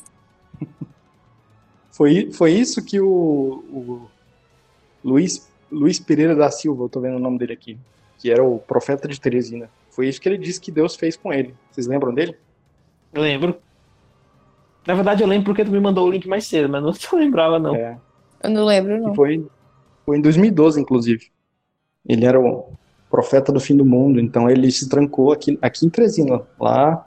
Foi, 1.95 2.29
foi 2.29 2.51
isso 2.51 2.83
que 2.83 2.99
o, 2.99 3.63
o 3.71 4.07
Luiz, 5.01 5.49
Luiz 5.71 5.97
Pereira 5.97 6.35
da 6.35 6.51
Silva, 6.51 6.83
eu 6.83 6.89
tô 6.89 6.99
vendo 6.99 7.15
o 7.15 7.19
nome 7.19 7.37
dele 7.37 7.53
aqui, 7.53 7.77
que 8.19 8.29
era 8.29 8.43
o 8.43 8.59
profeta 8.59 9.07
de 9.07 9.17
Teresina. 9.17 9.69
Foi 9.91 10.09
isso 10.09 10.19
que 10.19 10.27
ele 10.27 10.37
disse 10.37 10.59
que 10.59 10.73
Deus 10.73 10.97
fez 10.97 11.15
com 11.15 11.31
ele. 11.31 11.55
Vocês 11.71 11.87
lembram 11.87 12.13
dele? 12.13 12.35
Lembro. 13.13 13.57
Na 14.85 14.93
verdade, 14.93 15.23
eu 15.23 15.27
lembro 15.27 15.45
porque 15.45 15.63
tu 15.63 15.71
me 15.71 15.79
mandou 15.79 16.05
o 16.05 16.11
link 16.11 16.27
mais 16.27 16.45
cedo, 16.45 16.67
mas 16.67 16.83
não 16.83 16.91
se 16.91 17.15
lembrava, 17.15 17.57
não. 17.57 17.73
É. 17.73 17.97
Eu 18.43 18.49
não 18.49 18.65
lembro, 18.65 18.99
não. 18.99 19.15
Foi, 19.15 19.47
foi 20.05 20.17
em 20.17 20.21
2012, 20.21 20.81
inclusive. 20.81 21.31
Ele 22.05 22.25
era 22.25 22.37
o 22.37 22.73
profeta 23.09 23.53
do 23.53 23.59
fim 23.61 23.77
do 23.77 23.85
mundo, 23.85 24.19
então 24.19 24.49
ele 24.49 24.69
se 24.69 24.89
trancou 24.89 25.31
aqui, 25.31 25.57
aqui 25.61 25.85
em 25.85 25.89
Tresina, 25.89 26.41
lá. 26.59 27.05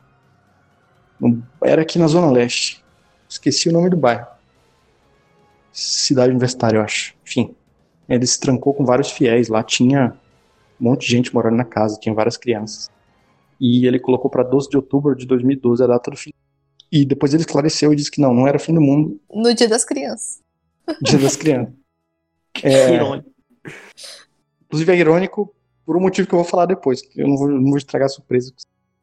No, 1.21 1.43
era 1.63 1.83
aqui 1.83 1.99
na 1.99 2.07
Zona 2.07 2.31
Leste. 2.31 2.83
Esqueci 3.29 3.69
o 3.69 3.73
nome 3.73 3.91
do 3.91 3.97
bairro. 3.99 4.38
Cidade 5.73 6.31
Universitária, 6.31 6.79
eu 6.79 6.83
acho. 6.83 7.15
Enfim. 7.25 7.55
Ele 8.09 8.27
se 8.27 8.41
trancou 8.41 8.73
com 8.73 8.85
vários 8.85 9.11
fiéis 9.11 9.49
lá. 9.49 9.63
Tinha 9.63 10.15
um 10.81 10.85
monte 10.85 11.07
de 11.07 11.13
gente 11.13 11.35
morando 11.35 11.57
na 11.57 11.65
casa, 11.65 11.99
tinha 12.01 12.15
várias 12.15 12.37
crianças. 12.37 12.91
E 13.61 13.87
ele 13.87 13.99
colocou 13.99 14.31
para 14.31 14.43
12 14.43 14.71
de 14.71 14.77
outubro 14.77 15.15
de 15.15 15.27
2012 15.27 15.83
a 15.83 15.87
data 15.87 16.11
do 16.11 16.17
fim. 16.17 16.33
E 16.91 17.05
depois 17.05 17.35
ele 17.35 17.43
esclareceu 17.43 17.93
e 17.93 17.97
disse 17.97 18.11
que 18.11 18.21
não, 18.21 18.33
não 18.33 18.47
era 18.47 18.59
fim 18.59 18.73
do 18.73 18.81
mundo. 18.81 19.21
No 19.31 19.53
dia 19.55 19.69
das 19.69 19.85
crianças. 19.85 20.41
Dia 21.03 21.19
das 21.19 21.37
crianças. 21.37 21.75
É, 22.61 22.95
irônico. 22.95 23.31
Inclusive 24.65 24.93
é 24.93 24.97
irônico 24.97 25.55
por 25.87 25.97
um 25.97 26.01
motivo 26.01 26.27
que 26.27 26.35
eu 26.35 26.39
vou 26.39 26.49
falar 26.49 26.67
depois. 26.67 27.01
Que 27.01 27.21
eu 27.21 27.29
não 27.29 27.37
vou, 27.37 27.47
não 27.47 27.69
vou 27.69 27.77
estragar 27.77 28.07
a 28.07 28.09
surpresa, 28.09 28.53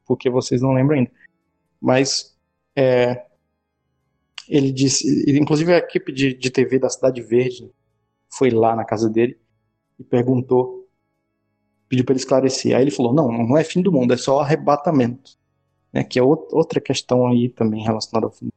porque 0.06 0.30
vocês 0.30 0.62
não 0.62 0.74
lembram 0.74 0.98
ainda. 0.98 1.12
Mas 1.80 2.36
é, 2.76 3.24
ele 4.48 4.72
disse, 4.72 5.26
inclusive 5.28 5.74
a 5.74 5.78
equipe 5.78 6.12
de, 6.12 6.34
de 6.34 6.50
TV 6.50 6.80
da 6.80 6.90
Cidade 6.90 7.22
Verde 7.22 7.72
foi 8.30 8.50
lá 8.50 8.76
na 8.76 8.86
casa 8.86 9.10
dele 9.10 9.40
e 10.00 10.04
perguntou, 10.04 10.88
pediu 11.88 12.06
para 12.06 12.14
ele 12.14 12.20
esclarecer. 12.20 12.76
Aí 12.76 12.84
ele 12.84 12.92
falou: 12.92 13.14
não, 13.14 13.32
não 13.32 13.58
é 13.58 13.64
fim 13.64 13.82
do 13.82 13.92
mundo, 13.92 14.14
é 14.14 14.18
só 14.18 14.40
arrebatamento. 14.40 15.32
Né, 15.92 16.04
que 16.04 16.20
é 16.20 16.24
outra 16.24 16.82
questão 16.82 17.26
aí 17.26 17.48
também 17.48 17.82
relacionada 17.82 18.26
ao 18.26 18.32
fim. 18.32 18.50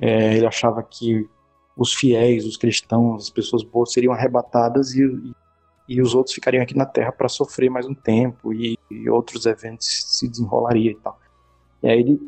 É, 0.00 0.36
ele 0.36 0.46
achava 0.46 0.80
que 0.80 1.28
os 1.76 1.92
fiéis, 1.92 2.46
os 2.46 2.56
cristãos, 2.56 3.24
as 3.24 3.30
pessoas 3.30 3.64
boas 3.64 3.92
seriam 3.92 4.12
arrebatadas 4.12 4.94
e, 4.94 5.02
e, 5.02 5.32
e 5.88 6.00
os 6.00 6.14
outros 6.14 6.34
ficariam 6.34 6.62
aqui 6.62 6.76
na 6.76 6.86
Terra 6.86 7.10
para 7.10 7.28
sofrer 7.28 7.68
mais 7.68 7.84
um 7.84 7.94
tempo 7.94 8.52
e, 8.52 8.78
e, 8.88 9.10
outros 9.10 9.44
eventos 9.44 9.86
se 9.88 10.28
desenrolariam 10.28 10.92
e 10.92 11.00
tal. 11.00 11.18
E 11.82 11.88
aí 11.88 11.98
ele 11.98 12.20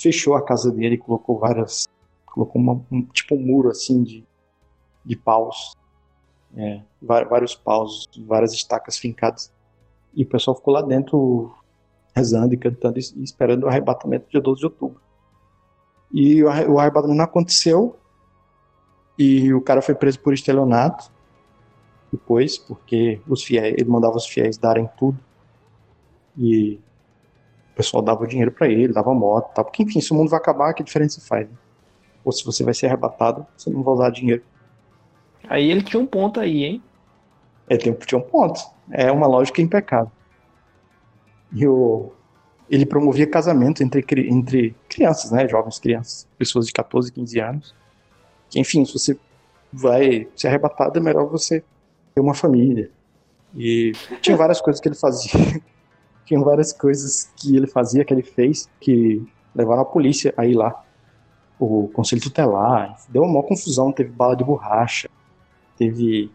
fechou 0.00 0.34
a 0.34 0.42
casa 0.42 0.70
dele 0.70 0.96
e 0.96 0.98
colocou 0.98 1.38
várias, 1.38 1.88
colocou 2.26 2.60
uma, 2.60 2.80
um, 2.90 3.02
tipo 3.02 3.34
um 3.34 3.40
muro 3.40 3.70
assim 3.70 4.02
de, 4.02 4.24
de 5.04 5.16
paus, 5.16 5.74
é, 6.56 6.80
vários 7.00 7.54
paus, 7.54 8.08
várias 8.26 8.52
estacas 8.52 8.98
fincadas. 8.98 9.52
E 10.14 10.22
o 10.22 10.26
pessoal 10.26 10.56
ficou 10.56 10.72
lá 10.72 10.82
dentro 10.82 11.54
rezando 12.14 12.54
e 12.54 12.56
cantando 12.56 12.98
e 12.98 13.22
esperando 13.22 13.64
o 13.64 13.68
arrebatamento 13.68 14.30
dia 14.30 14.40
12 14.40 14.60
de 14.60 14.66
outubro. 14.66 15.00
E 16.12 16.42
o 16.42 16.78
arrebatamento 16.78 17.16
não 17.16 17.24
aconteceu, 17.24 17.96
e 19.18 19.52
o 19.52 19.60
cara 19.60 19.80
foi 19.80 19.94
preso 19.94 20.20
por 20.20 20.34
estelionato 20.34 21.10
depois, 22.12 22.58
porque 22.58 23.20
os 23.26 23.42
fiéis, 23.42 23.74
ele 23.78 23.88
mandava 23.88 24.16
os 24.16 24.26
fiéis 24.26 24.56
darem 24.58 24.88
tudo. 24.98 25.18
E 26.36 26.78
pessoal 27.76 28.02
dava 28.02 28.26
dinheiro 28.26 28.50
para 28.50 28.68
ele, 28.68 28.92
dava 28.92 29.14
moto, 29.14 29.52
tal. 29.54 29.64
Porque 29.64 29.82
enfim, 29.82 30.00
se 30.00 30.12
o 30.12 30.14
mundo 30.14 30.30
vai 30.30 30.38
acabar, 30.38 30.72
que 30.74 30.82
diferença 30.82 31.20
faz? 31.20 31.48
Né? 31.48 31.54
Ou 32.24 32.32
se 32.32 32.44
você 32.44 32.64
vai 32.64 32.74
ser 32.74 32.86
arrebatado, 32.86 33.46
você 33.56 33.70
não 33.70 33.82
vai 33.82 33.94
usar 33.94 34.10
dinheiro. 34.10 34.42
Aí 35.48 35.70
ele 35.70 35.82
tinha 35.82 36.00
um 36.00 36.06
ponto 36.06 36.40
aí, 36.40 36.64
hein? 36.64 36.82
Ele 37.68 37.92
tinha 37.94 38.18
um 38.18 38.22
ponto. 38.22 38.60
É 38.90 39.12
uma 39.12 39.26
lógica 39.26 39.62
impecável. 39.62 40.10
E 41.52 41.66
o, 41.66 42.12
ele 42.68 42.84
promovia 42.84 43.26
casamento 43.26 43.82
entre, 43.82 44.04
entre 44.28 44.74
crianças, 44.88 45.30
né? 45.30 45.46
Jovens 45.46 45.78
crianças, 45.78 46.26
pessoas 46.36 46.66
de 46.66 46.72
14, 46.72 47.12
15 47.12 47.40
anos 47.40 47.74
que, 48.50 48.60
enfim, 48.60 48.84
se 48.84 48.92
você 48.92 49.18
vai 49.72 50.28
ser 50.36 50.48
arrebatado, 50.48 50.98
é 50.98 51.02
melhor 51.02 51.26
você 51.26 51.62
ter 52.14 52.20
uma 52.20 52.34
família. 52.34 52.90
E 53.54 53.92
tinha 54.20 54.36
várias 54.36 54.60
coisas 54.60 54.80
que 54.80 54.88
ele 54.88 54.94
fazia. 54.94 55.30
tinha 56.26 56.40
várias 56.40 56.72
coisas 56.72 57.30
que 57.36 57.56
ele 57.56 57.66
fazia, 57.66 58.04
que 58.04 58.12
ele 58.12 58.22
fez, 58.22 58.68
que 58.80 59.24
levaram 59.54 59.82
a 59.82 59.84
polícia 59.84 60.34
a 60.36 60.44
ir 60.44 60.54
lá. 60.54 60.84
O 61.58 61.88
conselho 61.88 62.20
tutelar. 62.20 62.96
Deu 63.08 63.22
uma 63.22 63.32
maior 63.32 63.44
confusão. 63.44 63.92
Teve 63.92 64.10
bala 64.10 64.36
de 64.36 64.44
borracha. 64.44 65.08
Teve 65.78 66.30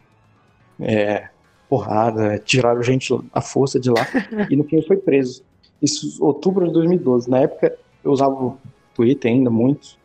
é, 0.79 1.29
porrada. 1.69 2.39
Tiraram 2.39 2.81
gente 2.81 3.13
à 3.33 3.41
força 3.41 3.79
de 3.79 3.89
lá. 3.89 4.07
e 4.49 4.55
no 4.55 4.63
fim 4.63 4.77
ele 4.77 4.87
foi 4.87 4.97
preso. 4.97 5.43
Isso 5.81 6.23
outubro 6.23 6.65
de 6.65 6.73
2012. 6.73 7.29
Na 7.29 7.39
época 7.39 7.77
eu 8.03 8.11
usava 8.11 8.33
o 8.33 8.57
Twitter 8.95 9.31
ainda 9.31 9.49
muito. 9.49 9.99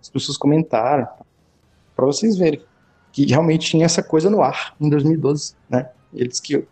As 0.00 0.10
pessoas 0.10 0.36
comentaram 0.36 1.06
para 1.94 2.04
vocês 2.04 2.36
verem 2.36 2.62
que 3.12 3.26
realmente 3.26 3.70
tinha 3.70 3.84
essa 3.84 4.02
coisa 4.02 4.28
no 4.28 4.42
ar 4.42 4.74
em 4.80 4.88
2012, 4.88 5.54
né? 5.68 5.90
Ele 6.12 6.28
disse 6.28 6.42
que 6.42 6.64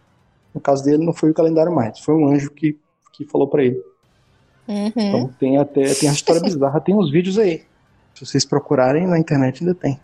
no 0.54 0.60
caso 0.60 0.84
dele 0.84 1.04
não 1.04 1.12
foi 1.12 1.30
o 1.30 1.34
calendário 1.34 1.72
mais, 1.72 1.98
foi 2.00 2.14
um 2.14 2.28
anjo 2.28 2.50
que, 2.50 2.78
que 3.12 3.24
falou 3.24 3.48
para 3.48 3.64
ele. 3.64 3.82
Uhum. 4.66 4.92
Então 4.94 5.30
tem 5.38 5.56
até 5.56 5.94
tem 5.94 6.08
a 6.08 6.12
história 6.12 6.42
bizarra, 6.42 6.80
tem 6.80 6.94
uns 6.94 7.10
vídeos 7.10 7.38
aí. 7.38 7.62
Se 8.14 8.26
vocês 8.26 8.44
procurarem 8.44 9.06
na 9.06 9.18
internet 9.18 9.62
ainda 9.62 9.74
tem. 9.74 9.98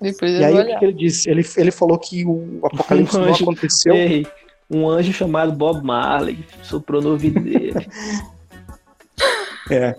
Depois 0.00 0.30
e 0.30 0.44
aí 0.44 0.54
olhar. 0.54 0.76
o 0.76 0.78
que 0.78 0.84
ele 0.84 0.92
disse? 0.92 1.28
Ele, 1.28 1.44
ele 1.56 1.70
falou 1.70 1.98
que 1.98 2.24
o 2.24 2.60
apocalipse 2.64 3.16
um 3.16 3.20
não 3.20 3.28
anjo, 3.28 3.44
aconteceu. 3.44 3.94
Ei, 3.94 4.26
um 4.70 4.88
anjo 4.88 5.12
chamado 5.12 5.52
Bob 5.52 5.84
Marley 5.84 6.44
soprou 6.62 7.02
no 7.02 7.10
ouvido 7.10 7.40
dele. 7.40 7.74
é. 9.70 9.96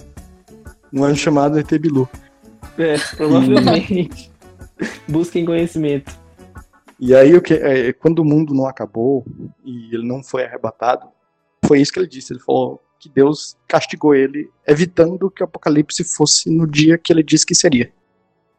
Um 0.94 1.04
anjo 1.04 1.18
chamado 1.18 1.60
ET 1.60 1.70
Bilu. 1.78 2.08
É, 2.78 2.98
provavelmente. 3.18 4.32
Busquem 5.08 5.46
conhecimento. 5.46 6.18
E 7.00 7.16
aí, 7.16 7.34
o 7.36 7.42
que, 7.42 7.54
é, 7.54 7.94
quando 7.94 8.20
o 8.20 8.26
mundo 8.26 8.54
não 8.54 8.66
acabou 8.66 9.26
e 9.64 9.94
ele 9.94 10.06
não 10.06 10.22
foi 10.22 10.44
arrebatado, 10.44 11.08
foi 11.66 11.80
isso 11.80 11.94
que 11.94 12.00
ele 12.00 12.08
disse. 12.08 12.34
Ele 12.34 12.42
falou 12.42 12.82
que 13.00 13.08
Deus 13.08 13.58
castigou 13.68 14.14
ele, 14.14 14.50
evitando 14.68 15.32
que 15.32 15.42
o 15.42 15.46
apocalipse 15.46 16.04
fosse 16.04 16.50
no 16.50 16.68
dia 16.68 16.98
que 16.98 17.14
ele 17.14 17.24
disse 17.24 17.46
que 17.46 17.56
seria. 17.56 17.92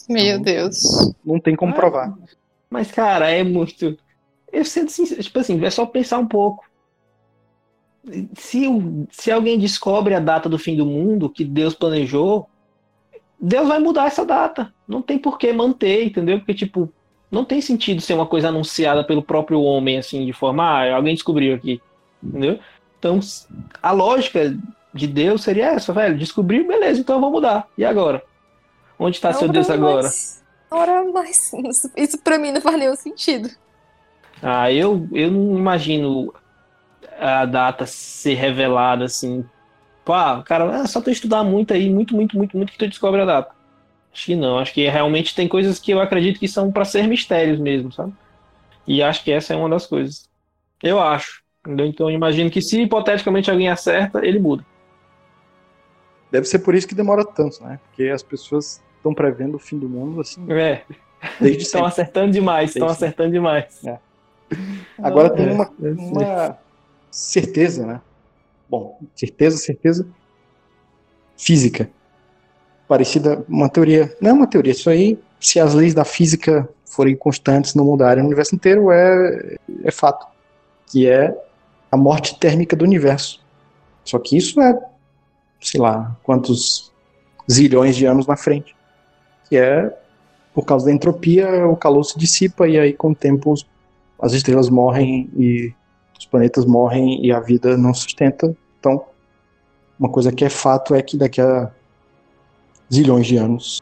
Meu 0.09 0.25
então, 0.25 0.43
Deus. 0.43 1.15
Não 1.25 1.39
tem 1.39 1.55
como 1.55 1.73
ah, 1.73 1.77
provar. 1.77 2.19
Mas, 2.71 2.91
cara, 2.91 3.31
é 3.31 3.45
muito. 3.45 3.99
Eu 4.51 4.65
sinto 4.65 4.91
sincero, 4.91 5.23
tipo 5.23 5.39
assim, 5.39 5.63
é 5.63 5.71
só 5.71 5.85
pensar 5.85 6.19
um 6.19 6.27
pouco. 6.27 6.65
Se, 8.35 8.67
se 9.11 9.31
alguém 9.31 9.59
descobre 9.59 10.15
a 10.15 10.21
data 10.21 10.49
do 10.49 10.59
fim 10.59 10.75
do 10.75 10.87
mundo 10.87 11.29
que 11.29 11.45
Deus 11.45 11.75
planejou, 11.75 12.49
Deus 13.39 13.69
vai 13.69 13.79
mudar 13.79 14.07
essa 14.07 14.25
data. 14.25 14.73
Não 14.89 15.03
tem 15.03 15.19
por 15.19 15.39
que 15.39 15.53
manter, 15.53 16.07
entendeu? 16.07 16.39
Porque, 16.39 16.55
tipo, 16.55 16.93
não 17.31 17.45
tem 17.45 17.61
sentido 17.61 18.01
ser 18.01 18.15
uma 18.15 18.27
coisa 18.27 18.49
anunciada 18.49 19.05
pelo 19.05 19.23
próprio 19.23 19.63
homem, 19.63 19.99
assim, 19.99 20.27
de 20.27 20.33
forma, 20.33 20.65
ah, 20.65 20.95
alguém 20.95 21.15
descobriu 21.15 21.55
aqui, 21.55 21.81
entendeu? 22.23 22.59
Então, 22.99 23.21
a 23.83 23.93
lógica 23.93 24.57
de 24.93 25.07
Deus 25.07 25.43
seria 25.43 25.69
essa, 25.69 25.93
velho. 25.93 26.19
Descobriu, 26.19 26.67
beleza, 26.67 27.01
então 27.01 27.17
eu 27.17 27.21
vou 27.21 27.31
mudar. 27.31 27.67
E 27.79 27.85
agora? 27.85 28.23
Onde 28.99 29.17
está 29.17 29.33
seu 29.33 29.49
Deus 29.49 29.71
agora? 29.71 30.09
Ora, 30.71 31.05
mas 31.05 31.53
isso, 31.53 31.91
isso 31.97 32.19
pra 32.19 32.39
mim 32.39 32.53
não 32.53 32.61
faz 32.61 32.79
nenhum 32.79 32.97
sentido. 32.97 33.49
Ah, 34.43 34.71
eu, 34.71 35.09
eu 35.13 35.31
não 35.31 35.59
imagino 35.59 36.35
a 37.19 37.45
data 37.45 37.87
ser 37.87 38.35
revelada 38.35 39.05
assim 39.05 39.45
Pá, 40.11 40.43
cara, 40.43 40.83
é 40.83 40.87
só 40.87 41.01
tu 41.01 41.11
estudar 41.11 41.45
muito 41.45 41.73
aí, 41.73 41.89
muito, 41.89 42.17
muito, 42.17 42.37
muito, 42.37 42.57
muito 42.57 42.73
que 42.73 42.79
tu 42.79 42.89
descobre 42.89 43.21
a 43.21 43.25
data. 43.25 43.55
Acho 44.13 44.27
que 44.27 44.37
não, 44.37 44.59
acho 44.59 44.75
que 44.75 44.89
realmente 44.89 45.35
tem 45.35 45.47
coisas 45.47 45.79
que 45.79 45.93
eu 45.93 46.01
acredito 46.01 46.41
que 46.41 46.49
são 46.49 46.71
para 46.73 46.85
ser 46.85 47.07
mistérios 47.07 47.59
mesmo, 47.59 47.93
sabe? 47.93 48.13
E 48.87 49.03
acho 49.03 49.23
que 49.23 49.31
essa 49.31 49.55
é 49.55 49.57
uma 49.57 49.69
das 49.69 49.87
coisas. 49.87 50.29
Eu 50.83 50.99
acho. 51.01 51.43
Entendeu? 51.65 51.87
Então 51.87 52.11
eu 52.11 52.15
imagino 52.15 52.51
que 52.51 52.61
se 52.61 52.81
hipoteticamente 52.81 53.51
alguém 53.51 53.69
acerta, 53.69 54.25
ele 54.25 54.39
muda. 54.39 54.65
Deve 56.31 56.47
ser 56.47 56.61
por 56.61 56.75
isso 56.75 56.89
que 56.89 56.95
demora 56.95 57.25
tanto, 57.25 57.63
né? 57.63 57.79
Porque 57.85 58.05
as 58.05 58.23
pessoas 58.23 58.83
estão 58.97 59.15
prevendo 59.15 59.57
o 59.57 59.59
fim 59.59 59.79
do 59.79 59.89
mundo 59.89 60.21
assim. 60.21 60.45
É. 60.51 60.83
estão 61.41 61.85
acertando 61.85 62.33
demais, 62.33 62.71
estão 62.71 62.89
acertando 62.89 63.33
demais. 63.33 63.85
É. 63.85 63.99
Agora 64.99 65.31
tem 65.31 65.49
é, 65.49 65.53
uma, 65.53 65.71
uma 65.79 66.59
certeza, 67.11 67.87
né? 67.87 68.01
Bom, 68.69 68.99
certeza, 69.15 69.59
certeza 69.59 70.07
física. 71.37 71.91
Parecida, 72.91 73.45
uma 73.49 73.69
teoria. 73.69 74.13
Não 74.21 74.31
é 74.31 74.33
uma 74.33 74.49
teoria, 74.49 74.73
isso 74.73 74.91
aí, 74.91 75.17
se 75.39 75.61
as 75.61 75.75
leis 75.75 75.95
da 75.95 76.05
física 76.05 76.69
forem 76.85 77.15
constantes, 77.15 77.73
não 77.73 77.85
mudarem 77.85 78.21
no 78.21 78.27
universo 78.27 78.53
inteiro, 78.53 78.91
é, 78.91 79.57
é 79.85 79.93
fato. 79.93 80.27
Que 80.89 81.09
é 81.09 81.33
a 81.89 81.97
morte 81.97 82.37
térmica 82.41 82.75
do 82.75 82.85
universo. 82.85 83.41
Só 84.05 84.19
que 84.19 84.37
isso 84.37 84.61
é, 84.61 84.77
sei 85.61 85.81
lá, 85.81 86.17
quantos 86.25 86.93
zilhões 87.49 87.95
de 87.95 88.07
anos 88.07 88.27
na 88.27 88.37
frente. 88.37 88.75
Que 89.49 89.57
é, 89.57 89.97
por 90.53 90.65
causa 90.65 90.87
da 90.87 90.93
entropia, 90.93 91.69
o 91.69 91.77
calor 91.77 92.03
se 92.03 92.19
dissipa 92.19 92.67
e 92.67 92.77
aí 92.77 92.93
com 92.93 93.13
o 93.13 93.15
tempo 93.15 93.55
as 94.21 94.33
estrelas 94.33 94.69
morrem 94.69 95.31
e 95.37 95.73
os 96.19 96.27
planetas 96.27 96.65
morrem 96.65 97.25
e 97.25 97.31
a 97.31 97.39
vida 97.39 97.77
não 97.77 97.95
sustenta. 97.95 98.53
Então, 98.81 99.05
uma 99.97 100.09
coisa 100.09 100.33
que 100.33 100.45
é 100.45 100.51
fato 100.51 100.93
é 100.93 101.01
que 101.01 101.17
daqui 101.17 101.41
a 101.41 101.71
zilhões 102.93 103.27
de 103.27 103.37
anos, 103.37 103.81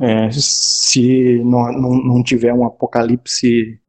é, 0.00 0.30
se 0.30 1.42
não, 1.42 1.72
não, 1.72 1.90
não 2.04 2.22
tiver 2.22 2.52
um 2.52 2.64
apocalipse 2.64 3.80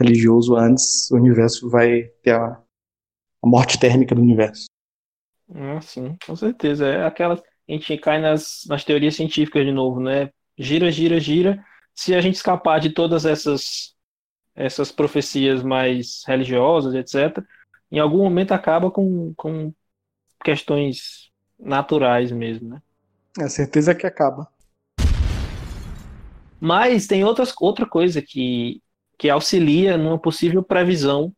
religioso 0.00 0.56
antes, 0.56 1.10
o 1.10 1.16
universo 1.16 1.68
vai 1.68 2.04
ter 2.22 2.34
a, 2.34 2.60
a 3.42 3.46
morte 3.46 3.78
térmica 3.78 4.14
do 4.14 4.22
universo. 4.22 4.66
Ah, 5.54 5.80
sim, 5.80 6.16
com 6.26 6.36
certeza. 6.36 6.86
É 6.86 7.04
aquela. 7.04 7.34
A 7.34 7.72
gente 7.72 7.98
cai 7.98 8.20
nas, 8.20 8.64
nas 8.66 8.84
teorias 8.84 9.16
científicas 9.16 9.64
de 9.64 9.72
novo, 9.72 10.00
né? 10.00 10.30
Gira, 10.56 10.90
gira, 10.90 11.20
gira. 11.20 11.64
Se 11.94 12.14
a 12.14 12.20
gente 12.20 12.36
escapar 12.36 12.80
de 12.80 12.90
todas 12.90 13.24
essas, 13.26 13.94
essas 14.54 14.92
profecias 14.92 15.62
mais 15.62 16.22
religiosas, 16.26 16.94
etc., 16.94 17.44
em 17.90 17.98
algum 17.98 18.18
momento 18.18 18.52
acaba 18.52 18.90
com, 18.90 19.34
com 19.34 19.72
questões 20.44 21.30
naturais 21.58 22.30
mesmo, 22.30 22.68
né? 22.70 22.82
É 23.40 23.48
certeza 23.48 23.94
que 23.94 24.06
acaba. 24.06 24.48
Mas 26.60 27.06
tem 27.06 27.22
outras, 27.24 27.54
outra 27.60 27.86
coisa 27.86 28.20
que, 28.20 28.82
que 29.16 29.30
auxilia 29.30 29.96
numa 29.96 30.18
possível 30.18 30.62
previsão 30.62 31.32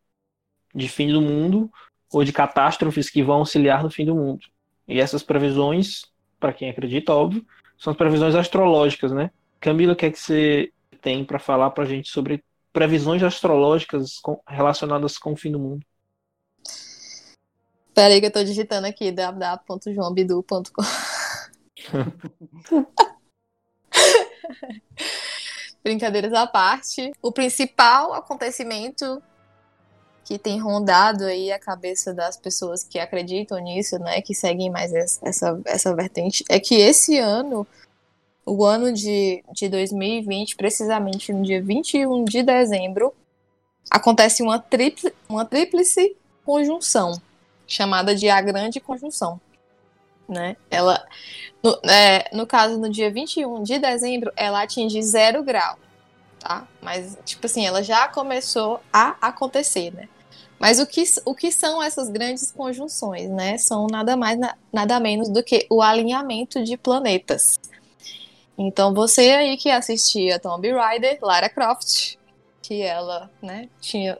de 0.74 0.88
fim 0.88 1.12
do 1.12 1.20
mundo 1.20 1.70
ou 2.10 2.24
de 2.24 2.32
catástrofes 2.32 3.10
que 3.10 3.22
vão 3.22 3.36
auxiliar 3.36 3.82
no 3.82 3.90
fim 3.90 4.06
do 4.06 4.14
mundo. 4.14 4.40
E 4.88 4.98
essas 4.98 5.22
previsões, 5.22 6.06
para 6.38 6.54
quem 6.54 6.70
acredita, 6.70 7.12
óbvio, 7.12 7.44
são 7.78 7.90
as 7.90 7.96
previsões 7.96 8.34
astrológicas, 8.34 9.12
né? 9.12 9.30
Camila, 9.60 9.92
o 9.92 9.96
que 9.96 10.06
é 10.06 10.10
que 10.10 10.18
você 10.18 10.72
tem 11.02 11.22
para 11.24 11.38
falar 11.38 11.70
para 11.70 11.84
a 11.84 11.86
gente 11.86 12.08
sobre 12.08 12.42
previsões 12.72 13.22
astrológicas 13.22 14.18
com, 14.18 14.40
relacionadas 14.48 15.18
com 15.18 15.32
o 15.32 15.36
fim 15.36 15.52
do 15.52 15.58
mundo? 15.58 15.84
Peraí 17.94 18.20
que 18.20 18.26
eu 18.26 18.32
tô 18.32 18.42
digitando 18.42 18.86
aqui 18.86 19.12
www.joãobidu.com 19.12 20.82
Brincadeiras 25.82 26.32
à 26.32 26.46
parte, 26.46 27.10
o 27.22 27.32
principal 27.32 28.12
acontecimento 28.12 29.20
que 30.24 30.38
tem 30.38 30.60
rondado 30.60 31.24
aí 31.24 31.50
a 31.50 31.58
cabeça 31.58 32.14
das 32.14 32.36
pessoas 32.36 32.84
que 32.84 33.00
acreditam 33.00 33.58
nisso, 33.58 33.98
né, 33.98 34.20
que 34.20 34.34
seguem 34.34 34.70
mais 34.70 34.92
essa, 34.92 35.60
essa 35.64 35.94
vertente, 35.94 36.44
é 36.48 36.60
que 36.60 36.76
esse 36.76 37.18
ano, 37.18 37.66
o 38.46 38.64
ano 38.64 38.92
de, 38.92 39.42
de 39.52 39.68
2020, 39.68 40.54
precisamente 40.54 41.32
no 41.32 41.42
dia 41.42 41.60
21 41.60 42.24
de 42.24 42.44
dezembro, 42.44 43.12
acontece 43.90 44.42
uma, 44.42 44.58
tripli, 44.58 45.12
uma 45.28 45.44
tríplice 45.44 46.16
conjunção, 46.44 47.20
chamada 47.66 48.14
de 48.14 48.28
a 48.28 48.40
grande 48.40 48.78
conjunção. 48.78 49.40
Né? 50.30 50.56
Ela, 50.70 51.04
no, 51.60 51.76
é, 51.90 52.30
no 52.32 52.46
caso, 52.46 52.78
no 52.78 52.88
dia 52.88 53.10
21 53.10 53.64
de 53.64 53.80
dezembro, 53.80 54.32
ela 54.36 54.62
atinge 54.62 55.02
zero 55.02 55.42
grau, 55.42 55.76
tá? 56.38 56.68
Mas, 56.80 57.18
tipo 57.24 57.46
assim, 57.46 57.66
ela 57.66 57.82
já 57.82 58.06
começou 58.06 58.80
a 58.92 59.16
acontecer, 59.20 59.92
né? 59.92 60.08
Mas 60.56 60.78
o 60.78 60.86
que, 60.86 61.02
o 61.24 61.34
que 61.34 61.50
são 61.50 61.82
essas 61.82 62.08
grandes 62.08 62.52
conjunções, 62.52 63.28
né? 63.28 63.58
São 63.58 63.88
nada 63.88 64.16
mais, 64.16 64.38
nada 64.72 65.00
menos 65.00 65.28
do 65.28 65.42
que 65.42 65.66
o 65.68 65.82
alinhamento 65.82 66.62
de 66.62 66.76
planetas. 66.76 67.58
Então, 68.56 68.94
você 68.94 69.32
aí 69.32 69.56
que 69.56 69.68
assistia 69.70 70.38
Tomb 70.38 70.70
Raider, 70.70 71.18
Lara 71.22 71.48
Croft, 71.48 72.16
que 72.62 72.82
ela, 72.82 73.28
né, 73.42 73.68
tinha 73.80 74.16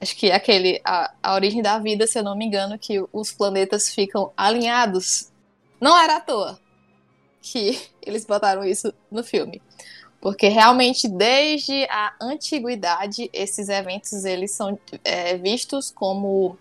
acho 0.00 0.16
que 0.16 0.30
aquele 0.32 0.80
a, 0.84 1.12
a 1.22 1.34
origem 1.34 1.60
da 1.60 1.78
vida, 1.78 2.06
se 2.06 2.18
eu 2.18 2.22
não 2.22 2.36
me 2.36 2.46
engano, 2.46 2.78
que 2.78 3.04
os 3.12 3.30
planetas 3.32 3.90
ficam 3.90 4.32
alinhados. 4.36 5.29
Não 5.80 5.98
era 5.98 6.16
à 6.16 6.20
toa 6.20 6.60
que 7.40 7.80
eles 8.02 8.24
botaram 8.24 8.64
isso 8.64 8.92
no 9.10 9.24
filme. 9.24 9.62
Porque 10.20 10.48
realmente, 10.48 11.08
desde 11.08 11.84
a 11.84 12.14
antiguidade, 12.20 13.30
esses 13.32 13.70
eventos 13.70 14.24
eles 14.24 14.50
são 14.50 14.78
é, 15.02 15.38
vistos 15.38 15.90
como 15.90 16.58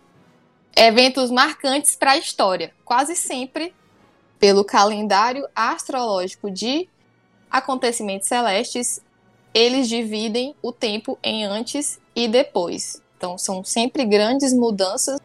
eventos 0.74 1.30
marcantes 1.30 1.96
para 1.96 2.12
a 2.12 2.18
história. 2.18 2.74
Quase 2.86 3.18
sempre 3.18 3.74
pelo 4.40 4.64
calendário 4.64 5.46
astrológico 5.54 6.50
de 6.50 6.88
acontecimentos 7.52 8.30
celestes, 8.30 9.02
eles 9.54 9.90
dividem 9.90 10.56
o 10.62 10.72
tempo 10.72 11.20
em 11.22 11.44
antes 11.44 12.00
e 12.16 12.30
depois. 12.30 13.02
Então, 13.18 13.38
são 13.38 13.62
sempre 13.66 14.06
grandes 14.06 14.54
mudanças 14.54 15.20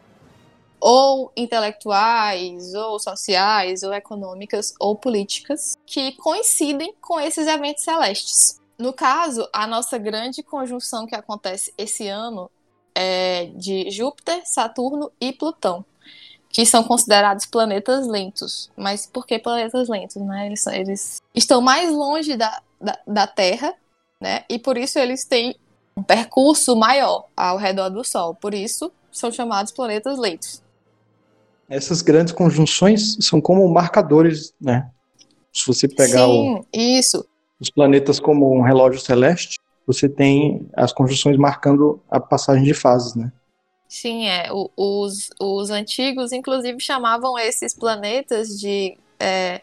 ou 0.79 1.31
intelectuais, 1.35 2.73
ou 2.73 2.99
sociais, 2.99 3.83
ou 3.83 3.93
econômicas, 3.93 4.73
ou 4.79 4.95
políticas, 4.95 5.77
que 5.85 6.13
coincidem 6.13 6.93
com 7.01 7.19
esses 7.19 7.47
eventos 7.47 7.83
celestes. 7.83 8.59
No 8.77 8.91
caso, 8.91 9.47
a 9.53 9.65
nossa 9.65 9.97
grande 9.97 10.43
conjunção 10.43 11.05
que 11.05 11.15
acontece 11.15 11.73
esse 11.77 12.07
ano 12.07 12.49
é 12.93 13.45
de 13.55 13.89
Júpiter, 13.89 14.41
Saturno 14.45 15.11
e 15.19 15.31
Plutão, 15.33 15.85
que 16.49 16.65
são 16.65 16.83
considerados 16.83 17.45
planetas 17.45 18.07
lentos. 18.07 18.69
Mas 18.75 19.05
por 19.05 19.25
que 19.25 19.39
planetas 19.39 19.87
lentos? 19.87 20.17
Né? 20.17 20.47
Eles, 20.47 20.67
eles 20.67 21.21
estão 21.33 21.61
mais 21.61 21.91
longe 21.91 22.35
da, 22.35 22.61
da, 22.79 22.99
da 23.07 23.27
Terra, 23.27 23.73
né? 24.21 24.43
e 24.49 24.59
por 24.59 24.77
isso 24.77 24.99
eles 24.99 25.25
têm 25.25 25.55
um 25.95 26.03
percurso 26.03 26.75
maior 26.75 27.25
ao 27.35 27.57
redor 27.57 27.89
do 27.89 28.03
Sol. 28.03 28.35
Por 28.35 28.53
isso, 28.53 28.91
são 29.11 29.31
chamados 29.31 29.71
planetas 29.71 30.17
lentos. 30.17 30.61
Essas 31.69 32.01
grandes 32.01 32.33
conjunções 32.33 33.17
são 33.21 33.41
como 33.41 33.67
marcadores, 33.67 34.53
né? 34.61 34.89
Se 35.51 35.65
você 35.65 35.87
pegar 35.87 36.25
Sim, 36.25 36.55
o, 36.55 36.65
isso. 36.73 37.25
os 37.59 37.69
planetas 37.69 38.19
como 38.19 38.55
um 38.55 38.61
relógio 38.61 38.99
celeste, 38.99 39.57
você 39.87 40.09
tem 40.09 40.67
as 40.75 40.91
conjunções 40.91 41.37
marcando 41.37 42.01
a 42.09 42.19
passagem 42.19 42.63
de 42.63 42.73
fases, 42.73 43.15
né? 43.15 43.31
Sim, 43.87 44.27
é. 44.27 44.51
O, 44.51 44.69
os, 44.75 45.29
os 45.39 45.69
antigos, 45.69 46.31
inclusive, 46.31 46.79
chamavam 46.79 47.37
esses 47.37 47.73
planetas 47.73 48.59
de. 48.59 48.97
É, 49.19 49.61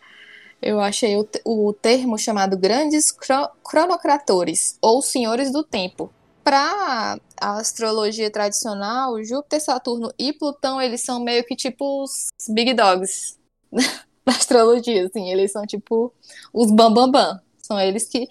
eu 0.61 0.80
achei 0.80 1.16
o, 1.16 1.28
o 1.44 1.72
termo 1.72 2.16
chamado 2.16 2.57
grandes 2.57 3.14
cronocratores, 3.62 4.78
ou 4.80 5.03
senhores 5.03 5.53
do 5.53 5.62
tempo. 5.62 6.11
Para 6.42 7.18
a 7.43 7.59
astrologia 7.59 8.30
tradicional, 8.30 9.22
Júpiter, 9.24 9.61
Saturno 9.61 10.12
e 10.18 10.32
Plutão, 10.32 10.80
eles 10.80 11.03
são 11.03 11.20
meio 11.20 11.45
que 11.45 11.57
tipo 11.57 12.05
os 12.05 12.28
big 12.49 12.72
dogs 12.72 13.36
da 14.24 14.32
astrologia, 14.32 15.07
assim, 15.07 15.28
eles 15.30 15.51
são 15.51 15.66
tipo 15.66 16.12
os 16.53 16.70
bambambam, 16.70 17.11
bam, 17.11 17.34
bam. 17.34 17.40
são 17.61 17.80
eles 17.80 18.09
que 18.09 18.28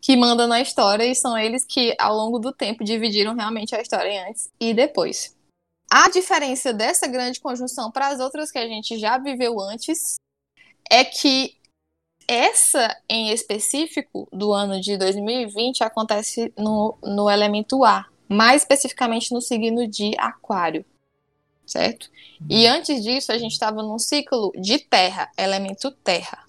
que 0.00 0.16
mandam 0.16 0.46
na 0.46 0.60
história 0.60 1.04
e 1.04 1.14
são 1.14 1.36
eles 1.36 1.64
que 1.64 1.94
ao 1.98 2.14
longo 2.14 2.38
do 2.38 2.52
tempo 2.52 2.84
dividiram 2.84 3.34
realmente 3.34 3.74
a 3.74 3.80
história 3.80 4.28
antes 4.28 4.48
e 4.60 4.72
depois. 4.72 5.36
A 5.90 6.08
diferença 6.08 6.72
dessa 6.72 7.06
grande 7.06 7.40
conjunção 7.40 7.90
para 7.90 8.08
as 8.08 8.20
outras 8.20 8.50
que 8.50 8.58
a 8.58 8.66
gente 8.66 8.98
já 8.98 9.18
viveu 9.18 9.58
antes 9.60 10.14
é 10.90 11.04
que 11.04 11.56
essa, 12.28 12.94
em 13.08 13.30
específico, 13.30 14.28
do 14.30 14.52
ano 14.52 14.80
de 14.80 14.98
2020, 14.98 15.82
acontece 15.82 16.52
no, 16.58 16.96
no 17.02 17.30
elemento 17.30 17.82
ar, 17.84 18.12
mais 18.28 18.62
especificamente 18.62 19.32
no 19.32 19.40
signo 19.40 19.86
de 19.86 20.12
Aquário, 20.18 20.84
certo? 21.66 22.10
E 22.48 22.66
uhum. 22.66 22.74
antes 22.74 23.02
disso, 23.02 23.32
a 23.32 23.38
gente 23.38 23.52
estava 23.52 23.82
num 23.82 23.98
ciclo 23.98 24.52
de 24.56 24.78
terra, 24.78 25.30
elemento 25.36 25.90
terra. 25.90 26.46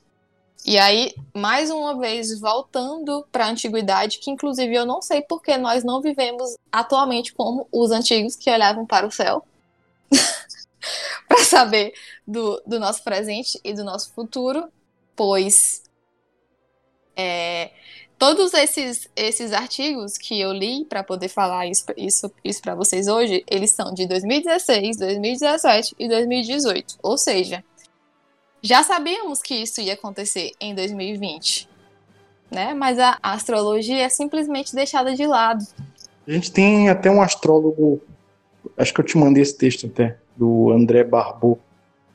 E 0.65 0.77
aí, 0.77 1.15
mais 1.33 1.71
uma 1.71 1.97
vez, 1.97 2.37
voltando 2.37 3.25
para 3.31 3.45
a 3.45 3.49
antiguidade, 3.49 4.19
que 4.19 4.29
inclusive 4.29 4.75
eu 4.75 4.85
não 4.85 5.01
sei 5.01 5.21
porque 5.21 5.57
nós 5.57 5.83
não 5.83 6.01
vivemos 6.01 6.57
atualmente 6.71 7.33
como 7.33 7.67
os 7.71 7.91
antigos 7.91 8.35
que 8.35 8.51
olhavam 8.51 8.85
para 8.85 9.07
o 9.07 9.11
céu 9.11 9.45
para 11.27 11.43
saber 11.45 11.93
do, 12.27 12.61
do 12.67 12.79
nosso 12.79 13.03
presente 13.03 13.59
e 13.63 13.73
do 13.73 13.85
nosso 13.85 14.13
futuro 14.13 14.69
pois 15.19 15.83
é, 17.13 17.71
todos 18.19 18.53
esses, 18.53 19.09
esses 19.15 19.53
artigos 19.53 20.17
que 20.17 20.39
eu 20.39 20.51
li 20.51 20.85
para 20.85 21.03
poder 21.03 21.29
falar 21.29 21.65
isso, 21.65 21.85
isso, 21.97 22.31
isso 22.43 22.61
para 22.61 22.75
vocês 22.75 23.07
hoje, 23.07 23.43
eles 23.49 23.71
são 23.71 23.93
de 23.93 24.05
2016, 24.05 24.97
2017 24.97 25.95
e 25.97 26.07
2018. 26.07 26.97
Ou 27.01 27.17
seja, 27.17 27.63
já 28.61 28.83
sabíamos 28.83 29.41
que 29.41 29.55
isso 29.55 29.79
ia 29.79 29.93
acontecer 29.93 30.51
em 30.59 30.75
2020, 30.75 31.69
né? 32.51 32.73
Mas 32.73 32.99
a 32.99 33.17
astrologia 33.23 34.03
é 34.03 34.09
simplesmente 34.09 34.75
deixada 34.75 35.15
de 35.15 35.25
lado. 35.25 35.65
A 36.27 36.31
gente 36.31 36.51
tem 36.51 36.89
até 36.89 37.09
um 37.09 37.21
astrólogo, 37.21 38.01
acho 38.77 38.93
que 38.93 38.99
eu 38.99 39.05
te 39.05 39.17
mandei 39.17 39.41
esse 39.41 39.57
texto 39.57 39.87
até, 39.87 40.17
do 40.35 40.71
André 40.71 41.03
Barbeau, 41.03 41.57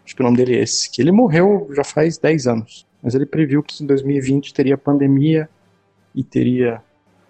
acho 0.05 0.15
que 0.15 0.21
o 0.21 0.25
nome 0.25 0.37
dele 0.37 0.57
é 0.57 0.63
esse, 0.63 0.89
que 0.91 1.01
ele 1.01 1.11
morreu 1.11 1.69
já 1.75 1.83
faz 1.83 2.19
10 2.19 2.47
anos 2.47 2.87
mas 3.05 3.15
ele 3.15 3.27
previu 3.27 3.63
que 3.63 3.85
em 3.85 3.87
2020 3.87 4.55
teria 4.55 4.79
pandemia 4.79 5.47
e 6.15 6.23
teria 6.23 6.83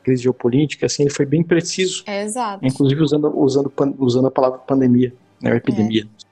crise 0.03 0.23
geopolítica, 0.25 0.87
assim, 0.87 1.05
ele 1.05 1.11
foi 1.11 1.25
bem 1.25 1.43
preciso. 1.43 2.03
É, 2.07 2.23
exato. 2.23 2.65
Inclusive 2.65 3.03
usando, 3.03 3.39
usando, 3.39 3.73
usando 3.99 4.27
a 4.27 4.31
palavra 4.31 4.59
pandemia, 4.59 5.15
né, 5.41 5.51
ou 5.51 5.57
epidemia. 5.57 6.07
É. 6.21 6.25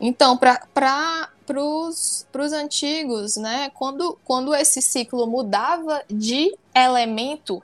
Então, 0.00 0.36
para 0.36 1.28
os 1.62 2.26
antigos, 2.52 3.36
né, 3.36 3.70
quando, 3.74 4.18
quando 4.24 4.52
esse 4.54 4.82
ciclo 4.82 5.26
mudava 5.26 6.02
de 6.10 6.52
elemento, 6.74 7.62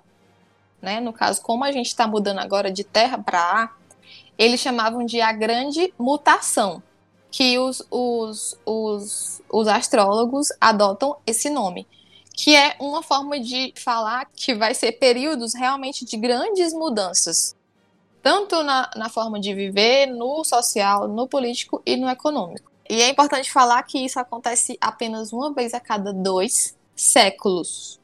né? 0.80 1.01
No 1.01 1.12
caso, 1.12 1.43
como 1.43 1.64
a 1.64 1.72
gente 1.72 1.86
está 1.86 2.07
mudando 2.07 2.38
agora 2.38 2.70
de 2.70 2.84
terra 2.84 3.18
para 3.18 3.41
ar, 3.41 3.78
eles 4.38 4.61
chamavam 4.61 5.05
de 5.05 5.20
a 5.20 5.32
grande 5.32 5.93
mutação, 5.99 6.82
que 7.30 7.59
os, 7.59 7.86
os, 7.91 8.59
os, 8.64 9.43
os 9.51 9.68
astrólogos 9.68 10.49
adotam 10.61 11.16
esse 11.26 11.51
nome, 11.51 11.86
que 12.43 12.57
é 12.57 12.74
uma 12.80 13.03
forma 13.03 13.38
de 13.38 13.74
falar 13.76 14.24
que 14.34 14.55
vai 14.55 14.72
ser 14.72 14.93
períodos 14.93 15.53
realmente 15.53 16.07
de 16.07 16.16
grandes 16.16 16.72
mudanças, 16.72 17.55
tanto 18.22 18.62
na, 18.62 18.91
na 18.97 19.11
forma 19.11 19.38
de 19.38 19.53
viver, 19.53 20.07
no 20.07 20.43
social, 20.43 21.07
no 21.07 21.28
político 21.28 21.82
e 21.84 21.99
no 21.99 22.09
econômico. 22.09 22.72
E 22.88 23.03
é 23.03 23.11
importante 23.11 23.53
falar 23.53 23.82
que 23.82 23.99
isso 23.99 24.18
acontece 24.18 24.78
apenas 24.80 25.34
uma 25.34 25.53
vez 25.53 25.74
a 25.74 25.80
cada 25.80 26.14
dois 26.14 26.74
séculos. 26.97 28.01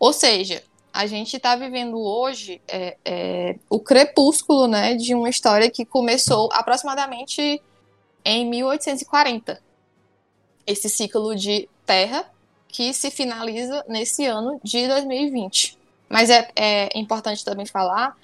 Ou 0.00 0.12
seja, 0.12 0.64
a 0.92 1.06
gente 1.06 1.36
está 1.36 1.54
vivendo 1.54 1.96
hoje 1.96 2.60
é, 2.66 2.96
é, 3.04 3.58
o 3.68 3.78
crepúsculo 3.78 4.66
né, 4.66 4.96
de 4.96 5.14
uma 5.14 5.30
história 5.30 5.70
que 5.70 5.84
começou 5.84 6.48
aproximadamente 6.52 7.62
em 8.24 8.50
1840. 8.50 9.62
Esse 10.66 10.88
ciclo 10.88 11.36
de 11.36 11.68
Terra 11.86 12.28
que 12.70 12.92
se 12.92 13.10
finaliza 13.10 13.84
nesse 13.88 14.24
ano 14.26 14.60
de 14.62 14.86
2020. 14.86 15.78
Mas 16.08 16.30
é, 16.30 16.48
é 16.56 16.98
importante 16.98 17.44
também 17.44 17.66
falar 17.66 18.16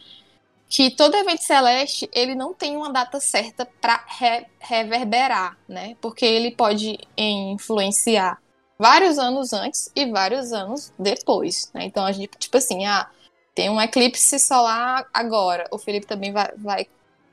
que 0.69 0.91
todo 0.91 1.17
evento 1.17 1.43
celeste 1.43 2.09
ele 2.13 2.35
não 2.35 2.53
tem 2.53 2.77
uma 2.77 2.93
data 2.93 3.21
certa 3.21 3.67
para 3.81 4.05
re 4.07 4.47
reverberar, 4.59 5.57
né? 5.69 5.97
Porque 6.01 6.25
ele 6.25 6.51
pode 6.51 6.99
influenciar 7.17 8.39
vários 8.79 9.19
anos 9.19 9.53
antes 9.53 9.91
e 9.95 10.07
vários 10.07 10.53
anos 10.53 10.93
depois, 10.99 11.71
né? 11.73 11.85
Então 11.85 12.05
a 12.05 12.13
gente, 12.13 12.37
tipo 12.39 12.57
assim, 12.57 12.85
ah, 12.85 13.09
tem 13.55 13.71
um 13.71 13.81
eclipse 13.81 14.39
solar 14.39 15.07
agora. 15.15 15.69
O 15.71 15.79
Felipe 15.79 16.07
também 16.07 16.33
vai, 16.33 16.51
vai 16.57 16.87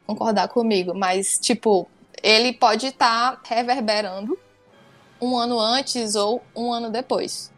concordar 0.06 0.48
comigo, 0.48 0.94
mas 0.94 1.40
tipo, 1.40 1.90
ele 2.22 2.54
pode 2.54 2.88
estar 2.88 3.38
tá 3.38 3.56
reverberando 3.56 4.38
um 5.22 5.38
ano 5.38 5.60
antes 5.60 6.16
ou 6.16 6.42
um 6.56 6.72
ano 6.72 6.90
depois, 6.90 7.52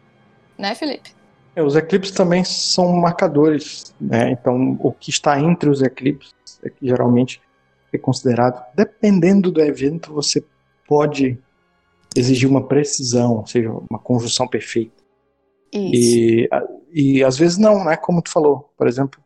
né, 0.58 0.74
Felipe? 0.74 1.14
É, 1.54 1.62
os 1.62 1.74
eclipses 1.74 2.14
também 2.14 2.44
são 2.44 2.92
marcadores, 2.92 3.94
né? 4.00 4.30
Então, 4.30 4.78
o 4.80 4.92
que 4.92 5.10
está 5.10 5.40
entre 5.40 5.70
os 5.70 5.80
eclipses 5.80 6.34
é 6.62 6.68
que 6.68 6.86
geralmente 6.86 7.40
é 7.92 7.98
considerado, 7.98 8.62
dependendo 8.74 9.50
do 9.50 9.60
evento, 9.60 10.12
você 10.12 10.44
pode 10.86 11.38
exigir 12.14 12.48
uma 12.48 12.66
precisão, 12.66 13.36
ou 13.38 13.46
seja, 13.46 13.70
uma 13.90 13.98
conjunção 13.98 14.46
perfeita. 14.46 15.02
Isso. 15.72 16.18
E, 16.18 16.48
e 16.92 17.24
às 17.24 17.36
vezes 17.36 17.58
não, 17.58 17.84
né? 17.84 17.96
Como 17.96 18.22
tu 18.22 18.30
falou, 18.30 18.70
por 18.76 18.86
exemplo, 18.86 19.20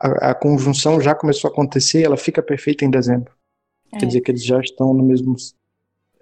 a, 0.00 0.30
a 0.30 0.34
conjunção 0.34 1.00
já 1.00 1.14
começou 1.14 1.48
a 1.48 1.52
acontecer, 1.52 2.02
ela 2.02 2.16
fica 2.16 2.42
perfeita 2.42 2.84
em 2.84 2.90
dezembro. 2.90 3.32
É. 3.92 3.98
Quer 3.98 4.06
dizer 4.06 4.20
que 4.20 4.30
eles 4.30 4.44
já 4.44 4.60
estão 4.60 4.94
no 4.94 5.02
mesmo 5.02 5.34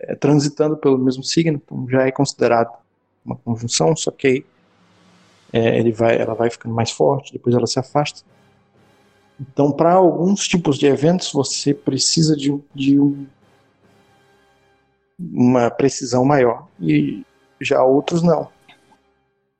é, 0.06 0.14
transitando 0.14 0.76
pelo 0.76 0.96
mesmo 0.96 1.22
signo, 1.22 1.60
então 1.62 1.88
já 1.88 2.06
é 2.06 2.12
considerado 2.12 2.72
uma 3.24 3.36
conjunção, 3.36 3.94
só 3.96 4.10
que 4.10 4.46
é, 5.52 5.78
ele 5.78 5.92
vai, 5.92 6.16
ela 6.16 6.34
vai 6.34 6.48
ficando 6.48 6.74
mais 6.74 6.90
forte, 6.90 7.32
depois 7.32 7.54
ela 7.54 7.66
se 7.66 7.78
afasta. 7.78 8.22
Então, 9.40 9.70
para 9.70 9.92
alguns 9.92 10.46
tipos 10.46 10.78
de 10.78 10.86
eventos, 10.86 11.32
você 11.32 11.74
precisa 11.74 12.36
de, 12.36 12.58
de 12.74 12.98
um, 12.98 13.26
uma 15.18 15.70
precisão 15.70 16.24
maior 16.24 16.68
e 16.80 17.24
já 17.60 17.82
outros 17.82 18.22
não. 18.22 18.48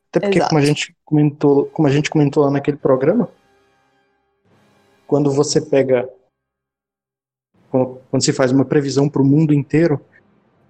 Até 0.09 0.21
porque, 0.21 0.41
como 0.41 0.59
a 0.59 0.65
gente 0.65 0.97
comentou, 1.05 1.67
como 1.67 1.89
a 1.89 1.91
gente 1.91 2.09
comentou 2.09 2.45
lá 2.45 2.51
naquele 2.51 2.77
programa, 2.77 3.29
quando 5.07 5.31
você 5.31 5.61
pega, 5.61 6.09
quando, 7.71 8.01
quando 8.11 8.25
se 8.25 8.33
faz 8.33 8.51
uma 8.51 8.65
previsão 8.65 9.09
para 9.09 9.21
o 9.21 9.25
mundo 9.25 9.53
inteiro, 9.53 10.01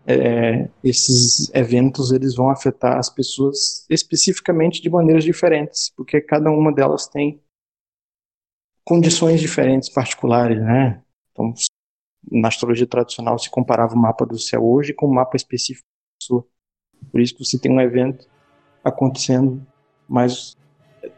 é, 0.06 0.68
esses 0.84 1.52
eventos 1.52 2.12
eles 2.12 2.36
vão 2.36 2.48
afetar 2.48 2.96
as 2.96 3.10
pessoas 3.10 3.84
especificamente 3.90 4.80
de 4.80 4.88
maneiras 4.88 5.24
diferentes, 5.24 5.90
porque 5.96 6.20
cada 6.20 6.50
uma 6.50 6.72
delas 6.72 7.08
tem 7.08 7.42
condições 8.84 9.40
diferentes, 9.40 9.88
particulares, 9.88 10.58
né? 10.60 11.02
Então, 11.32 11.52
na 12.30 12.48
astrologia 12.48 12.86
tradicional 12.86 13.36
se 13.38 13.50
comparava 13.50 13.94
o 13.94 13.98
mapa 13.98 14.24
do 14.24 14.38
céu 14.38 14.64
hoje 14.64 14.94
com 14.94 15.06
o 15.06 15.14
mapa 15.14 15.36
específico 15.36 15.84
da 15.84 16.20
pessoa. 16.20 16.46
Por 17.10 17.20
isso 17.20 17.36
você 17.38 17.58
tem 17.58 17.72
um 17.72 17.80
evento 17.80 18.28
acontecendo, 18.84 19.66
mas 20.08 20.56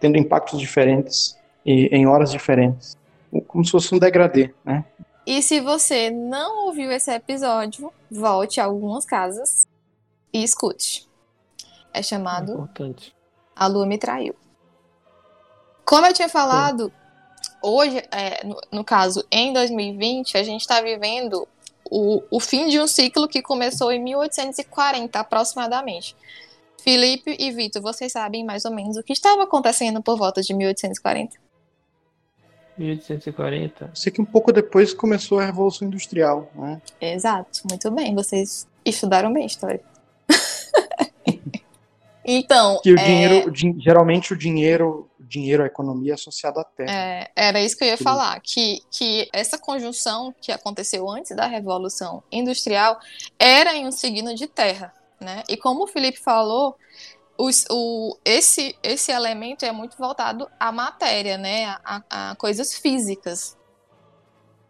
tendo 0.01 0.17
impactos 0.17 0.59
diferentes 0.59 1.39
e 1.65 1.87
em 1.95 2.07
horas 2.07 2.31
diferentes, 2.31 2.97
como 3.47 3.63
se 3.65 3.71
fosse 3.71 3.95
um 3.95 3.99
degradê, 3.99 4.55
né? 4.65 4.85
E 5.31 5.43
se 5.43 5.61
você 5.61 6.09
não 6.09 6.65
ouviu 6.65 6.91
esse 6.91 7.13
episódio, 7.13 7.93
volte 8.11 8.63
a 8.63 8.65
algumas 8.65 9.05
casas 9.05 9.67
e 10.33 10.43
escute. 10.43 11.07
É 11.93 12.03
chamado 12.03 12.55
Importante. 12.55 13.15
A 13.55 13.67
Lua 13.67 13.85
Me 13.85 13.99
Traiu. 13.99 14.35
Como 15.85 16.07
eu 16.07 16.15
tinha 16.15 16.31
falado, 16.31 16.91
hoje, 17.63 18.03
é, 18.11 18.43
no, 18.43 18.59
no, 18.73 18.83
caso, 18.83 19.23
em 19.31 19.53
2020, 19.53 20.39
a 20.39 20.43
gente 20.43 20.63
está 20.63 20.81
vivendo 20.81 21.47
o, 21.91 22.23
o 22.31 22.41
fim 22.41 22.67
de 22.67 22.81
um 22.81 22.87
ciclo 22.87 23.29
que 23.29 23.43
começou 23.43 23.93
em 23.93 24.03
1840, 24.03 25.21
aproximadamente. 25.21 26.17
Felipe 26.83 27.37
e 27.39 27.51
Vitor, 27.51 27.83
vocês 27.83 28.13
sabem 28.13 28.47
mais 28.47 28.65
ou 28.65 28.73
menos 28.73 28.97
o 28.97 29.03
que 29.03 29.13
estava 29.13 29.43
acontecendo 29.43 30.03
por 30.03 30.17
volta 30.17 30.41
de 30.41 30.55
1840? 30.55 31.48
1840. 32.79 33.91
Sei 33.95 34.13
que 34.13 34.21
um 34.21 34.25
pouco 34.25 34.53
depois 34.53 34.95
começou 34.95 35.39
a 35.39 35.45
Revolução 35.45 35.89
Industrial, 35.89 36.51
né? 36.55 36.81
Exato, 37.01 37.61
muito 37.69 37.91
bem. 37.91 38.15
Vocês 38.15 38.67
estudaram 38.85 39.33
bem 39.33 39.45
a 39.45 39.47
história. 39.47 39.81
então. 42.25 42.81
Que 42.83 42.93
o 42.93 42.99
é... 42.99 43.05
dinheiro, 43.05 43.53
geralmente 43.81 44.33
o 44.33 44.37
dinheiro, 44.37 45.09
o 45.19 45.25
dinheiro, 45.25 45.63
a 45.63 45.67
economia 45.67 46.13
é 46.13 46.15
associado 46.15 46.61
à 46.61 46.65
terra. 46.65 46.93
É, 46.93 47.31
era 47.35 47.61
isso 47.61 47.77
que 47.77 47.85
eu 47.85 47.89
ia 47.89 47.99
falar. 47.99 48.41
Que, 48.41 48.81
que 48.91 49.29
essa 49.33 49.59
conjunção 49.59 50.35
que 50.41 50.53
aconteceu 50.53 51.09
antes 51.11 51.35
da 51.37 51.47
Revolução 51.47 52.23
Industrial 52.31 52.99
era 53.39 53.75
em 53.75 53.87
um 53.87 53.93
signo 53.93 54.35
de 54.35 54.47
terra. 54.47 54.93
Né? 55.21 55.43
E 55.49 55.57
como 55.57 55.83
o 55.83 55.87
Felipe 55.89 56.19
falou, 56.19 56.77
os, 57.39 57.65
o, 57.71 58.19
esse, 58.25 58.77
esse 58.83 59.13
elemento 59.13 59.65
é 59.65 59.71
muito 59.71 59.97
voltado 59.97 60.51
à 60.59 60.73
matéria, 60.73 61.39
né? 61.39 61.67
A, 61.85 62.03
a, 62.11 62.35
coisas 62.35 62.75
físicas. 62.75 63.57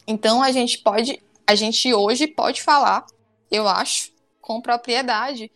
Então 0.07 0.43
a 0.43 0.53
gente 0.53 0.79
pode, 0.79 1.23
a 1.47 1.55
gente 1.55 1.93
hoje 1.95 2.27
pode 2.27 2.63
falar, 2.63 3.07
eu 3.51 3.67
acho, 3.67 4.13
com 4.41 4.61
propriedade, 4.61 5.51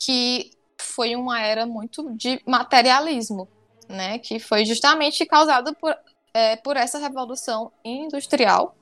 que 0.00 0.50
foi 0.80 1.14
uma 1.14 1.38
era 1.40 1.66
muito 1.66 2.10
de 2.16 2.40
materialismo, 2.46 3.46
né? 3.86 4.18
Que 4.18 4.40
foi 4.40 4.64
justamente 4.64 5.26
causado 5.26 5.74
por, 5.74 5.94
é, 6.32 6.56
por 6.56 6.78
essa 6.78 6.98
revolução 6.98 7.70
industrial, 7.84 8.74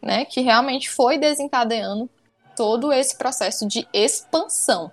né? 0.00 0.24
Que 0.24 0.40
realmente 0.40 0.88
foi 0.88 1.18
desencadeando 1.18 2.08
todo 2.56 2.90
esse 2.90 3.16
processo 3.18 3.68
de 3.68 3.86
expansão 3.92 4.90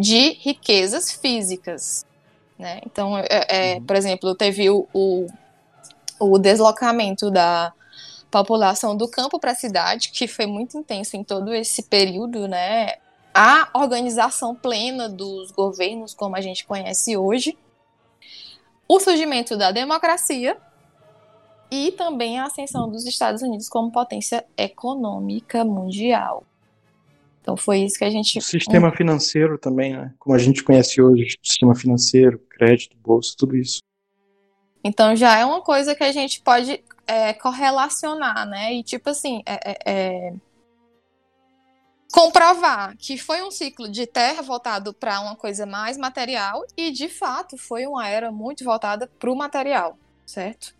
de 0.00 0.32
riquezas 0.40 1.12
físicas. 1.12 2.04
Né? 2.58 2.80
Então, 2.84 3.16
é, 3.16 3.26
é, 3.30 3.74
uhum. 3.74 3.84
por 3.84 3.96
exemplo, 3.96 4.34
teve 4.34 4.68
o, 4.68 4.86
o, 4.92 5.26
o, 6.18 6.38
deslocamento 6.38 7.30
da 7.30 7.72
população 8.30 8.96
do 8.96 9.08
campo 9.08 9.38
para 9.38 9.52
a 9.52 9.54
cidade, 9.54 10.10
que 10.10 10.28
foi 10.28 10.46
muito 10.46 10.76
intenso 10.76 11.16
em 11.16 11.24
todo 11.24 11.54
esse 11.54 11.82
período, 11.82 12.46
né? 12.46 12.96
A 13.32 13.70
organização 13.74 14.54
plena 14.54 15.08
dos 15.08 15.50
governos, 15.52 16.12
como 16.12 16.36
a 16.36 16.40
gente 16.40 16.66
conhece 16.66 17.16
hoje, 17.16 17.56
o 18.86 19.00
surgimento 19.00 19.56
da 19.56 19.70
democracia 19.70 20.56
e 21.70 21.92
também 21.92 22.38
a 22.38 22.46
ascensão 22.46 22.90
dos 22.90 23.06
Estados 23.06 23.40
Unidos 23.40 23.68
como 23.68 23.92
potência 23.92 24.44
econômica 24.56 25.64
mundial. 25.64 26.44
Então 27.40 27.56
foi 27.56 27.80
isso 27.80 27.98
que 27.98 28.04
a 28.04 28.10
gente. 28.10 28.38
O 28.38 28.42
sistema 28.42 28.92
financeiro 28.92 29.58
também, 29.58 29.94
né? 29.94 30.12
Como 30.18 30.34
a 30.34 30.38
gente 30.38 30.62
conhece 30.62 31.00
hoje, 31.00 31.36
o 31.42 31.46
sistema 31.46 31.74
financeiro, 31.74 32.38
crédito, 32.50 32.96
bolsa, 32.98 33.34
tudo 33.36 33.56
isso. 33.56 33.80
Então 34.84 35.14
já 35.16 35.38
é 35.38 35.44
uma 35.44 35.60
coisa 35.60 35.94
que 35.94 36.04
a 36.04 36.12
gente 36.12 36.40
pode 36.42 36.82
é, 37.06 37.32
correlacionar, 37.32 38.46
né? 38.46 38.74
E 38.74 38.82
tipo 38.82 39.10
assim, 39.10 39.42
é, 39.46 39.72
é, 39.72 39.78
é 39.84 40.34
comprovar 42.12 42.96
que 42.96 43.16
foi 43.16 43.42
um 43.42 43.50
ciclo 43.50 43.88
de 43.88 44.06
terra 44.06 44.42
voltado 44.42 44.92
para 44.92 45.20
uma 45.20 45.36
coisa 45.36 45.64
mais 45.64 45.96
material 45.96 46.64
e 46.76 46.90
de 46.90 47.08
fato 47.08 47.56
foi 47.56 47.86
uma 47.86 48.08
era 48.08 48.32
muito 48.32 48.64
voltada 48.64 49.06
para 49.18 49.30
o 49.30 49.36
material, 49.36 49.96
certo? 50.26 50.74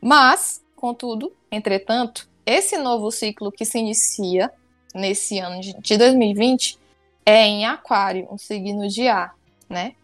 Mas, 0.00 0.62
contudo, 0.74 1.32
entretanto, 1.50 2.28
esse 2.44 2.76
novo 2.76 3.10
ciclo 3.10 3.52
que 3.52 3.64
se 3.64 3.78
inicia 3.78 4.52
nesse 4.94 5.38
ano 5.38 5.60
de 5.60 5.98
2020 5.98 6.78
é 7.26 7.46
em 7.46 7.66
Aquário, 7.66 8.28
um 8.30 8.38
signo 8.38 8.88
de 8.88 9.08
ar, 9.08 9.34
né? 9.68 9.94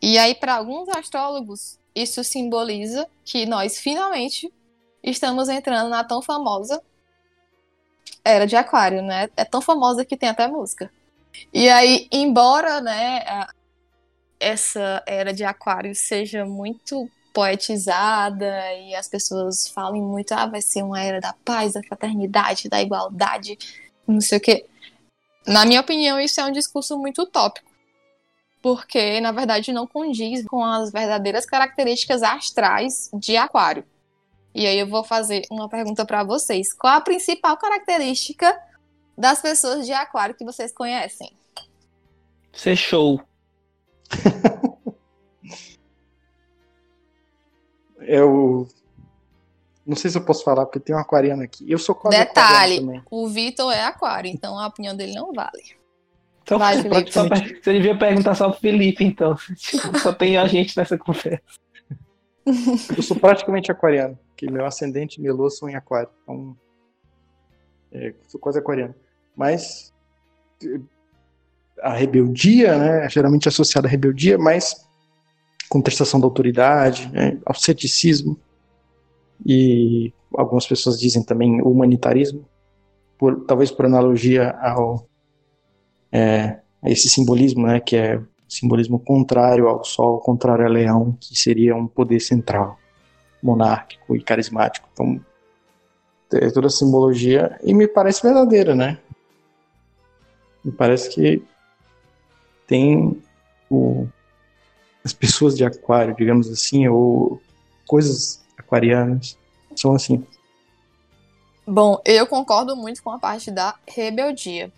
E 0.00 0.18
aí, 0.18 0.34
para 0.34 0.54
alguns 0.54 0.88
astrólogos, 0.88 1.78
isso 1.94 2.24
simboliza 2.24 3.06
que 3.24 3.44
nós 3.46 3.78
finalmente 3.78 4.52
estamos 5.02 5.48
entrando 5.48 5.90
na 5.90 6.02
tão 6.02 6.22
famosa 6.22 6.82
era 8.24 8.46
de 8.46 8.56
Aquário, 8.56 9.02
né? 9.02 9.28
É 9.36 9.44
tão 9.44 9.60
famosa 9.60 10.04
que 10.04 10.16
tem 10.16 10.28
até 10.28 10.46
música. 10.46 10.90
E 11.52 11.68
aí, 11.68 12.08
embora, 12.12 12.80
né, 12.80 13.46
essa 14.38 15.02
era 15.06 15.32
de 15.32 15.44
Aquário 15.44 15.94
seja 15.94 16.44
muito 16.44 17.10
poetizada 17.32 18.74
e 18.74 18.94
as 18.94 19.08
pessoas 19.08 19.66
falem 19.68 20.02
muito, 20.02 20.32
ah, 20.32 20.46
vai 20.46 20.60
ser 20.60 20.82
uma 20.82 21.02
era 21.02 21.20
da 21.20 21.34
paz, 21.44 21.72
da 21.72 21.82
fraternidade, 21.82 22.68
da 22.68 22.82
igualdade, 22.82 23.58
não 24.06 24.20
sei 24.20 24.38
o 24.38 24.40
quê. 24.40 24.66
Na 25.46 25.64
minha 25.64 25.80
opinião, 25.80 26.20
isso 26.20 26.40
é 26.40 26.44
um 26.44 26.52
discurso 26.52 26.96
muito 26.98 27.22
utópico, 27.22 27.70
porque 28.60 29.20
na 29.20 29.32
verdade 29.32 29.72
não 29.72 29.86
condiz 29.86 30.44
com 30.46 30.64
as 30.64 30.92
verdadeiras 30.92 31.44
características 31.44 32.22
astrais 32.22 33.10
de 33.14 33.36
Aquário. 33.36 33.84
E 34.54 34.66
aí 34.66 34.78
eu 34.78 34.86
vou 34.86 35.02
fazer 35.02 35.42
uma 35.50 35.68
pergunta 35.68 36.04
para 36.04 36.22
vocês. 36.22 36.72
Qual 36.74 36.94
a 36.94 37.00
principal 37.00 37.56
característica 37.56 38.56
das 39.16 39.40
pessoas 39.40 39.86
de 39.86 39.92
Aquário 39.92 40.34
que 40.34 40.44
vocês 40.44 40.72
conhecem? 40.72 41.32
Ser 42.52 42.76
show. 42.76 43.20
eu 48.00 48.68
não 49.86 49.96
sei 49.96 50.10
se 50.10 50.18
eu 50.18 50.24
posso 50.24 50.44
falar 50.44 50.64
porque 50.64 50.80
tem 50.80 50.94
um 50.94 50.98
aquariano 50.98 51.42
aqui. 51.42 51.68
Eu 51.70 51.78
sou 51.78 51.94
quase 51.94 52.16
Detalhe, 52.16 53.02
o 53.10 53.28
Vitor 53.28 53.72
é 53.72 53.84
aquário, 53.84 54.30
então 54.30 54.58
a 54.58 54.66
opinião 54.66 54.96
dele 54.96 55.14
não 55.14 55.32
vale. 55.32 55.76
Então, 56.42 56.58
Vai, 56.58 56.78
Felipe. 56.82 57.12
Só, 57.12 57.28
você 57.28 57.72
devia 57.72 57.98
perguntar 57.98 58.34
só 58.34 58.50
pro 58.50 58.60
Felipe, 58.60 59.04
então. 59.04 59.36
só 60.02 60.12
tem 60.12 60.36
a 60.36 60.46
gente 60.46 60.76
nessa 60.76 60.96
conversa. 60.96 61.42
Eu 62.96 63.02
sou 63.02 63.16
praticamente 63.16 63.70
aquariano, 63.70 64.18
que 64.36 64.50
meu 64.50 64.66
ascendente 64.66 65.18
e 65.18 65.22
meu 65.22 65.48
são 65.50 65.68
em 65.68 65.74
aquário. 65.74 66.10
Então, 66.22 66.56
é, 67.92 68.14
sou 68.26 68.40
quase 68.40 68.58
aquariano. 68.58 68.94
Mas 69.36 69.92
a 71.80 71.92
rebeldia, 71.92 72.78
né, 72.78 73.08
geralmente 73.08 73.48
associada 73.48 73.88
à 73.88 73.90
rebeldia, 73.90 74.38
mas 74.38 74.88
contestação 75.68 76.20
da 76.20 76.26
autoridade, 76.26 77.08
né, 77.12 77.38
ao 77.44 77.54
ceticismo 77.54 78.38
e 79.44 80.12
algumas 80.34 80.66
pessoas 80.66 80.98
dizem 80.98 81.22
também 81.22 81.60
humanitarismo, 81.62 82.44
por, 83.18 83.44
talvez 83.44 83.70
por 83.70 83.86
analogia 83.86 84.50
ao 84.60 85.06
é, 86.10 86.60
a 86.82 86.90
esse 86.90 87.08
simbolismo, 87.08 87.66
né, 87.66 87.80
que 87.80 87.96
é 87.96 88.20
simbolismo 88.48 88.98
contrário 88.98 89.66
ao 89.66 89.82
Sol, 89.82 90.18
contrário 90.18 90.66
a 90.66 90.68
Leão, 90.68 91.16
que 91.18 91.34
seria 91.38 91.74
um 91.74 91.86
poder 91.86 92.20
central, 92.20 92.78
monárquico 93.42 94.14
e 94.14 94.22
carismático. 94.22 94.88
Então, 94.92 95.20
é 96.34 96.50
toda 96.50 96.66
a 96.66 96.70
simbologia 96.70 97.58
e 97.62 97.72
me 97.72 97.86
parece 97.86 98.22
verdadeira, 98.22 98.74
né? 98.74 98.98
Me 100.64 100.70
parece 100.70 101.10
que 101.10 101.42
tem 102.66 103.20
o, 103.70 104.06
as 105.04 105.12
pessoas 105.12 105.56
de 105.56 105.64
aquário, 105.64 106.14
digamos 106.14 106.48
assim, 106.48 106.86
ou 106.88 107.40
coisas 107.86 108.41
aquarianas, 108.72 109.36
são 109.76 109.94
assim. 109.94 110.26
Bom, 111.66 112.00
eu 112.04 112.26
concordo 112.26 112.74
muito 112.74 113.02
com 113.02 113.10
a 113.10 113.18
parte 113.18 113.50
da 113.50 113.74
rebeldia. 113.86 114.72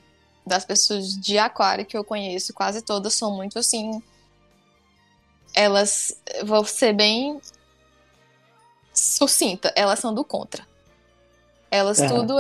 Das 0.47 0.65
pessoas 0.65 1.19
de 1.19 1.39
aquário 1.39 1.87
que 1.87 1.97
eu 1.97 2.05
conheço, 2.05 2.53
quase 2.53 2.83
todas 2.83 3.15
são 3.15 3.35
muito 3.35 3.59
assim. 3.59 4.03
Elas, 5.55 6.21
vou 6.45 6.65
ser 6.67 6.93
bem 6.93 7.41
sucinta, 8.93 9.73
elas 9.75 10.01
são 10.01 10.13
do 10.13 10.23
contra. 10.23 10.67
Elas 11.71 12.01
é. 12.01 12.09
tudo 12.09 12.37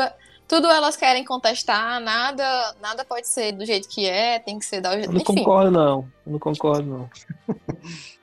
tudo 0.46 0.70
elas 0.70 0.94
querem 0.94 1.24
contestar, 1.24 1.98
nada 2.00 2.76
nada 2.82 3.04
pode 3.06 3.26
ser 3.26 3.52
do 3.52 3.64
jeito 3.64 3.88
que 3.88 4.06
é, 4.06 4.38
tem 4.38 4.58
que 4.58 4.66
ser 4.66 4.82
da 4.82 4.92
jeito 4.92 5.10
Não 5.10 5.16
Enfim. 5.16 5.36
concordo, 5.36 5.70
não. 5.70 6.08
Não 6.26 6.38
concordo, 6.38 6.86
não. 6.86 7.10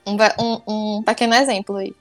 um, 0.06 0.62
um, 0.68 0.98
um 0.98 1.04
pequeno 1.04 1.34
exemplo 1.34 1.78
aí. 1.78 1.96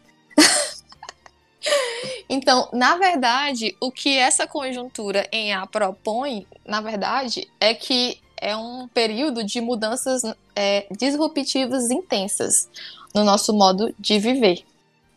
Então, 2.31 2.69
na 2.73 2.97
verdade, 2.97 3.77
o 3.81 3.91
que 3.91 4.17
essa 4.17 4.47
conjuntura 4.47 5.29
em 5.33 5.53
A 5.53 5.67
propõe, 5.67 6.47
na 6.65 6.81
verdade, 6.81 7.51
é 7.59 7.75
que 7.75 8.21
é 8.37 8.57
um 8.57 8.87
período 8.87 9.43
de 9.43 9.61
mudanças 9.61 10.23
é, 10.55 10.87
disruptivas 10.97 11.91
intensas 11.91 12.69
no 13.13 13.25
nosso 13.25 13.53
modo 13.53 13.93
de 13.99 14.19
viver, 14.21 14.65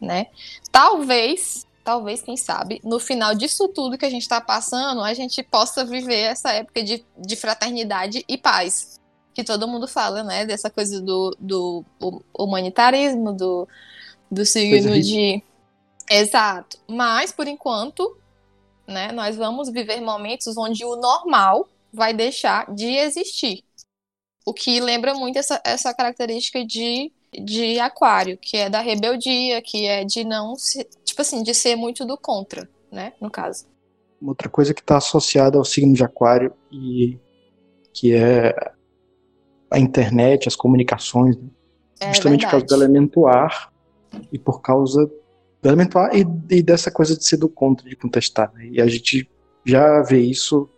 né? 0.01 0.26
Talvez 0.72 1.68
talvez, 1.84 2.22
quem 2.22 2.38
sabe, 2.38 2.80
no 2.84 2.99
final 2.99 3.36
disso 3.36 3.68
tudo 3.68 3.97
que 3.97 4.05
a 4.05 4.09
gente 4.09 4.22
está 4.22 4.39
passando, 4.39 5.01
a 5.01 5.14
gente 5.14 5.43
possa 5.43 5.84
viver 5.84 6.22
essa 6.22 6.51
época 6.51 6.82
de, 6.82 7.03
de 7.18 7.36
fraternidade 7.36 8.24
e 8.28 8.38
paz. 8.38 8.99
Que 9.34 9.43
todo 9.43 9.68
mundo 9.68 9.88
fala, 9.88 10.24
né? 10.24 10.45
Dessa 10.45 10.70
coisa 10.70 11.01
do, 11.01 11.36
do 11.39 11.84
humanitarismo, 12.34 13.34
do, 13.34 13.68
do 14.32 14.45
signo 14.45 15.01
de. 15.01 15.43
Exato. 16.14 16.78
Mas, 16.88 17.32
por 17.32 17.47
enquanto, 17.47 18.16
né, 18.88 19.11
nós 19.11 19.36
vamos 19.36 19.72
viver 19.72 19.99
momentos 19.99 20.55
onde 20.57 20.86
o 20.86 20.95
normal 20.95 21.68
vai 21.91 22.14
deixar 22.14 22.72
de 22.74 22.86
existir. 22.86 23.64
O 24.45 24.53
que 24.53 24.80
lembra 24.80 25.16
muito 25.16 25.39
essa, 25.39 25.59
essa 25.66 25.93
característica 25.93 26.64
de, 26.64 27.11
de 27.43 27.80
aquário, 27.80 28.38
que 28.38 28.57
é 28.57 28.70
da 28.70 28.80
rebeldia, 28.80 29.61
que 29.61 29.88
é 29.88 30.03
de 30.03 30.24
não 30.24 30.55
se, 30.55 30.84
tipo 31.03 31.22
assim, 31.22 31.41
de 31.41 31.53
ser 31.53 31.76
muito 31.76 32.05
do 32.05 32.18
contra, 32.18 32.70
né, 32.91 33.14
no 33.20 33.32
caso. 33.32 33.66
Outra 34.22 34.49
coisa 34.49 34.74
que 34.74 34.82
está 34.82 34.97
associada 34.97 35.57
ao 35.57 35.66
signo 35.66 35.93
de 35.93 36.03
aquário 36.03 36.53
e 36.72 37.18
que 37.93 38.14
é 38.14 38.53
a 39.70 39.80
internet, 39.80 40.47
as 40.47 40.55
comunicações, 40.55 41.36
né? 41.38 41.49
é 41.99 42.14
justamente 42.14 42.41
verdade. 42.41 42.64
por 42.64 42.68
causa 42.68 42.78
do 42.78 42.84
elemento 42.84 43.26
ar 43.26 43.74
e 44.32 44.38
por 44.38 44.61
causa 44.61 45.11
do 45.64 45.70
elemento 45.70 45.97
ar 45.97 46.14
e, 46.14 46.28
e 46.49 46.61
dessa 46.61 46.91
coisa 46.91 47.18
de 47.18 47.26
ser 47.26 47.38
do 47.38 47.47
contra, 47.47 47.89
de 47.89 47.95
contestar. 47.95 48.51
Né? 48.53 48.68
E 48.74 48.82
a 48.82 48.88
gente 48.88 49.30
já 49.66 50.01
vê 50.01 50.20
isso 50.20 50.70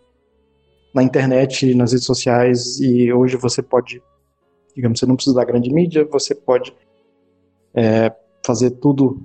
na 0.94 1.02
internet, 1.02 1.74
nas 1.74 1.92
redes 1.92 2.06
sociais, 2.06 2.80
e 2.80 3.12
hoje 3.12 3.36
você 3.36 3.64
pode, 3.64 4.02
digamos, 4.76 5.00
você 5.00 5.08
não 5.08 5.16
precisa 5.16 5.36
da 5.36 5.44
grande 5.44 5.74
mídia, 5.74 6.06
você 6.06 6.36
pode 6.36 6.74
é, 7.74 8.14
fazer 8.46 8.72
tudo 8.72 9.20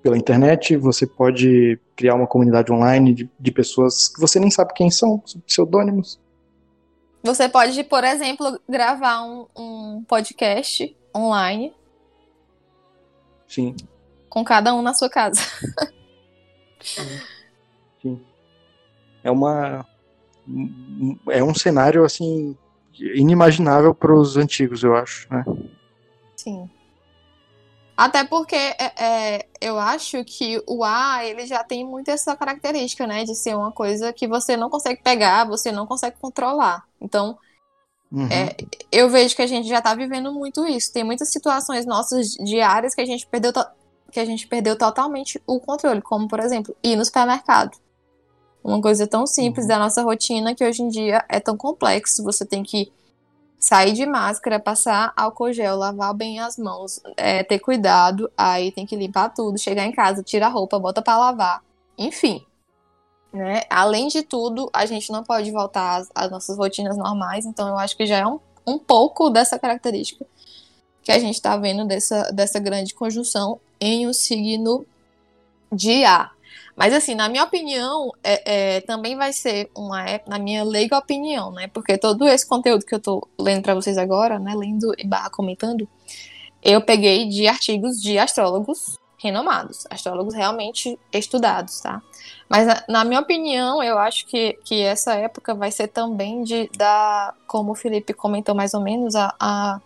pela 0.00 0.16
internet, 0.16 0.76
você 0.76 1.04
pode 1.04 1.78
criar 1.96 2.14
uma 2.14 2.26
comunidade 2.26 2.72
online 2.72 3.12
de, 3.12 3.30
de 3.38 3.50
pessoas 3.50 4.08
que 4.08 4.20
você 4.20 4.38
nem 4.38 4.50
sabe 4.50 4.72
quem 4.72 4.88
são, 4.88 5.22
pseudônimos. 5.46 6.18
Você 7.24 7.48
pode, 7.48 7.82
por 7.84 8.04
exemplo, 8.04 8.58
gravar 8.66 9.22
um, 9.22 9.46
um 9.54 10.04
podcast 10.04 10.96
online. 11.14 11.74
Sim. 13.46 13.74
Com 14.30 14.42
cada 14.42 14.72
um 14.74 14.80
na 14.80 14.94
sua 14.94 15.10
casa. 15.10 15.40
Sim. 18.00 18.20
É 19.22 19.30
uma. 19.30 19.86
É 21.28 21.44
um 21.44 21.54
cenário, 21.54 22.04
assim, 22.04 22.56
inimaginável 22.98 23.94
para 23.94 24.14
os 24.14 24.36
antigos, 24.36 24.82
eu 24.82 24.96
acho, 24.96 25.28
né? 25.32 25.44
Sim. 26.36 26.68
Até 27.96 28.24
porque 28.24 28.56
é, 28.56 28.92
é, 28.98 29.46
eu 29.60 29.78
acho 29.78 30.24
que 30.24 30.62
o 30.66 30.82
A, 30.82 31.22
ele 31.22 31.44
já 31.46 31.62
tem 31.62 31.84
muito 31.84 32.10
essa 32.10 32.34
característica, 32.34 33.06
né? 33.06 33.24
De 33.24 33.34
ser 33.34 33.54
uma 33.54 33.70
coisa 33.70 34.10
que 34.10 34.26
você 34.26 34.56
não 34.56 34.70
consegue 34.70 35.02
pegar, 35.02 35.44
você 35.44 35.70
não 35.70 35.86
consegue 35.86 36.16
controlar. 36.18 36.86
Então, 36.98 37.36
uhum. 38.10 38.26
é, 38.28 38.56
eu 38.90 39.10
vejo 39.10 39.36
que 39.36 39.42
a 39.42 39.46
gente 39.46 39.68
já 39.68 39.82
tá 39.82 39.94
vivendo 39.94 40.32
muito 40.32 40.66
isso. 40.66 40.90
Tem 40.90 41.04
muitas 41.04 41.30
situações 41.30 41.84
nossas 41.84 42.30
diárias 42.42 42.94
que 42.94 43.02
a 43.02 43.06
gente 43.06 43.26
perdeu, 43.26 43.52
que 44.10 44.20
a 44.20 44.24
gente 44.24 44.46
perdeu 44.46 44.76
totalmente 44.76 45.40
o 45.46 45.60
controle. 45.60 46.02
Como, 46.02 46.28
por 46.28 46.40
exemplo, 46.40 46.74
ir 46.82 46.96
no 46.96 47.04
supermercado. 47.04 47.76
Uma 48.62 48.80
coisa 48.80 49.06
tão 49.06 49.26
simples 49.26 49.64
uhum. 49.64 49.68
da 49.68 49.78
nossa 49.78 50.02
rotina 50.02 50.54
que 50.54 50.64
hoje 50.64 50.82
em 50.82 50.88
dia 50.88 51.24
é 51.28 51.40
tão 51.40 51.56
complexo. 51.56 52.22
Você 52.24 52.44
tem 52.44 52.62
que 52.62 52.92
sair 53.60 53.92
de 53.92 54.06
máscara, 54.06 54.58
passar 54.58 55.12
álcool 55.14 55.52
gel, 55.52 55.76
lavar 55.76 56.14
bem 56.14 56.40
as 56.40 56.56
mãos, 56.56 56.98
é, 57.14 57.44
ter 57.44 57.58
cuidado, 57.58 58.30
aí 58.36 58.72
tem 58.72 58.86
que 58.86 58.96
limpar 58.96 59.28
tudo, 59.28 59.58
chegar 59.58 59.84
em 59.84 59.92
casa, 59.92 60.22
tira 60.22 60.46
a 60.46 60.48
roupa, 60.48 60.78
bota 60.78 61.02
para 61.02 61.18
lavar, 61.18 61.62
enfim. 61.98 62.42
Né? 63.30 63.60
Além 63.68 64.08
de 64.08 64.22
tudo, 64.22 64.70
a 64.72 64.86
gente 64.86 65.12
não 65.12 65.22
pode 65.22 65.50
voltar 65.50 65.96
às, 65.96 66.08
às 66.14 66.30
nossas 66.30 66.56
rotinas 66.56 66.96
normais, 66.96 67.44
então 67.44 67.68
eu 67.68 67.76
acho 67.76 67.94
que 67.96 68.06
já 68.06 68.16
é 68.16 68.26
um, 68.26 68.40
um 68.66 68.78
pouco 68.78 69.28
dessa 69.28 69.58
característica 69.58 70.26
que 71.10 71.16
a 71.16 71.18
gente 71.18 71.34
está 71.34 71.56
vendo 71.56 71.84
dessa, 71.84 72.30
dessa 72.30 72.60
grande 72.60 72.94
conjunção 72.94 73.58
em 73.80 74.06
o 74.06 74.10
um 74.10 74.12
signo 74.12 74.86
de 75.72 76.04
A. 76.04 76.30
Mas, 76.76 76.94
assim, 76.94 77.16
na 77.16 77.28
minha 77.28 77.42
opinião, 77.42 78.12
é, 78.22 78.76
é, 78.76 78.80
também 78.82 79.16
vai 79.16 79.32
ser 79.32 79.68
uma 79.74 80.08
época, 80.08 80.30
na 80.30 80.38
minha 80.38 80.62
leiga 80.62 80.96
opinião, 80.96 81.50
né? 81.50 81.66
Porque 81.66 81.98
todo 81.98 82.28
esse 82.28 82.46
conteúdo 82.46 82.86
que 82.86 82.94
eu 82.94 83.00
tô 83.00 83.26
lendo 83.38 83.62
para 83.62 83.74
vocês 83.74 83.98
agora, 83.98 84.38
né? 84.38 84.54
Lendo 84.54 84.94
e 84.96 85.04
barra 85.04 85.30
comentando, 85.30 85.88
eu 86.62 86.80
peguei 86.80 87.28
de 87.28 87.48
artigos 87.48 88.00
de 88.00 88.16
astrólogos 88.16 88.96
renomados, 89.18 89.86
astrólogos 89.90 90.32
realmente 90.32 90.98
estudados, 91.12 91.80
tá? 91.80 92.00
Mas 92.48 92.66
na, 92.66 92.84
na, 92.88 93.04
minha 93.04 93.20
opinião, 93.20 93.82
eu 93.82 93.98
acho 93.98 94.26
que, 94.26 94.54
que 94.64 94.80
essa 94.80 95.14
época 95.14 95.54
vai 95.54 95.72
ser 95.72 95.88
também 95.88 96.42
de 96.44 96.70
dar, 96.76 97.34
como 97.46 97.72
o 97.72 97.74
Felipe 97.74 98.14
comentou 98.14 98.54
mais 98.54 98.74
ou 98.74 98.80
menos, 98.80 99.14
a, 99.16 99.34
a 99.38 99.80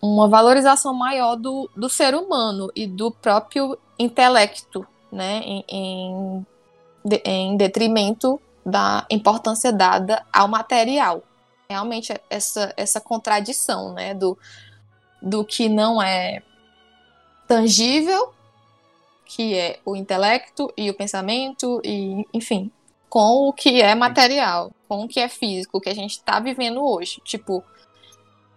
uma 0.00 0.28
valorização 0.28 0.94
maior 0.94 1.36
do, 1.36 1.68
do 1.76 1.88
ser 1.88 2.14
humano 2.14 2.70
e 2.74 2.86
do 2.86 3.10
próprio 3.10 3.78
intelecto, 3.98 4.86
né? 5.12 5.42
Em, 5.44 5.64
em, 5.68 6.46
em 7.24 7.56
detrimento 7.56 8.40
da 8.64 9.06
importância 9.10 9.72
dada 9.72 10.24
ao 10.32 10.48
material. 10.48 11.22
Realmente 11.68 12.12
essa, 12.28 12.72
essa 12.76 13.00
contradição, 13.00 13.92
né? 13.92 14.14
Do, 14.14 14.38
do 15.20 15.44
que 15.44 15.68
não 15.68 16.00
é 16.00 16.42
tangível, 17.46 18.32
que 19.26 19.54
é 19.54 19.78
o 19.84 19.94
intelecto 19.94 20.72
e 20.76 20.88
o 20.88 20.94
pensamento, 20.94 21.80
e 21.84 22.26
enfim, 22.32 22.70
com 23.08 23.48
o 23.48 23.52
que 23.52 23.82
é 23.82 23.94
material, 23.94 24.72
com 24.88 25.04
o 25.04 25.08
que 25.08 25.20
é 25.20 25.28
físico, 25.28 25.80
que 25.80 25.88
a 25.88 25.94
gente 25.94 26.12
está 26.12 26.40
vivendo 26.40 26.82
hoje. 26.82 27.20
Tipo, 27.24 27.62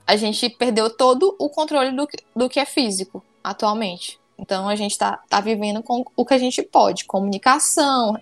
a 0.06 0.16
gente 0.16 0.50
perdeu 0.50 0.90
todo 0.90 1.36
o 1.40 1.50
controle 1.50 1.92
do, 1.92 2.08
do 2.36 2.50
que 2.50 2.60
é 2.60 2.66
físico 2.66 3.24
atualmente. 3.44 4.20
Então 4.38 4.68
a 4.68 4.76
gente 4.76 4.92
está 4.92 5.22
tá 5.30 5.40
vivendo 5.40 5.82
com 5.82 6.04
o 6.16 6.26
que 6.26 6.34
a 6.34 6.38
gente 6.38 6.62
pode, 6.62 7.06
comunicação, 7.06 8.18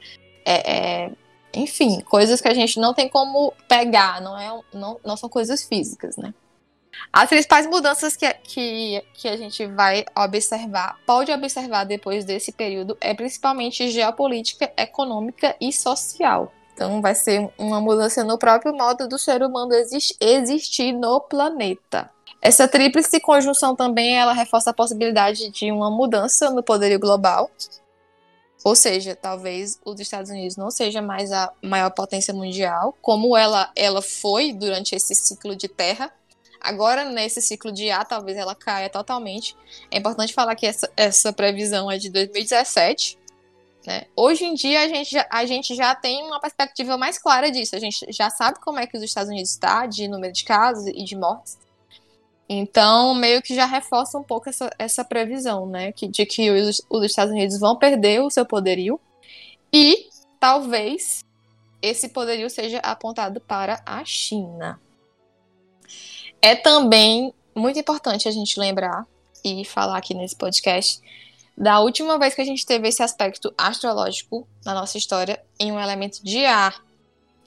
é, 0.45 1.05
é, 1.05 1.11
enfim, 1.53 2.01
coisas 2.01 2.41
que 2.41 2.47
a 2.47 2.53
gente 2.53 2.79
não 2.79 2.93
tem 2.93 3.09
como 3.09 3.53
pegar, 3.67 4.21
não, 4.21 4.37
é, 4.37 4.61
não, 4.73 4.99
não 5.03 5.17
são 5.17 5.29
coisas 5.29 5.63
físicas, 5.63 6.17
né? 6.17 6.33
As 7.11 7.29
principais 7.29 7.65
mudanças 7.65 8.15
que, 8.15 8.31
que, 8.43 9.03
que 9.13 9.27
a 9.27 9.37
gente 9.37 9.65
vai 9.65 10.05
observar, 10.15 10.97
pode 11.05 11.31
observar 11.31 11.85
depois 11.85 12.25
desse 12.25 12.51
período, 12.51 12.97
é 13.01 13.13
principalmente 13.13 13.89
geopolítica, 13.89 14.71
econômica 14.77 15.55
e 15.59 15.71
social. 15.71 16.51
Então, 16.81 16.99
vai 16.99 17.13
ser 17.13 17.47
uma 17.59 17.79
mudança 17.79 18.23
no 18.23 18.39
próprio 18.39 18.75
modo 18.75 19.07
do 19.07 19.19
ser 19.19 19.43
humano 19.43 19.71
existir 20.19 20.91
no 20.91 21.21
planeta. 21.21 22.09
Essa 22.41 22.67
tríplice 22.67 23.19
conjunção 23.19 23.75
também 23.75 24.17
ela 24.17 24.33
reforça 24.33 24.71
a 24.71 24.73
possibilidade 24.73 25.51
de 25.51 25.71
uma 25.71 25.91
mudança 25.91 26.49
no 26.49 26.63
poderio 26.63 26.99
global. 26.99 27.51
Ou 28.63 28.75
seja, 28.75 29.15
talvez 29.15 29.79
os 29.85 29.99
Estados 29.99 30.31
Unidos 30.31 30.57
não 30.57 30.71
seja 30.71 31.03
mais 31.03 31.31
a 31.31 31.53
maior 31.61 31.91
potência 31.91 32.33
mundial, 32.33 32.97
como 32.99 33.37
ela, 33.37 33.71
ela 33.75 34.01
foi 34.01 34.51
durante 34.51 34.95
esse 34.95 35.13
ciclo 35.13 35.55
de 35.55 35.67
terra, 35.67 36.11
Agora, 36.63 37.03
nesse 37.05 37.41
ciclo 37.41 37.71
de 37.71 37.89
A, 37.89 38.05
talvez 38.05 38.37
ela 38.37 38.53
caia 38.53 38.87
totalmente. 38.87 39.57
É 39.89 39.97
importante 39.97 40.31
falar 40.31 40.55
que 40.55 40.67
essa, 40.67 40.87
essa 40.95 41.33
previsão 41.33 41.89
é 41.89 41.97
de 41.97 42.07
2017. 42.11 43.17
Né? 43.85 44.05
Hoje 44.15 44.45
em 44.45 44.53
dia, 44.53 44.81
a 44.81 44.87
gente, 44.87 45.11
já, 45.11 45.27
a 45.29 45.45
gente 45.45 45.75
já 45.75 45.95
tem 45.95 46.23
uma 46.23 46.39
perspectiva 46.39 46.97
mais 46.97 47.17
clara 47.17 47.49
disso. 47.51 47.75
A 47.75 47.79
gente 47.79 48.05
já 48.09 48.29
sabe 48.29 48.59
como 48.59 48.79
é 48.79 48.85
que 48.85 48.95
os 48.95 49.03
Estados 49.03 49.29
Unidos 49.29 49.51
está 49.51 49.85
de 49.85 50.07
número 50.07 50.31
de 50.31 50.43
casos 50.43 50.85
e 50.87 51.03
de 51.03 51.15
mortes. 51.15 51.57
Então, 52.47 53.15
meio 53.15 53.41
que 53.41 53.55
já 53.55 53.65
reforça 53.65 54.17
um 54.17 54.23
pouco 54.23 54.49
essa, 54.49 54.69
essa 54.77 55.05
previsão, 55.05 55.65
né? 55.65 55.91
Que, 55.93 56.07
de 56.07 56.25
que 56.25 56.51
os, 56.51 56.81
os 56.89 57.05
Estados 57.05 57.31
Unidos 57.31 57.57
vão 57.59 57.75
perder 57.75 58.21
o 58.21 58.29
seu 58.29 58.45
poderio. 58.45 58.99
E 59.73 60.09
talvez 60.39 61.23
esse 61.81 62.09
poderio 62.09 62.49
seja 62.49 62.79
apontado 62.79 63.39
para 63.41 63.81
a 63.85 64.03
China. 64.05 64.79
É 66.41 66.55
também 66.55 67.33
muito 67.55 67.79
importante 67.79 68.27
a 68.27 68.31
gente 68.31 68.59
lembrar 68.59 69.07
e 69.43 69.65
falar 69.65 69.97
aqui 69.97 70.13
nesse 70.13 70.35
podcast 70.35 71.01
da 71.57 71.79
última 71.79 72.17
vez 72.17 72.33
que 72.33 72.41
a 72.41 72.45
gente 72.45 72.65
teve 72.65 72.87
esse 72.87 73.03
aspecto 73.03 73.53
astrológico 73.57 74.47
na 74.65 74.73
nossa 74.73 74.97
história 74.97 75.39
em 75.59 75.71
um 75.71 75.79
elemento 75.79 76.23
de 76.23 76.45
ar, 76.45 76.83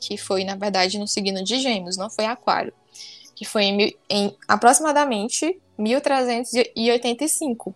que 0.01 0.17
foi, 0.17 0.45
na 0.45 0.55
verdade, 0.55 0.99
no 0.99 1.09
signo 1.09 1.43
de 1.43 1.59
Gêmeos, 1.59 1.97
não 1.97 2.11
foi 2.11 2.27
Aquário, 2.27 2.73
que 3.35 3.45
foi 3.45 3.65
em, 3.65 3.97
em 4.09 4.37
aproximadamente 4.47 5.61
1385. 5.79 7.75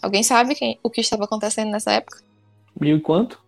Alguém 0.00 0.22
sabe 0.22 0.54
quem, 0.54 0.78
o 0.82 0.90
que 0.90 1.00
estava 1.00 1.24
acontecendo 1.24 1.70
nessa 1.70 1.92
época? 1.92 2.22
Mil 2.80 2.96
e 2.96 3.00
quanto? 3.00 3.40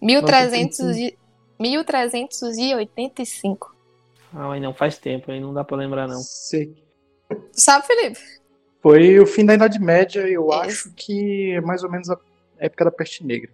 1300 0.00 0.96
e, 0.96 1.16
1385. 1.60 3.76
Ah, 4.34 4.48
mas 4.48 4.62
não 4.62 4.74
faz 4.74 4.98
tempo, 4.98 5.30
aí 5.30 5.38
não 5.38 5.54
dá 5.54 5.62
pra 5.62 5.76
lembrar, 5.76 6.08
não. 6.08 6.20
Sei. 6.20 6.74
Sabe, 7.52 7.86
Felipe? 7.86 8.41
Foi 8.82 9.20
o 9.20 9.26
fim 9.26 9.46
da 9.46 9.54
Idade 9.54 9.78
Média, 9.78 10.20
eu 10.28 10.48
Isso. 10.48 10.60
acho 10.60 10.92
que 10.96 11.52
é 11.52 11.60
mais 11.60 11.84
ou 11.84 11.90
menos 11.90 12.10
a 12.10 12.18
época 12.58 12.86
da 12.86 12.90
peste 12.90 13.24
negra. 13.24 13.50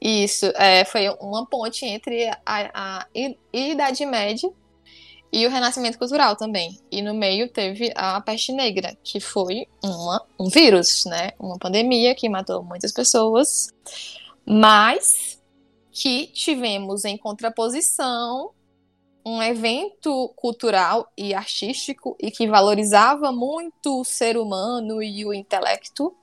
Isso, 0.00 0.46
é, 0.56 0.84
foi 0.84 1.08
uma 1.20 1.46
ponte 1.46 1.84
entre 1.84 2.26
a, 2.26 2.36
a, 2.46 3.06
Idade 3.52 4.04
Média 4.06 4.50
e 5.30 5.46
o 5.46 5.50
Renascimento 5.50 5.98
Cultural 5.98 6.36
também. 6.36 6.78
E 6.90 7.02
no 7.02 7.14
meio 7.14 7.48
teve 7.48 7.92
a 7.94 8.20
peste 8.20 8.52
negra, 8.52 8.96
que 9.02 9.20
foi 9.20 9.66
uma, 9.82 10.24
um 10.38 10.48
vírus, 10.48 11.04
né? 11.06 11.32
Uma 11.38 11.58
pandemia 11.58 12.14
que 12.14 12.28
matou 12.28 12.62
muitas 12.62 12.92
pessoas, 12.92 13.68
mas 14.46 15.38
que 15.90 16.28
tivemos 16.28 17.04
em 17.04 17.16
contraposição 17.16 18.52
um 19.24 19.42
evento 19.42 20.32
cultural 20.36 21.10
e 21.16 21.34
artístico 21.34 22.16
e 22.18 22.30
que 22.30 22.48
valorizava 22.48 23.30
muito 23.30 24.00
o 24.00 24.04
ser 24.04 24.36
humano 24.36 25.02
e 25.02 25.24
o 25.26 25.34
intelecto, 25.34 26.16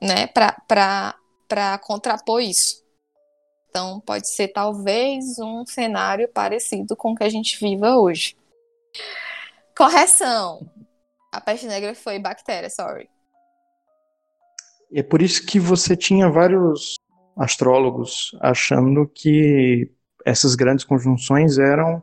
né, 0.00 0.26
para 0.26 1.78
contrapor 1.78 2.40
isso. 2.42 2.82
Então, 3.70 4.00
pode 4.00 4.28
ser 4.28 4.48
talvez 4.48 5.38
um 5.38 5.64
cenário 5.64 6.28
parecido 6.28 6.94
com 6.94 7.12
o 7.12 7.14
que 7.14 7.24
a 7.24 7.28
gente 7.30 7.58
viva 7.58 7.96
hoje. 7.96 8.36
Correção. 9.74 10.70
A 11.32 11.40
peste 11.40 11.66
negra 11.66 11.94
foi 11.94 12.18
bactéria, 12.18 12.68
sorry. 12.68 13.08
É 14.92 15.02
por 15.02 15.22
isso 15.22 15.46
que 15.46 15.58
você 15.58 15.96
tinha 15.96 16.30
vários 16.30 16.96
astrólogos 17.34 18.36
achando 18.42 19.08
que 19.08 19.90
essas 20.24 20.54
grandes 20.54 20.84
conjunções 20.84 21.58
eram 21.58 22.02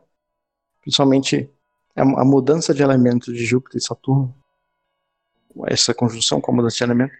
principalmente 0.80 1.50
a, 1.94 2.02
a 2.02 2.24
mudança 2.24 2.72
de 2.72 2.82
elementos 2.82 3.34
de 3.34 3.44
Júpiter 3.44 3.78
e 3.78 3.84
Saturno, 3.84 4.34
essa 5.66 5.92
conjunção 5.92 6.40
com 6.40 6.52
a 6.52 6.54
mudança 6.54 6.76
de 6.76 6.84
elemento, 6.84 7.12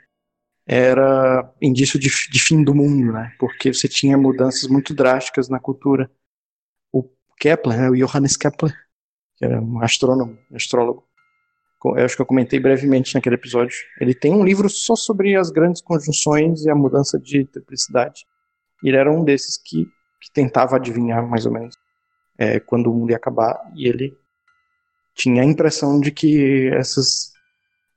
era 0.67 1.53
indício 1.61 1.99
de, 1.99 2.09
de 2.09 2.41
fim 2.41 2.63
do 2.63 2.75
mundo, 2.75 3.13
né? 3.13 3.35
Porque 3.39 3.73
você 3.73 3.89
tinha 3.89 4.17
mudanças 4.17 4.69
muito 4.69 4.95
drásticas 4.95 5.49
na 5.49 5.59
cultura. 5.59 6.11
O 6.93 7.09
Kepler, 7.39 7.79
né? 7.79 7.91
o 7.91 7.97
Johannes 7.97 8.37
Kepler, 8.37 8.73
que 9.37 9.45
era 9.45 9.61
um 9.61 9.83
astrônomo, 9.83 10.39
astrólogo, 10.55 11.05
eu 11.85 12.05
acho 12.05 12.15
que 12.15 12.23
eu 12.23 12.27
comentei 12.27 12.61
brevemente 12.61 13.15
naquele 13.15 13.37
episódio. 13.37 13.75
Ele 14.01 14.15
tem 14.15 14.33
um 14.35 14.45
livro 14.45 14.69
só 14.69 14.95
sobre 14.95 15.35
as 15.35 15.51
grandes 15.51 15.81
conjunções 15.81 16.65
e 16.65 16.71
a 16.71 16.75
mudança 16.75 17.19
de 17.19 17.47
triplicidade. 17.47 18.27
Ele 18.85 18.97
era 18.97 19.11
um 19.11 19.25
desses 19.25 19.57
que 19.57 19.89
que 20.21 20.31
tentava 20.31 20.77
adivinhar 20.77 21.27
mais 21.27 21.47
ou 21.47 21.53
menos 21.53 21.77
é, 22.39 22.61
quando 22.61 22.91
o 22.91 22.95
mundo 22.95 23.11
ia 23.11 23.17
acabar, 23.17 23.71
e 23.75 23.87
ele 23.87 24.17
tinha 25.15 25.43
a 25.43 25.45
impressão 25.45 26.01
de 26.01 26.11
que 26.11 26.69
essas 26.73 27.33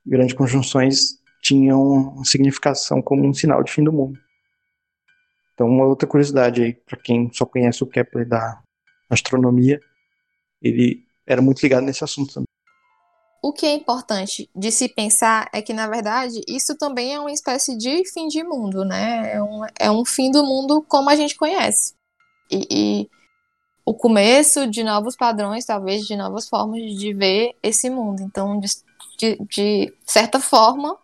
grandes 0.06 0.36
conjunções 0.36 1.18
tinham 1.42 2.24
significação 2.24 3.02
como 3.02 3.26
um 3.26 3.34
sinal 3.34 3.64
de 3.64 3.72
fim 3.72 3.84
do 3.84 3.94
mundo. 3.94 4.20
Então, 5.54 5.68
uma 5.68 5.86
outra 5.86 6.08
curiosidade 6.08 6.62
aí, 6.62 6.74
para 6.74 6.98
quem 6.98 7.32
só 7.32 7.46
conhece 7.46 7.84
o 7.84 7.88
Kepler 7.88 8.28
da 8.28 8.62
astronomia, 9.10 9.80
ele 10.62 11.06
era 11.26 11.42
muito 11.42 11.62
ligado 11.62 11.84
nesse 11.84 12.04
assunto 12.04 12.34
também. 12.34 12.48
O 13.42 13.54
que 13.54 13.66
é 13.66 13.74
importante 13.74 14.50
de 14.56 14.72
se 14.72 14.90
pensar 14.90 15.50
é 15.54 15.62
que, 15.62 15.74
na 15.74 15.88
verdade, 15.88 16.42
isso 16.48 16.76
também 16.78 17.14
é 17.14 17.20
uma 17.20 17.32
espécie 17.32 17.78
de 17.78 18.04
fim 18.12 18.28
de 18.28 18.44
mundo, 18.44 18.84
né? 18.84 19.34
É 19.34 19.44
um, 19.44 19.62
é 19.80 19.92
um 19.92 20.06
fim 20.06 20.32
do 20.32 20.44
mundo 20.44 20.82
como 20.82 21.10
a 21.10 21.16
gente 21.16 21.36
conhece 21.36 21.94
e, 22.54 22.68
e 22.70 23.10
o 23.86 23.94
começo 23.94 24.68
de 24.68 24.84
novos 24.84 25.16
padrões, 25.16 25.66
talvez 25.66 26.06
de 26.06 26.16
novas 26.16 26.48
formas 26.48 26.82
de 26.94 27.14
ver 27.14 27.56
esse 27.62 27.90
mundo. 27.90 28.22
Então, 28.22 28.60
de, 28.60 28.68
de, 29.18 29.38
de, 29.46 29.94
certa 30.06 30.40
forma, 30.40 30.98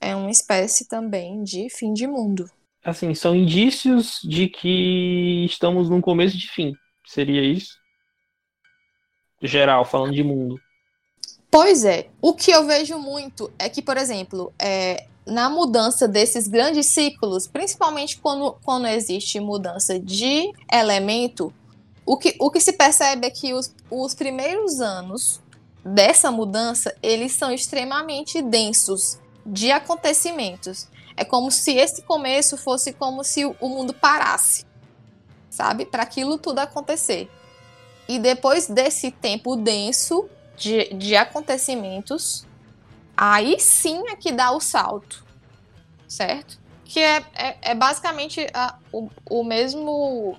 é 0.00 0.14
uma 0.14 0.30
espécie 0.30 0.86
também 0.88 1.42
de 1.42 1.68
fim 1.70 1.92
de 1.92 2.06
mundo. 2.06 2.50
Assim, 2.84 3.14
são 3.14 3.34
indícios 3.34 4.20
de 4.24 4.48
que 4.48 5.44
estamos 5.44 5.88
num 5.88 6.00
começo 6.00 6.36
de 6.36 6.48
fim. 6.48 6.74
Seria 7.06 7.42
isso? 7.42 7.76
Geral, 9.42 9.84
falando 9.84 10.14
de 10.14 10.24
mundo. 10.24 10.60
Pois 11.50 11.84
é. 11.84 12.08
O 12.20 12.34
que 12.34 12.50
eu 12.50 12.66
vejo 12.66 12.98
muito 12.98 13.50
é 13.58 13.68
que, 13.68 13.80
por 13.80 13.96
exemplo, 13.96 14.52
é, 14.58 15.06
na 15.28 15.50
mudança 15.50 16.08
desses 16.08 16.48
grandes 16.48 16.86
ciclos, 16.86 17.46
principalmente 17.46 18.18
quando, 18.18 18.56
quando 18.64 18.86
existe 18.86 19.38
mudança 19.38 19.98
de 19.98 20.50
elemento, 20.72 21.52
o 22.04 22.16
que, 22.16 22.34
o 22.40 22.50
que 22.50 22.60
se 22.60 22.72
percebe 22.72 23.26
é 23.26 23.30
que 23.30 23.52
os, 23.52 23.72
os 23.90 24.14
primeiros 24.14 24.80
anos 24.80 25.40
dessa 25.84 26.30
mudança, 26.30 26.94
eles 27.02 27.32
são 27.32 27.52
extremamente 27.52 28.40
densos 28.40 29.18
de 29.44 29.70
acontecimentos. 29.70 30.88
É 31.16 31.24
como 31.24 31.50
se 31.50 31.72
esse 31.72 32.02
começo 32.02 32.56
fosse 32.56 32.92
como 32.92 33.22
se 33.22 33.44
o 33.44 33.68
mundo 33.68 33.92
parasse, 33.92 34.64
sabe? 35.50 35.84
Para 35.84 36.02
aquilo 36.02 36.38
tudo 36.38 36.60
acontecer. 36.60 37.30
E 38.08 38.18
depois 38.18 38.68
desse 38.68 39.10
tempo 39.10 39.54
denso 39.56 40.28
de, 40.56 40.94
de 40.94 41.14
acontecimentos, 41.14 42.47
aí 43.18 43.58
sim 43.58 44.04
é 44.08 44.14
que 44.14 44.30
dá 44.30 44.52
o 44.52 44.60
salto, 44.60 45.24
certo? 46.06 46.56
Que 46.84 47.00
é, 47.00 47.24
é, 47.34 47.56
é 47.62 47.74
basicamente 47.74 48.46
a, 48.54 48.76
o, 48.92 49.10
o 49.28 49.42
mesmo 49.42 50.38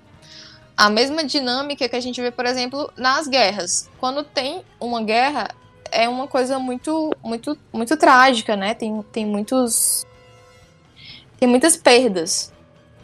a 0.78 0.90
mesma 0.90 1.26
dinâmica 1.26 1.90
que 1.90 1.96
a 1.96 2.00
gente 2.00 2.22
vê, 2.22 2.32
por 2.32 2.46
exemplo, 2.46 2.90
nas 2.96 3.28
guerras. 3.28 3.90
Quando 4.00 4.24
tem 4.24 4.64
uma 4.80 5.04
guerra, 5.04 5.50
é 5.92 6.08
uma 6.08 6.26
coisa 6.26 6.58
muito, 6.58 7.14
muito, 7.22 7.58
muito 7.74 7.98
trágica, 7.98 8.56
né? 8.56 8.74
Tem, 8.74 9.02
tem 9.12 9.26
muitos, 9.26 10.08
tem 11.38 11.50
muitas 11.50 11.76
perdas. 11.76 12.54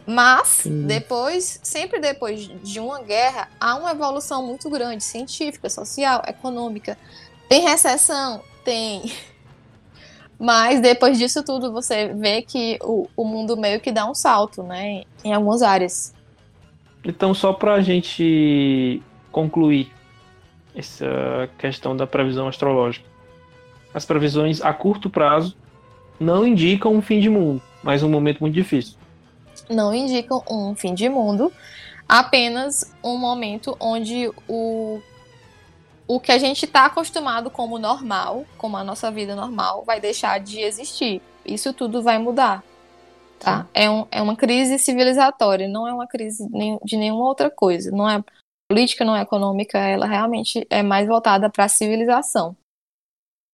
Mas 0.06 0.48
Sim. 0.62 0.86
depois, 0.86 1.60
sempre 1.62 2.00
depois 2.00 2.48
de 2.62 2.80
uma 2.80 3.02
guerra, 3.02 3.50
há 3.60 3.74
uma 3.74 3.90
evolução 3.90 4.42
muito 4.42 4.70
grande, 4.70 5.04
científica, 5.04 5.68
social, 5.68 6.22
econômica. 6.26 6.96
Tem 7.46 7.60
recessão, 7.60 8.42
tem. 8.64 9.12
Mas 10.38 10.80
depois 10.80 11.18
disso 11.18 11.42
tudo, 11.42 11.72
você 11.72 12.08
vê 12.08 12.42
que 12.42 12.78
o, 12.82 13.08
o 13.16 13.24
mundo 13.24 13.56
meio 13.56 13.80
que 13.80 13.90
dá 13.90 14.08
um 14.08 14.14
salto, 14.14 14.62
né? 14.62 15.02
Em 15.24 15.32
algumas 15.32 15.62
áreas. 15.62 16.14
Então, 17.04 17.32
só 17.32 17.52
para 17.52 17.74
a 17.74 17.80
gente 17.80 19.02
concluir 19.32 19.90
essa 20.74 21.48
questão 21.56 21.96
da 21.96 22.06
previsão 22.06 22.48
astrológica. 22.48 23.06
As 23.94 24.04
previsões 24.04 24.60
a 24.60 24.74
curto 24.74 25.08
prazo 25.08 25.56
não 26.20 26.46
indicam 26.46 26.94
um 26.94 27.00
fim 27.00 27.18
de 27.18 27.30
mundo, 27.30 27.62
mas 27.82 28.02
um 28.02 28.10
momento 28.10 28.40
muito 28.40 28.54
difícil. 28.54 28.96
Não 29.70 29.94
indicam 29.94 30.42
um 30.50 30.74
fim 30.74 30.94
de 30.94 31.08
mundo, 31.08 31.50
apenas 32.06 32.94
um 33.02 33.16
momento 33.16 33.74
onde 33.80 34.30
o, 34.46 35.00
o 36.08 36.20
que 36.20 36.30
a 36.30 36.38
gente 36.38 36.64
está 36.64 36.86
acostumado 36.86 37.50
como 37.50 37.78
normal, 37.78 38.44
como 38.56 38.76
a 38.76 38.84
nossa 38.84 39.10
vida 39.10 39.34
normal, 39.34 39.84
vai 39.84 40.00
deixar 40.00 40.38
de 40.38 40.60
existir. 40.60 41.20
Isso 41.44 41.72
tudo 41.72 42.02
vai 42.02 42.18
mudar. 42.18 42.62
Tá? 43.38 43.66
É, 43.74 43.90
um, 43.90 44.06
é 44.10 44.22
uma 44.22 44.36
crise 44.36 44.78
civilizatória, 44.78 45.68
não 45.68 45.86
é 45.86 45.92
uma 45.92 46.06
crise 46.06 46.48
de 46.84 46.96
nenhuma 46.96 47.24
outra 47.24 47.50
coisa. 47.50 47.90
Não 47.90 48.08
é 48.08 48.22
política, 48.68 49.04
não 49.04 49.16
é 49.16 49.22
econômica, 49.22 49.78
ela 49.78 50.06
realmente 50.06 50.66
é 50.70 50.82
mais 50.82 51.06
voltada 51.06 51.50
para 51.50 51.64
a 51.64 51.68
civilização. 51.68 52.56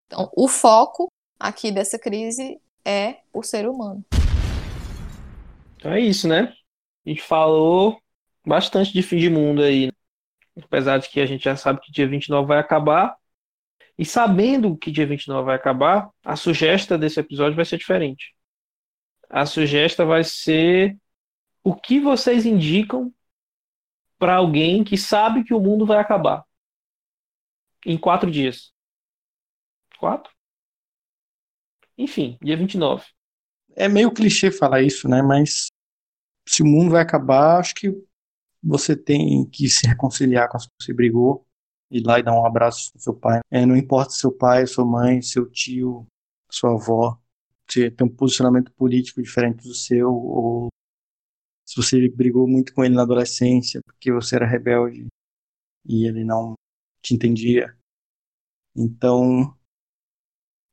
Então, 0.07 0.31
o 0.37 0.47
foco 0.47 1.09
aqui 1.39 1.71
dessa 1.73 1.99
crise 1.99 2.61
é 2.85 3.17
o 3.33 3.43
ser 3.43 3.69
humano. 3.69 4.05
Então 5.77 5.93
é 5.93 6.01
isso, 6.01 6.29
né? 6.29 6.55
A 7.05 7.09
gente 7.09 7.23
falou 7.23 8.01
bastante 8.47 8.93
de 8.93 9.03
fim 9.03 9.19
de 9.19 9.29
mundo 9.29 9.63
aí. 9.63 9.92
Apesar 10.57 10.99
de 10.99 11.09
que 11.09 11.21
a 11.21 11.27
gente 11.27 11.45
já 11.45 11.57
sabe 11.57 11.81
que 11.81 11.93
dia 11.93 12.07
29 12.07 12.47
vai 12.47 12.59
acabar. 12.59 13.17
E 13.99 14.05
sabendo 14.05 14.77
que 14.77 14.91
dia 14.91 15.07
29 15.07 15.47
vai 15.47 15.57
acabar, 15.57 16.11
a 16.25 16.37
sugestão 16.37 16.99
desse 16.99 17.21
episódio 17.21 17.57
vai 17.57 17.65
ser 17.65 17.79
diferente 17.79 18.35
a 19.33 19.47
sugestão 19.47 20.07
vai 20.07 20.23
ser 20.23 20.99
o 21.65 21.75
que 21.75 21.99
vocês 21.99 22.45
indicam 22.45 23.13
para 24.19 24.37
alguém 24.37 24.85
que 24.85 24.99
sabe 24.99 25.43
que 25.43 25.55
o 25.55 25.61
mundo 25.61 25.87
vai 25.87 25.99
acabar 25.99 26.45
em 27.87 27.97
quatro 27.97 28.31
dias. 28.31 28.73
Quatro? 29.99 30.31
Enfim, 31.97 32.39
dia 32.43 32.57
29. 32.57 33.07
É 33.75 33.89
meio 33.89 34.13
clichê 34.13 34.53
falar 34.53 34.83
isso, 34.83 35.09
né? 35.09 35.23
Mas 35.23 35.69
se 36.47 36.63
o 36.63 36.67
mundo 36.67 36.91
vai 36.91 37.03
acabar, 37.03 37.59
acho 37.59 37.75
que 37.75 37.89
você 38.63 38.97
tem 38.97 39.45
que 39.47 39.69
se 39.69 39.87
reconciliar 39.87 40.49
com 40.49 40.57
as 40.57 40.67
que 40.67 40.73
você 40.81 40.93
brigou, 40.93 41.47
ir 41.91 42.03
lá 42.07 42.19
e 42.19 42.23
dar 42.23 42.33
um 42.33 42.47
abraço 42.47 42.91
no 42.95 43.01
seu 43.01 43.15
pai. 43.15 43.41
É, 43.51 43.67
não 43.67 43.77
importa 43.77 44.13
seu 44.13 44.33
pai, 44.33 44.67
sua 44.67 44.85
mãe, 44.85 45.21
seu 45.23 45.51
tio, 45.51 46.07
sua 46.51 46.73
avó, 46.73 47.19
você 47.69 47.91
tem 47.91 48.07
um 48.07 48.11
posicionamento 48.11 48.73
político 48.73 49.23
diferente 49.23 49.63
do 49.63 49.75
seu, 49.75 50.13
ou 50.13 50.69
se 51.65 51.77
você 51.77 52.09
brigou 52.09 52.47
muito 52.47 52.75
com 52.75 52.85
ele 52.85 52.95
na 52.95 53.03
adolescência 53.03 53.81
porque 53.85 54.13
você 54.13 54.37
era 54.37 54.47
rebelde 54.47 55.07
e 55.85 56.07
ele 56.07 56.25
não 56.25 56.55
te 57.03 57.15
entendia. 57.15 57.75
Então, 58.77 59.57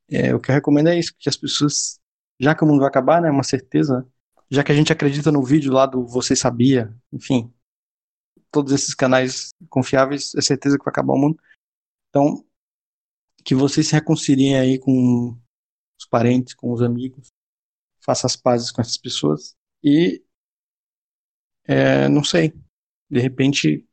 é, 0.10 0.34
o 0.34 0.40
que 0.40 0.52
eu 0.52 0.56
recomendo 0.56 0.90
é 0.90 0.98
isso, 0.98 1.14
que 1.18 1.30
as 1.30 1.38
pessoas, 1.38 2.00
já 2.40 2.56
que 2.56 2.64
o 2.64 2.68
mundo 2.68 2.80
vai 2.80 2.90
acabar, 2.90 3.22
né, 3.22 3.30
uma 3.30 3.44
certeza, 3.44 4.08
já 4.50 4.64
que 4.64 4.72
a 4.72 4.76
gente 4.76 4.92
acredita 4.92 5.32
no 5.32 5.44
vídeo 5.44 5.72
lá 5.72 5.86
do 5.86 6.06
Você 6.08 6.36
Sabia, 6.36 6.94
enfim, 7.12 7.54
todos 8.52 8.72
esses 8.74 8.94
canais 8.94 9.50
confiáveis, 9.70 10.34
é 10.36 10.42
certeza 10.42 10.78
que 10.78 10.84
vai 10.84 10.92
acabar 10.92 11.14
o 11.14 11.18
mundo. 11.18 11.40
Então, 12.10 12.46
que 13.44 13.56
vocês 13.56 13.88
se 13.88 13.94
reconciliem 13.94 14.58
aí 14.58 14.80
com 14.80 15.38
os 16.00 16.06
parentes, 16.10 16.54
com 16.54 16.72
os 16.72 16.82
amigos, 16.82 17.28
faça 18.02 18.28
as 18.28 18.36
pazes 18.36 18.72
com 18.72 18.82
essas 18.82 18.98
pessoas 18.98 19.56
e 19.84 20.24
é, 21.66 22.08
não 22.08 22.24
sei, 22.24 22.54
de 23.10 23.20
repente 23.20 23.88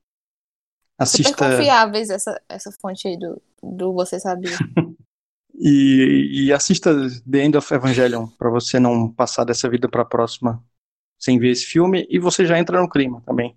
assista. 0.98 1.30
Super 1.30 1.56
confiáveis 1.58 2.10
essa, 2.10 2.40
essa 2.48 2.72
fonte 2.72 3.06
aí 3.06 3.18
do, 3.18 3.42
do 3.62 3.92
Você 3.92 4.18
Sabia. 4.18 4.56
e, 5.54 6.46
e 6.46 6.52
assista 6.52 6.94
The 7.30 7.44
End 7.44 7.56
of 7.56 7.74
Evangelion 7.74 8.26
para 8.26 8.50
você 8.50 8.78
não 8.78 9.12
passar 9.12 9.44
dessa 9.44 9.68
vida 9.68 9.88
para 9.88 10.02
a 10.02 10.06
próxima 10.06 10.64
sem 11.18 11.38
ver 11.38 11.50
esse 11.50 11.66
filme 11.66 12.06
e 12.10 12.18
você 12.18 12.44
já 12.44 12.58
entra 12.58 12.80
no 12.80 12.88
clima 12.88 13.22
também, 13.22 13.56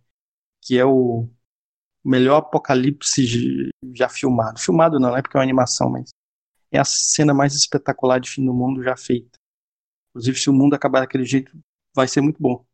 que 0.62 0.78
é 0.78 0.86
o 0.86 1.28
melhor 2.03 2.38
apocalipse 2.38 3.70
já 3.93 4.10
filmado. 4.10 4.60
Filmado 4.60 4.99
não, 4.99 5.16
é 5.16 5.22
porque 5.22 5.38
é 5.38 5.39
uma 5.39 5.43
animação, 5.43 5.89
mas 5.89 6.10
é 6.72 6.80
a 6.80 6.86
cena 6.86 7.34
mais 7.34 7.53
espetacular 7.55 8.20
de 8.20 8.30
fim 8.30 8.45
do 8.45 8.53
mundo 8.53 8.84
já 8.84 8.95
feita. 8.95 9.38
Inclusive, 10.10 10.39
se 10.39 10.49
o 10.49 10.53
mundo 10.53 10.74
acabar 10.74 11.01
daquele 11.01 11.26
jeito, 11.26 11.57
vai 11.95 12.07
ser 12.07 12.22
muito 12.22 12.41
bom. 12.41 12.66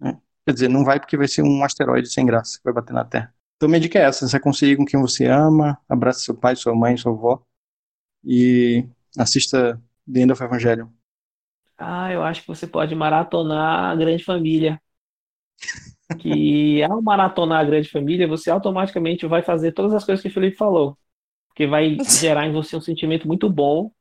Né? 0.00 0.20
Quer 0.44 0.52
dizer, 0.52 0.68
não 0.68 0.84
vai 0.84 0.98
porque 0.98 1.16
vai 1.16 1.28
ser 1.28 1.42
um 1.42 1.64
asteroide 1.64 2.10
sem 2.10 2.26
graça 2.26 2.58
que 2.58 2.64
vai 2.64 2.72
bater 2.72 2.92
na 2.92 3.04
Terra. 3.04 3.34
Então, 3.56 3.68
minha 3.68 3.80
dica 3.80 3.98
é 3.98 4.02
essa: 4.02 4.26
você 4.26 4.40
conseguir 4.40 4.76
com 4.76 4.84
quem 4.84 5.00
você 5.00 5.26
ama, 5.26 5.80
abraça 5.88 6.20
seu 6.20 6.34
pai, 6.34 6.56
sua 6.56 6.74
mãe, 6.74 6.96
sua 6.96 7.12
avó 7.12 7.42
e 8.24 8.86
assista 9.18 9.80
The 10.12 10.20
End 10.20 10.32
of 10.32 10.42
Evangelion. 10.42 10.88
Ah, 11.78 12.12
eu 12.12 12.22
acho 12.22 12.42
que 12.42 12.48
você 12.48 12.66
pode 12.66 12.94
maratonar 12.94 13.90
a 13.90 13.96
Grande 13.96 14.24
Família. 14.24 14.80
que 16.18 16.82
ao 16.82 17.02
maratonar 17.02 17.60
a 17.60 17.64
Grande 17.64 17.88
Família, 17.88 18.28
você 18.28 18.50
automaticamente 18.50 19.26
vai 19.26 19.42
fazer 19.42 19.72
todas 19.72 19.94
as 19.94 20.04
coisas 20.04 20.22
que 20.22 20.28
o 20.28 20.32
Felipe 20.32 20.56
falou. 20.56 20.98
Porque 21.48 21.66
vai 21.66 21.96
gerar 22.20 22.46
em 22.46 22.52
você 22.52 22.76
um 22.76 22.80
sentimento 22.80 23.26
muito 23.26 23.48
bom 23.50 23.92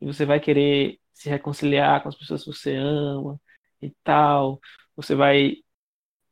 e 0.00 0.06
você 0.06 0.24
vai 0.24 0.40
querer 0.40 0.98
se 1.12 1.28
reconciliar 1.28 2.02
com 2.02 2.08
as 2.08 2.16
pessoas 2.16 2.44
que 2.44 2.52
você 2.52 2.74
ama 2.76 3.40
e 3.82 3.90
tal. 4.04 4.60
Você 4.96 5.14
vai 5.14 5.56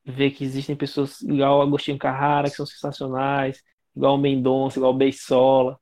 ver 0.04 0.30
que 0.30 0.44
existem 0.44 0.76
pessoas 0.76 1.20
igual 1.22 1.62
Agostinho 1.62 1.98
Carrara, 1.98 2.48
que 2.50 2.56
são 2.56 2.66
sensacionais, 2.66 3.62
igual 3.94 4.14
o 4.14 4.18
Mendonça, 4.18 4.78
igual 4.78 4.92
o 4.94 4.96
Beisola. 4.96 5.78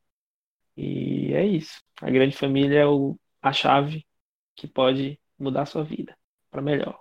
E 0.77 1.33
é 1.35 1.45
isso. 1.47 1.81
A 2.03 2.11
grande 2.11 2.37
família 2.37 2.81
é 2.81 2.87
o, 2.87 3.19
a 3.41 3.53
chave 3.53 4.07
que 4.55 4.67
pode 4.67 5.21
mudar 5.39 5.63
a 5.63 5.67
sua 5.67 5.85
vida 5.85 6.17
para 6.51 6.63
melhor. 6.63 7.01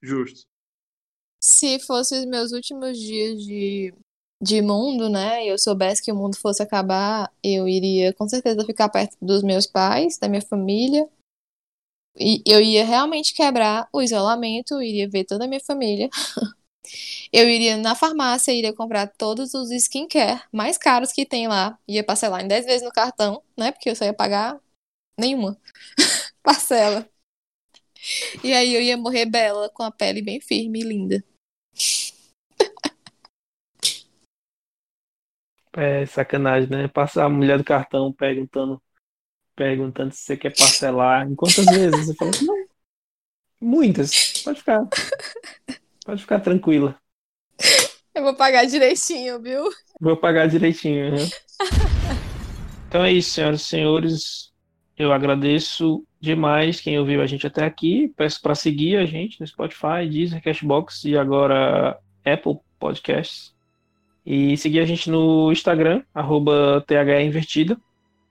Justo. 0.00 0.51
Se 1.42 1.78
fossem 1.80 2.20
os 2.20 2.24
meus 2.26 2.52
últimos 2.52 2.98
dias 2.98 3.42
de 3.42 3.92
de 4.42 4.60
mundo, 4.60 5.08
né, 5.08 5.44
e 5.44 5.48
eu 5.48 5.58
soubesse 5.58 6.02
que 6.02 6.10
o 6.10 6.16
mundo 6.16 6.36
fosse 6.36 6.60
acabar, 6.62 7.32
eu 7.44 7.68
iria 7.68 8.12
com 8.12 8.28
certeza 8.28 8.64
ficar 8.66 8.88
perto 8.88 9.16
dos 9.22 9.40
meus 9.42 9.68
pais, 9.68 10.18
da 10.18 10.28
minha 10.28 10.42
família. 10.42 11.08
E 12.18 12.42
eu 12.44 12.60
ia 12.60 12.84
realmente 12.84 13.34
quebrar 13.34 13.88
o 13.92 14.02
isolamento, 14.02 14.82
iria 14.82 15.08
ver 15.08 15.24
toda 15.24 15.44
a 15.44 15.48
minha 15.48 15.60
família. 15.60 16.10
eu 17.32 17.48
iria 17.48 17.76
na 17.76 17.94
farmácia, 17.94 18.52
iria 18.52 18.74
comprar 18.74 19.06
todos 19.08 19.54
os 19.54 19.70
skincare 19.70 20.42
mais 20.52 20.76
caros 20.78 21.12
que 21.12 21.24
tem 21.26 21.48
lá, 21.48 21.78
ia 21.88 22.04
parcelar 22.04 22.42
em 22.44 22.48
10 22.48 22.66
vezes 22.66 22.82
no 22.82 22.92
cartão, 22.92 23.42
né, 23.56 23.72
porque 23.72 23.90
eu 23.90 23.96
só 23.96 24.04
ia 24.04 24.14
pagar 24.14 24.60
nenhuma 25.18 25.56
parcela. 26.42 27.08
E 28.42 28.52
aí 28.52 28.74
eu 28.74 28.82
ia 28.82 28.96
morrer 28.96 29.26
bela, 29.26 29.68
com 29.70 29.82
a 29.82 29.90
pele 29.90 30.22
bem 30.22 30.40
firme 30.40 30.80
e 30.80 30.82
linda. 30.82 31.24
É 35.74 36.04
sacanagem, 36.04 36.68
né? 36.68 36.88
Passar 36.88 37.24
a 37.24 37.28
mulher 37.28 37.56
do 37.56 37.64
cartão 37.64 38.12
perguntando, 38.12 38.82
perguntando 39.56 40.12
se 40.12 40.20
você 40.22 40.36
quer 40.36 40.54
parcelar. 40.56 41.26
Em 41.26 41.34
quantas 41.34 41.64
vezes? 41.64 42.06
Você 42.06 42.14
fala 42.14 42.30
assim, 42.30 42.44
não. 42.44 42.66
Muitas. 43.60 44.42
Pode 44.42 44.58
ficar. 44.58 44.88
Pode 46.04 46.20
ficar 46.20 46.40
tranquila. 46.40 47.00
Eu 48.14 48.22
vou 48.22 48.36
pagar 48.36 48.66
direitinho, 48.66 49.40
viu? 49.40 49.70
Vou 50.00 50.16
pagar 50.16 50.46
direitinho. 50.46 51.14
Uhum. 51.14 51.28
Então 52.92 53.02
é 53.02 53.10
isso, 53.10 53.30
senhoras 53.30 53.62
e 53.62 53.64
senhores. 53.64 54.52
Eu 54.98 55.14
agradeço 55.14 56.06
demais 56.22 56.80
quem 56.80 56.98
ouviu 56.98 57.20
a 57.20 57.26
gente 57.26 57.46
até 57.46 57.64
aqui. 57.64 58.12
Peço 58.16 58.40
para 58.40 58.54
seguir 58.54 58.96
a 58.96 59.04
gente 59.04 59.40
no 59.40 59.46
Spotify, 59.46 60.08
Deezer, 60.08 60.42
Cashbox 60.42 61.04
e 61.04 61.18
agora 61.18 61.98
Apple 62.24 62.58
Podcasts. 62.78 63.52
E 64.24 64.56
seguir 64.56 64.78
a 64.78 64.86
gente 64.86 65.10
no 65.10 65.50
Instagram, 65.50 66.02
arroba. 66.14 66.84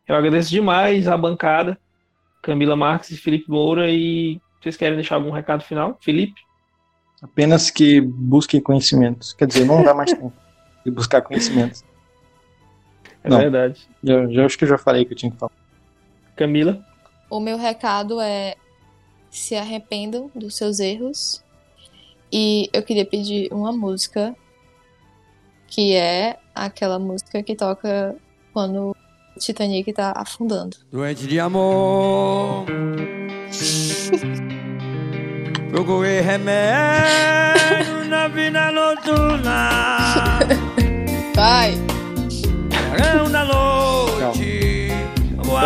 Eu 0.07 0.15
agradeço 0.15 0.49
demais 0.49 1.07
a 1.07 1.17
bancada, 1.17 1.77
Camila 2.41 2.77
Marques 2.77 3.11
e 3.11 3.17
Felipe 3.17 3.49
Moura. 3.49 3.91
E 3.91 4.39
vocês 4.61 4.77
querem 4.77 4.95
deixar 4.95 5.15
algum 5.15 5.31
recado 5.31 5.63
final? 5.63 5.97
Felipe? 6.01 6.39
Apenas 7.21 7.69
que 7.69 7.99
busquem 7.99 8.61
conhecimentos. 8.61 9.33
Quer 9.33 9.47
dizer, 9.47 9.65
não 9.65 9.83
dá 9.83 9.93
mais 9.93 10.11
tempo 10.11 10.33
de 10.85 10.91
buscar 10.91 11.21
conhecimentos. 11.21 11.83
É 13.23 13.29
não, 13.29 13.37
verdade. 13.37 13.87
Já, 14.01 14.27
já 14.27 14.45
acho 14.45 14.57
que 14.57 14.63
eu 14.63 14.69
já 14.69 14.77
falei 14.77 15.03
que 15.03 15.13
eu 15.13 15.17
tinha 15.17 15.31
que 15.31 15.37
falar. 15.37 15.51
Camila? 16.35 16.83
O 17.31 17.39
meu 17.39 17.57
recado 17.57 18.19
é 18.19 18.55
se 19.29 19.55
arrependam 19.55 20.29
dos 20.35 20.57
seus 20.57 20.81
erros. 20.81 21.41
E 22.29 22.69
eu 22.73 22.83
queria 22.83 23.05
pedir 23.05 23.47
uma 23.53 23.71
música 23.71 24.35
que 25.65 25.95
é 25.95 26.37
aquela 26.53 26.99
música 26.99 27.41
que 27.41 27.55
toca 27.55 28.17
quando 28.51 28.89
o 28.89 28.95
Titanic 29.39 29.93
tá 29.93 30.11
afundando. 30.13 30.75
Doente 30.91 31.25
de 31.25 31.39
amor. 31.39 32.65
Procurei 35.71 36.19
remédio 36.19 38.09
na 38.09 38.27
vida 38.27 38.73
noturna. 38.73 39.69
Vai. 41.33 41.75
Na 43.31 43.45
noite. 43.45 44.50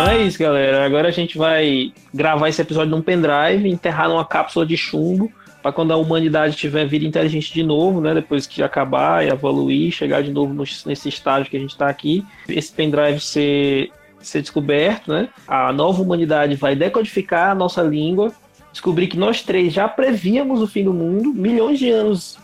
Então 0.06 0.18
é 0.20 0.22
isso, 0.22 0.38
galera. 0.38 0.86
Agora 0.86 1.08
a 1.08 1.10
gente 1.10 1.36
vai 1.36 1.92
gravar 2.14 2.48
esse 2.48 2.62
episódio 2.62 2.92
num 2.92 3.02
pendrive, 3.02 3.68
enterrar 3.68 4.08
numa 4.08 4.24
cápsula 4.24 4.64
de 4.64 4.76
chumbo, 4.76 5.32
para 5.60 5.72
quando 5.72 5.90
a 5.90 5.96
humanidade 5.96 6.54
tiver 6.54 6.86
vida 6.86 7.04
inteligente 7.04 7.52
de 7.52 7.64
novo, 7.64 8.00
né? 8.00 8.14
Depois 8.14 8.46
que 8.46 8.62
acabar 8.62 9.26
e 9.26 9.30
evoluir, 9.30 9.90
chegar 9.90 10.22
de 10.22 10.30
novo 10.30 10.54
nesse 10.54 11.08
estágio 11.08 11.50
que 11.50 11.56
a 11.56 11.60
gente 11.60 11.72
está 11.72 11.88
aqui, 11.88 12.24
esse 12.48 12.72
pendrive 12.72 13.18
ser 13.18 13.90
ser 14.20 14.42
descoberto, 14.42 15.10
né? 15.10 15.28
A 15.44 15.72
nova 15.72 16.00
humanidade 16.00 16.54
vai 16.54 16.76
decodificar 16.76 17.50
a 17.50 17.54
nossa 17.56 17.82
língua, 17.82 18.32
descobrir 18.70 19.08
que 19.08 19.18
nós 19.18 19.42
três 19.42 19.72
já 19.72 19.88
prevíamos 19.88 20.62
o 20.62 20.68
fim 20.68 20.84
do 20.84 20.94
mundo 20.94 21.34
milhões 21.34 21.80
de 21.80 21.90
anos 21.90 22.38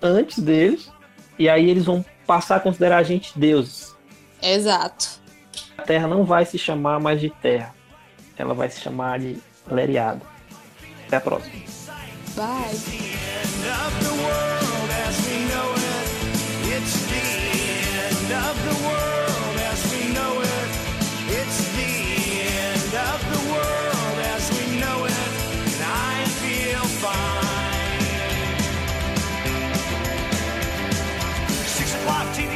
antes 0.00 0.38
deles, 0.38 0.90
e 1.38 1.46
aí 1.46 1.68
eles 1.68 1.84
vão 1.84 2.02
passar 2.26 2.56
a 2.56 2.60
considerar 2.60 2.96
a 2.96 3.02
gente 3.02 3.38
deuses. 3.38 3.94
Exato. 4.42 5.21
Terra 5.82 6.06
não 6.06 6.24
vai 6.24 6.44
se 6.44 6.58
chamar 6.58 7.00
mais 7.00 7.20
de 7.20 7.30
Terra. 7.30 7.74
Ela 8.36 8.54
vai 8.54 8.70
se 8.70 8.80
chamar 8.80 9.18
de 9.18 9.36
Leriado. 9.70 10.22
Até 11.06 11.16
a 11.16 11.20
próxima. 11.20 11.62
Bye. 12.34 13.12
o'clock 32.02 32.34
TV. 32.34 32.51